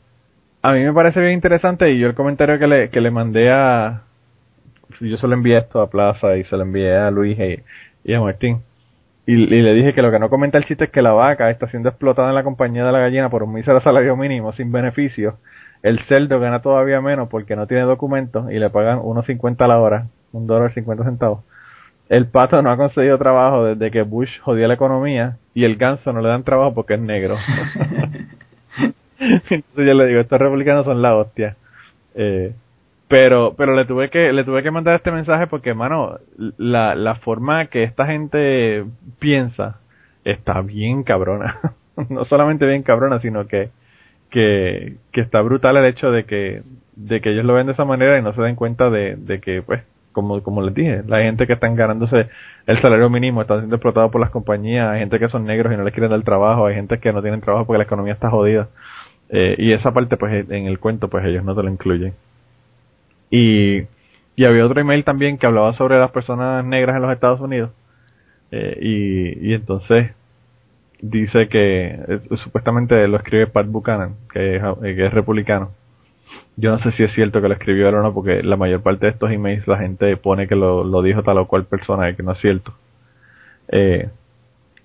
[0.62, 3.52] a mí me parece bien interesante y yo el comentario que le, que le mandé
[3.52, 4.04] a,
[5.00, 7.38] yo se lo envié esto a Plaza y se lo envié a Luis
[8.04, 8.62] y, a Martín.
[9.26, 11.68] Y, le dije que lo que no comenta el chiste es que la vaca está
[11.70, 15.38] siendo explotada en la compañía de la gallina por un mísero salario mínimo sin beneficio.
[15.82, 19.80] El cerdo gana todavía menos porque no tiene documentos y le pagan 1.50 a la
[19.80, 21.44] hora, un dólar 50 centavos.
[22.14, 26.14] El pato no ha conseguido trabajo desde que Bush jodió la economía y el ganso
[26.14, 27.38] no le dan trabajo porque es negro.
[29.20, 31.58] Entonces yo le digo, estos republicanos son la hostia.
[32.14, 32.54] Eh,
[33.08, 36.20] pero pero le tuve que le tuve que mandar este mensaje porque mano
[36.58, 38.86] la, la forma que esta gente
[39.18, 39.80] piensa
[40.24, 41.60] está bien cabrona
[42.10, 43.72] no solamente bien cabrona sino que
[44.30, 46.62] que, que está brutal el hecho de que
[46.96, 49.42] de que ellos lo ven de esa manera y no se den cuenta de, de
[49.42, 49.82] que pues
[50.14, 52.30] como como les dije la gente que están ganándose
[52.66, 55.78] el salario mínimo están siendo explotados por las compañías hay gente que son negros y
[55.78, 58.30] no les quieren dar trabajo hay gente que no tienen trabajo porque la economía está
[58.30, 58.70] jodida
[59.30, 62.14] eh, y esa parte pues en el cuento pues ellos no te lo incluyen
[63.36, 63.88] y,
[64.36, 67.72] y había otro email también que hablaba sobre las personas negras en los Estados Unidos.
[68.52, 70.12] Eh, y, y entonces
[71.02, 75.72] dice que eh, supuestamente lo escribe Pat Buchanan, que es, que es republicano.
[76.56, 78.82] Yo no sé si es cierto que lo escribió él o no, porque la mayor
[78.82, 82.10] parte de estos emails la gente pone que lo, lo dijo tal o cual persona
[82.10, 82.74] y que no es cierto.
[83.70, 84.10] Eh,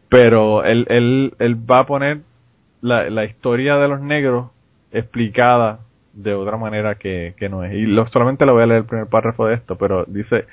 [0.09, 2.21] pero él, él, él va a poner
[2.81, 4.51] la, la historia de los negros
[4.93, 5.81] explicada
[6.15, 7.75] de otra manera que, que no es.
[7.75, 10.47] Y lo, solamente lo voy a leer el primer párrafo de esto, pero dice,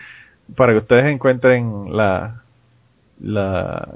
[0.55, 2.41] para que ustedes encuentren la,
[3.19, 3.89] la,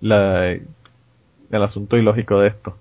[0.00, 2.76] la, el asunto ilógico de esto.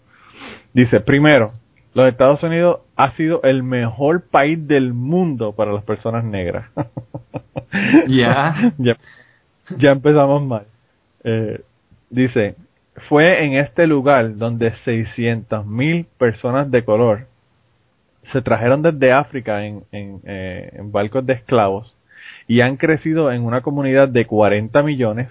[0.74, 1.54] Dice, primero,
[2.00, 6.70] los Estados Unidos ha sido el mejor país del mundo para las personas negras.
[8.08, 8.74] Ya.
[8.80, 8.98] ya,
[9.78, 10.66] ya empezamos mal.
[11.24, 11.62] Eh,
[12.10, 12.56] dice,
[13.08, 17.28] fue en este lugar donde 600 mil personas de color
[18.32, 21.96] se trajeron desde África en, en, eh, en barcos de esclavos
[22.48, 25.30] y han crecido en una comunidad de 40 millones,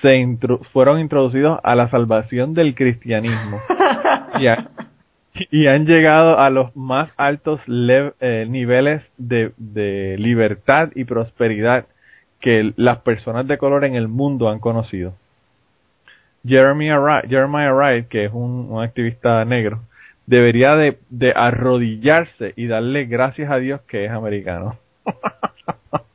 [0.00, 0.38] se
[0.72, 3.60] fueron introducidos a la salvación del cristianismo
[4.40, 4.46] y,
[5.50, 11.86] y han llegado a los más altos eh, niveles de, libertad y prosperidad
[12.40, 15.14] que las personas de color en el mundo han conocido.
[16.46, 19.80] Jeremiah Wright, que es un, activista negro,
[20.26, 24.78] debería de, de arrodillarse y darle gracias a Dios que es americano.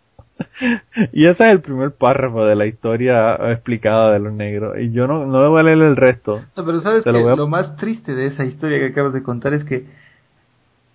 [1.11, 4.77] y ese es el primer párrafo de la historia explicada de los negros.
[4.80, 6.41] Y yo no, no a leer el resto.
[6.56, 9.14] No, pero sabes que lo voy a- lo más triste de esa historia que acabas
[9.14, 9.86] de contar es que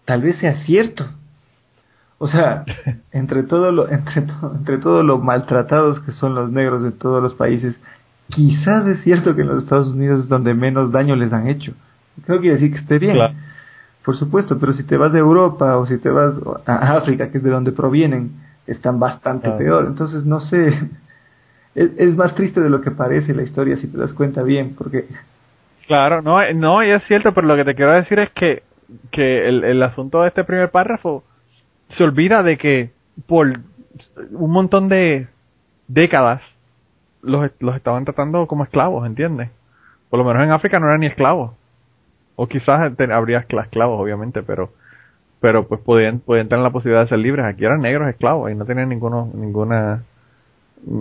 [0.05, 1.07] tal vez sea cierto.
[2.19, 2.65] O sea,
[3.13, 7.23] entre todo lo entre, to- entre todo lo maltratados que son los negros de todos
[7.23, 7.79] los países,
[8.29, 11.73] quizás es cierto que en los Estados Unidos es donde menos daño les han hecho.
[12.25, 13.15] Creo que quiere decir que esté bien.
[13.15, 13.35] Claro.
[14.05, 16.35] Por supuesto, pero si te vas de Europa o si te vas
[16.67, 18.33] a África, que es de donde provienen,
[18.73, 19.57] están bastante Ah.
[19.59, 19.87] peor.
[19.87, 20.69] Entonces, no sé,
[21.75, 24.75] es, es más triste de lo que parece la historia si te das cuenta bien,
[24.77, 25.07] porque
[25.87, 28.63] Claro, no, eh, no, y es cierto, pero lo que te quiero decir es que,
[29.11, 31.25] que el, el asunto de este primer párrafo
[31.97, 32.91] se olvida de que
[33.27, 33.49] por
[34.31, 35.27] un montón de
[35.89, 36.43] décadas
[37.23, 39.51] los, los estaban tratando como esclavos, ¿entiendes?
[40.09, 41.53] Por lo menos en África no eran ni esclavos.
[42.37, 44.73] O quizás te- habría escla- esclavos, obviamente, pero
[45.41, 47.45] pero pues podían, podían tener la posibilidad de ser libres.
[47.47, 50.03] Aquí eran negros esclavos y no tenían ninguno, ninguna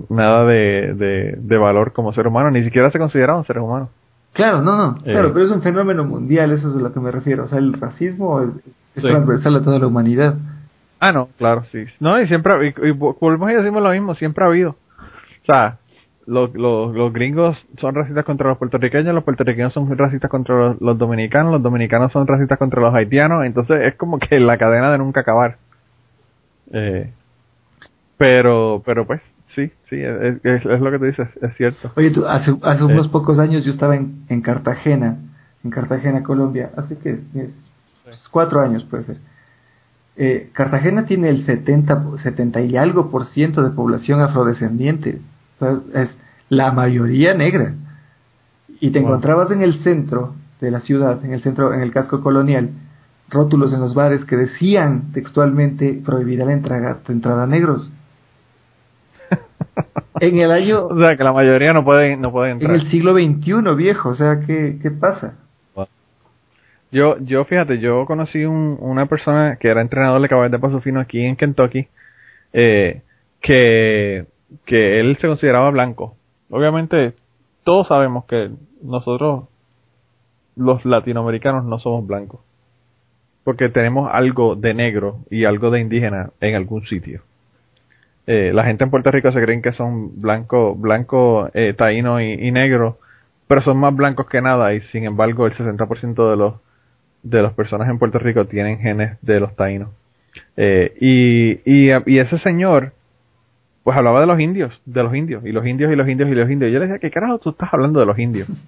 [0.09, 3.89] nada de, de, de valor como ser humano, ni siquiera se consideraban seres humanos.
[4.33, 5.11] Claro, no, no, Eh.
[5.11, 7.43] claro, pero es un fenómeno mundial, eso es a lo que me refiero.
[7.43, 8.49] O sea, el racismo es,
[8.95, 9.07] es Sí.
[9.09, 10.35] transversal a toda la humanidad.
[10.99, 11.85] Ah, no, claro, sí.
[11.99, 14.71] No, y siempre, y, y volvemos y decimos lo mismo, siempre ha habido.
[14.71, 15.78] O sea,
[16.29, 20.81] los, los, los gringos son racistas contra los puertorriqueños, los puertorriqueños son racistas contra los,
[20.81, 24.91] los dominicanos, los dominicanos son racistas contra los haitianos, entonces es como que la cadena
[24.91, 25.57] de nunca acabar.
[26.71, 27.11] Eh,
[28.17, 29.21] pero, pero pues,
[29.55, 31.91] sí, sí, es, es, es lo que tú dices, es cierto.
[31.95, 32.85] Oye, tú, hace, hace Eh.
[32.85, 35.17] unos pocos años yo estaba en, en Cartagena,
[35.63, 37.71] en Cartagena, Colombia, hace que es, es-
[38.11, 39.17] es cuatro años puede ser.
[40.17, 45.21] Eh, Cartagena tiene el 70, 70 y algo por ciento de población afrodescendiente,
[45.59, 46.17] o sea, es
[46.49, 47.73] la mayoría negra.
[48.79, 49.09] Y te Wow.
[49.09, 52.69] encontrabas en el centro de la ciudad, en el centro, en el casco colonial,
[53.29, 57.91] rótulos en los bares que decían textualmente prohibida la entrada, entrada a negros.
[60.21, 62.75] En el año O sea, que la mayoría no pueden, no pueden en entrar.
[62.75, 65.35] el siglo XXI, viejo, o sea, ¿qué, qué pasa?
[66.91, 70.81] Yo, yo fíjate, yo conocí un, una persona que era entrenador de caballos de paso
[70.81, 71.87] fino aquí en Kentucky,
[72.51, 73.03] eh,
[73.41, 74.25] que,
[74.65, 76.15] que él se consideraba blanco.
[76.49, 77.13] Obviamente,
[77.63, 78.49] todos sabemos que
[78.81, 79.45] nosotros,
[80.55, 82.41] los latinoamericanos, no somos blancos.
[83.43, 87.21] Porque tenemos algo de negro y algo de indígena en algún sitio.
[88.27, 92.51] Eh, la gente en Puerto Rico se creen que son blanco, blanco, eh, taíno y,
[92.51, 92.99] negro,
[93.47, 96.53] pero son más blancos que nada y sin embargo el 60% de los
[97.23, 99.89] de las personas en Puerto Rico tienen genes de los taínos.
[100.57, 102.93] Eh, y, y ese señor,
[103.83, 106.35] pues hablaba de los indios, de los indios, y los indios, y los indios, y
[106.35, 106.69] los indios.
[106.69, 108.49] Y yo le decía, ¿qué carajo tú estás hablando de los indios?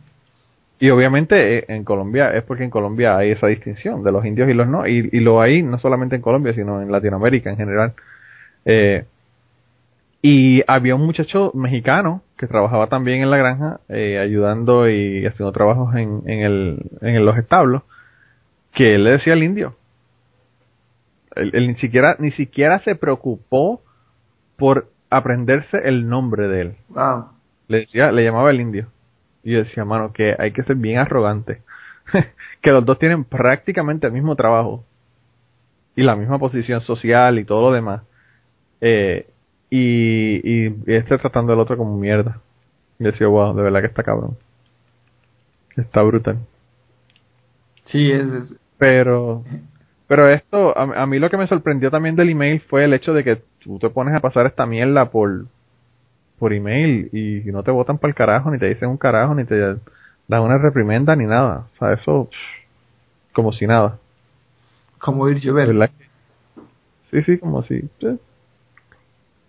[0.82, 4.50] Y obviamente eh, en Colombia es porque en Colombia hay esa distinción de los indios
[4.50, 7.58] y los no, y, y lo hay no solamente en Colombia, sino en Latinoamérica en
[7.58, 7.94] general.
[8.66, 9.06] Eh,
[10.24, 15.52] y había un muchacho mexicano que trabajaba también en la granja, eh, ayudando y haciendo
[15.52, 17.84] trabajos en, en, el, en los establos,
[18.74, 19.76] que él le decía al indio.
[21.36, 23.84] Él, él ni siquiera ni siquiera se preocupó
[24.58, 26.76] por aprenderse el nombre de él.
[26.90, 27.30] Wow.
[27.68, 28.88] Le decía, le llamaba el indio.
[29.44, 31.62] Y yo decía, mano, que hay que ser bien arrogante.
[32.62, 34.86] que los dos tienen prácticamente el mismo trabajo
[35.96, 38.02] y la misma posición social y todo lo demás.
[38.82, 39.28] Eh,
[39.70, 42.40] y, y, y este tratando al otro como mierda.
[43.00, 44.38] Y decía, wow, de verdad que está cabrón.
[45.76, 46.38] Está brutal.
[47.86, 49.44] Sí, es, es- Pero,
[50.08, 53.14] pero esto, a, a mí lo que me sorprendió también del email fue el hecho
[53.14, 55.46] de que tú te pones a pasar esta mierda por,
[56.40, 59.46] por email y no te votan para el carajo, ni te dicen un carajo, ni
[59.46, 59.58] te
[60.28, 61.68] dan una reprimenda, ni nada.
[61.74, 63.98] O sea, eso, pff, como si nada.
[65.00, 65.90] como ir llover.
[67.12, 67.90] Sí, sí, como si,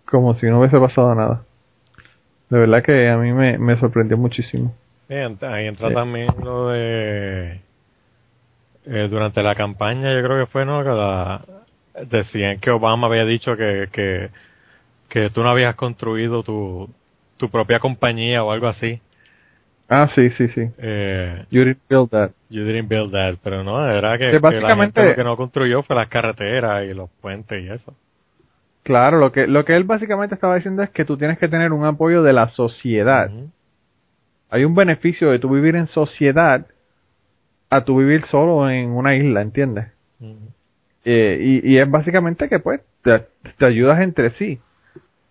[0.05, 1.43] como si no hubiese pasado nada.
[2.49, 4.73] De verdad que a mí me, me sorprendió muchísimo.
[5.07, 5.93] Sí, ahí entra Sí.
[5.95, 7.61] también lo de
[8.85, 11.41] eh, durante la campaña yo creo que fue no que la-
[12.09, 14.29] decían que Obama había dicho que, que
[15.09, 16.89] que tú no habías construido tu
[17.37, 18.99] tu propia compañía o algo así
[19.89, 20.61] Ah, sí, sí, sí.
[20.77, 22.31] eh, You didn't build that.
[22.49, 25.23] you didn't build that pero no era que, Que que la básicamente- gente lo que
[25.23, 27.93] no construyó fue las carreteras y los puentes y eso
[28.83, 31.71] Claro, lo que, lo que él básicamente estaba diciendo es que tú tienes que tener
[31.71, 33.31] un apoyo de la sociedad.
[34.49, 36.65] Hay un beneficio de tu vivir en sociedad
[37.69, 39.85] a tu vivir solo en una isla, ¿entiendes?
[41.05, 44.59] Eh, y, es básicamente que pues te, ayudas entre sí.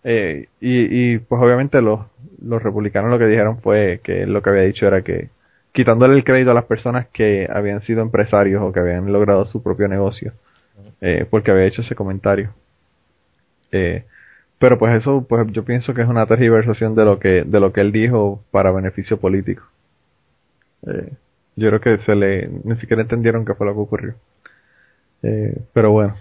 [0.05, 2.01] Eh, y, y pues obviamente los,
[2.43, 5.31] los republicanos lo que dijeron fue que lo que había dicho era que
[5.73, 9.63] quitándole el crédito a las personas que habían sido empresarios o que habían logrado su
[9.63, 10.33] propio negocio,
[11.01, 12.55] eh, porque había hecho ese comentario.
[13.73, 14.05] Eh,
[14.59, 17.73] pero pues eso, pues yo pienso que es una tergiversación de lo que, de lo
[17.73, 19.65] que él dijo para beneficio político.
[20.87, 21.13] Eh,
[21.57, 24.15] yo creo que se le, ni siquiera entendieron qué fue lo que ocurrió.
[25.23, 26.15] Eh, pero bueno.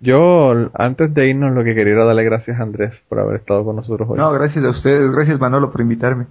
[0.00, 3.64] Yo, antes de irnos, lo que quería era darle gracias a Andrés por haber estado
[3.64, 4.18] con nosotros hoy.
[4.18, 6.26] No, gracias a ustedes, gracias Manolo por invitarme.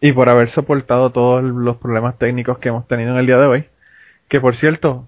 [0.00, 3.46] Y por haber soportado todos los problemas técnicos que hemos tenido en el día de
[3.46, 3.64] hoy.
[4.28, 5.06] Que por cierto,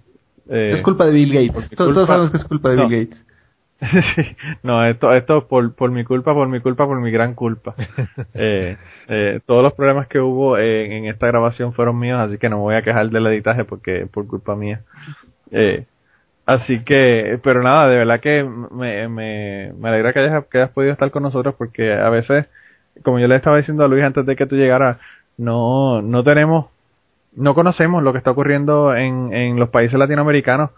[0.48, 1.52] eh, es culpa de Bill Gates.
[1.52, 2.88] Todos, culpa- todos sabemos que es culpa de No.
[2.88, 3.26] Bill Gates.
[4.14, 4.22] Sí,
[4.62, 7.74] no, esto, esto por, por mi culpa, por mi culpa, por mi gran culpa.
[8.34, 8.76] Eh,
[9.08, 12.56] eh, todos los problemas que hubo en, en esta grabación fueron míos, así que no
[12.58, 14.80] me voy a quejar del editaje porque por culpa mía.
[15.50, 15.84] Eh,
[16.46, 20.70] así que, pero nada, de verdad que me, me, me alegra que hayas, que hayas
[20.70, 22.46] podido estar con nosotros porque a veces,
[23.02, 24.98] como yo le estaba diciendo a Luis antes de que tú llegaras,
[25.36, 26.66] no, no tenemos,
[27.34, 30.70] no conocemos lo que está ocurriendo en, en los países latinoamericanos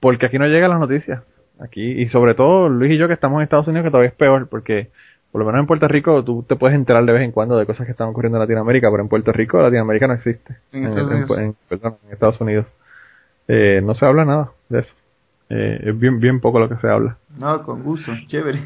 [0.00, 1.22] porque aquí no llegan las noticias.
[1.60, 4.14] Aquí y sobre todo Luis y yo que estamos en Estados Unidos que todavía es
[4.16, 4.88] peor porque
[5.30, 7.66] por lo menos en Puerto Rico tú te puedes enterar de vez en cuando de
[7.66, 10.56] cosas que están ocurriendo en Latinoamérica pero en Puerto Rico Latinoamérica no existe.
[10.72, 11.38] En Estados Unidos.
[11.38, 12.64] en- perdón, en Estados Unidos.
[13.46, 14.90] Eh, no se habla nada de eso
[15.50, 18.60] Eh, es bien bien poco lo que se habla No, con gusto, chévere.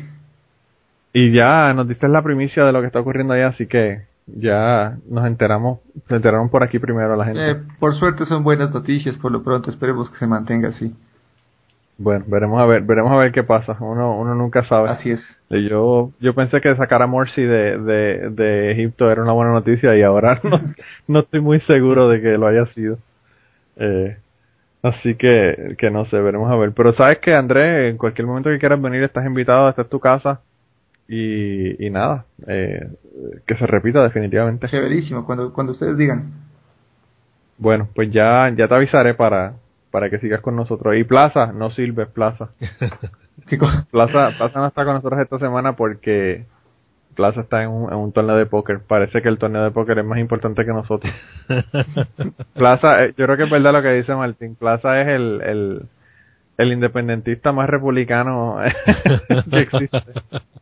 [1.12, 4.96] y ya nos diste la primicia de lo que está ocurriendo allá así que ya
[5.08, 9.16] nos enteramos se enteraron por aquí primero la gente Eh, por suerte son buenas noticias
[9.18, 10.94] por lo pronto, esperemos que se mantenga así.
[11.98, 15.20] bueno veremos a ver veremos a ver qué pasa uno uno nunca sabe Así es.
[15.50, 19.52] Eh, Yo, yo pensé que sacar a Morsi de, de, de Egipto era una buena
[19.52, 20.60] noticia y ahora no,
[21.08, 22.98] no estoy muy seguro de que lo haya sido.
[23.76, 24.16] Eh,
[24.84, 26.72] así que, que no sé, veremos a ver.
[26.72, 29.98] Pero sabes que Andrés, en cualquier momento que quieras venir estás invitado, esta es tu
[29.98, 30.40] casa
[31.08, 32.88] y, y nada, eh,
[33.46, 34.68] que se repita definitivamente.
[34.68, 36.32] Chéverísimo, cuando, cuando ustedes digan.
[37.56, 39.54] Bueno, pues ya, ya te avisaré para,
[39.90, 40.96] para que sigas con nosotros.
[40.96, 42.50] Y Plaza, no sirve Plaza.
[43.90, 46.44] Plaza, Plaza no está con nosotros esta semana porque
[47.14, 48.80] Plaza está en un, en un torneo de póker.
[48.86, 51.12] Parece que el torneo de póker es más importante que nosotros.
[52.54, 54.54] Plaza, eh, yo creo que es verdad lo que dice Martín.
[54.56, 55.82] Plaza es el, el,
[56.58, 58.58] el independentista más republicano
[59.50, 60.02] que existe.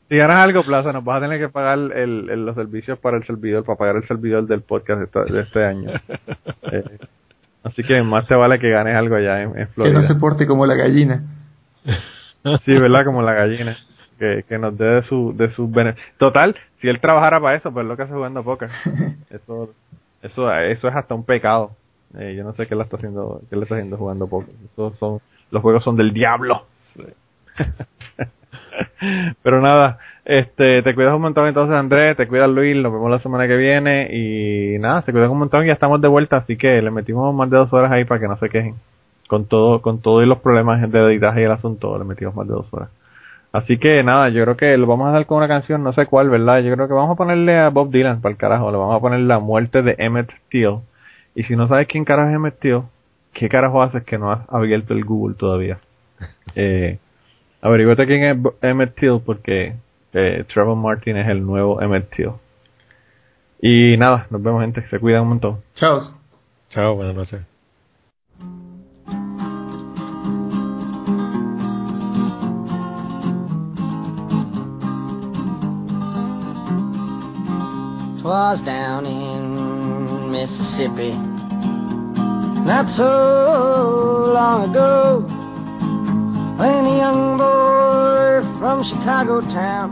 [0.08, 3.16] Si ganas algo, Plaza, nos vas a tener que pagar el, el- los servicios para
[3.16, 5.90] el servidor, para pagar el servidor del podcast de, esta- de este año.
[6.74, 6.84] Eh,
[7.64, 9.94] así que más te vale que ganes algo allá en, en Que Florida.
[10.00, 11.22] no se porte como la gallina.
[12.64, 13.04] Sí, ¿verdad?
[13.04, 13.76] Como la gallina.
[14.22, 16.16] Que, que nos dé de su, de sus beneficios.
[16.16, 18.68] Total, si él trabajara para eso, pues lo que hace jugando póker.
[19.30, 19.70] Eso,
[20.22, 21.72] eso, eso es hasta un pecado.
[22.16, 24.54] Eh, yo no sé qué le está haciendo, qué le está haciendo jugando póker.
[24.72, 25.18] Esos son,
[25.50, 26.66] los juegos son del diablo.
[29.42, 33.18] Pero nada, este, te cuidas un montón entonces Andrés, te cuidas Luis, nos vemos la
[33.18, 36.56] semana que viene y nada, se cuidan un montón y ya estamos de vuelta, así
[36.56, 38.76] que le metimos más de dos horas ahí para que no se quejen.
[39.26, 42.54] Con todo, con todos los problemas de editaje y el asunto, le metimos más de
[42.54, 42.90] dos horas.
[43.52, 46.06] Así que nada, yo creo que lo vamos a dar con una canción, no sé
[46.06, 46.60] cuál, ¿verdad?
[46.60, 49.00] Yo creo que vamos a ponerle a Bob Dylan para el carajo, le vamos a
[49.00, 50.78] poner la muerte de Emmett Till.
[51.34, 52.80] Y si no sabes quién carajo es Emmett Till,
[53.34, 55.78] ¿qué carajo haces que no has abierto el Google todavía?
[56.54, 56.98] Eh,
[57.62, 59.74] averiguate quién es Emmett Till porque
[60.12, 62.32] eh, Trevor Martin es el nuevo Emmett Till.
[63.60, 65.62] Y nada, nos vemos gente, se cuidan un montón.
[65.74, 66.00] Chao.
[66.70, 67.51] Chao, buenas noches.
[78.22, 81.10] Twas down in Mississippi
[82.62, 85.22] not so long ago
[86.56, 89.90] when a young boy from Chicago town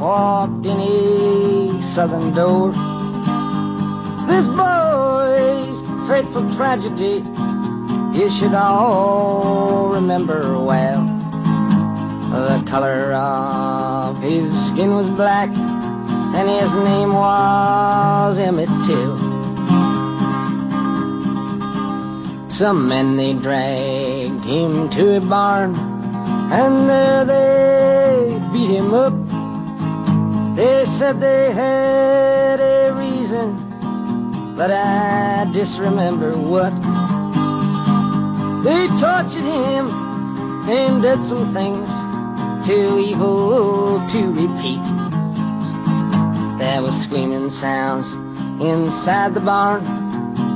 [0.00, 2.72] walked in a southern door.
[4.26, 7.22] This boy's fateful tragedy
[8.18, 11.04] you should all remember well.
[12.32, 15.50] The color of his skin was black
[16.38, 19.18] and his name was Emmett Till.
[22.48, 25.74] Some men they dragged him to a barn,
[26.52, 29.14] and there they beat him up.
[30.54, 33.56] They said they had a reason,
[34.54, 36.74] but I disremember what.
[38.62, 39.88] They tortured him
[40.70, 41.88] and did some things
[42.64, 45.07] too evil to repeat.
[46.68, 48.12] There was screaming sounds
[48.62, 49.82] inside the barn.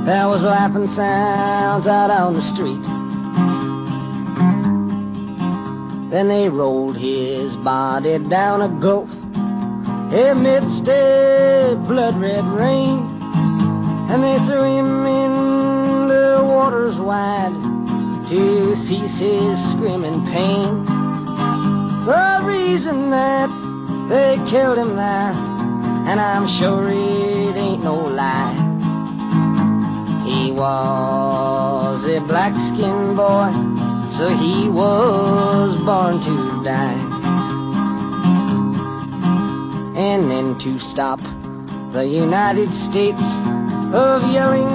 [0.05, 2.81] There was laughing sounds out on the street.
[6.11, 9.11] Then they rolled his body down a gulf
[10.13, 12.99] amidst a blood red rain.
[14.09, 17.55] And they threw him in the waters wide
[18.29, 20.85] to cease his screaming pain.
[22.05, 23.49] The reason that
[24.09, 25.52] they killed him there
[26.05, 28.53] and I'm sure it ain't no lie.
[30.25, 33.51] He was a black skinned boy,
[34.09, 36.99] so he was born to die.
[39.95, 41.21] And then to stop
[41.91, 43.23] the United States
[43.93, 44.67] of yelling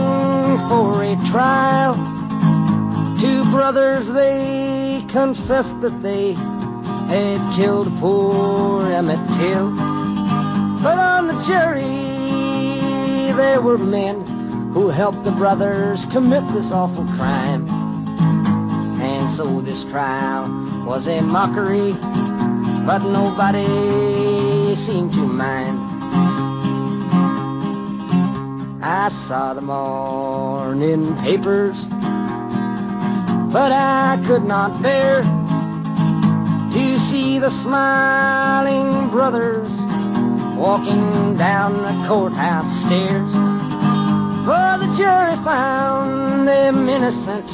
[0.68, 1.94] for a trial,
[3.20, 6.32] two brothers they confessed that they
[7.08, 9.87] had killed poor Emmett Till.
[10.88, 11.82] But on the jury,
[13.36, 14.24] there were men
[14.72, 17.68] who helped the brothers commit this awful crime.
[18.98, 20.48] And so this trial
[20.86, 21.92] was a mockery,
[22.86, 25.78] but nobody seemed to mind.
[28.82, 31.84] I saw the morning papers,
[33.52, 35.20] but I could not bear
[36.72, 39.67] to see the smiling brothers
[40.58, 43.32] walking down the courthouse stairs.
[43.32, 47.48] For the jury found them innocent,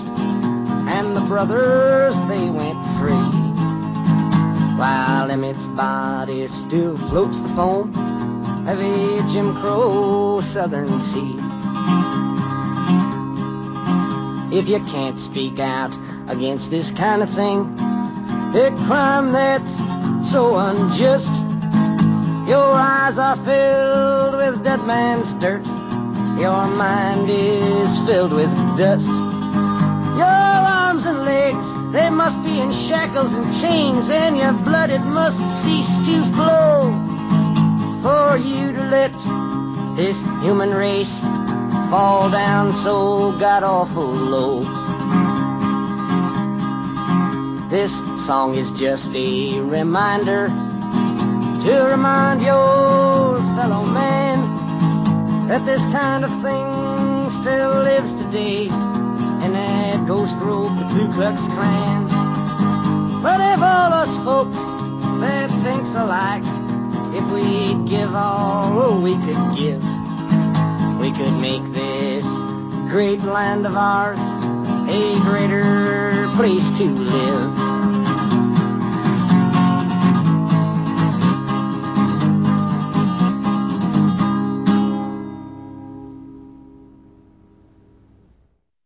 [0.89, 3.13] and the brothers they went free.
[4.79, 7.91] While Emmett's body still floats the foam
[8.67, 11.37] of a Jim Crow southern sea.
[14.57, 15.95] If you can't speak out
[16.29, 17.79] against this kind of thing,
[18.57, 19.77] a crime that's
[20.31, 21.33] so unjust,
[22.47, 25.65] your eyes are filled with dead man's dirt,
[26.39, 29.07] your mind is filled with dust.
[29.07, 35.01] Your arms and legs, they must be in shackles and chains, and your blood, it
[35.01, 36.93] must cease to flow
[38.03, 39.13] for you to let
[39.97, 41.21] this human race
[41.89, 44.61] fall down so god awful low.
[47.69, 50.49] This song is just a reminder
[51.65, 60.07] to remind your fellow man that this kind of thing still lives today in that
[60.07, 62.05] ghost rope, the Ku Klux Klan.
[63.23, 64.63] But if all us folks
[65.21, 66.45] that thinks alike,
[67.17, 69.83] if we'd give all we could give,
[71.01, 72.27] we could make this
[72.93, 74.21] great land of ours
[74.87, 77.64] a greater place to live.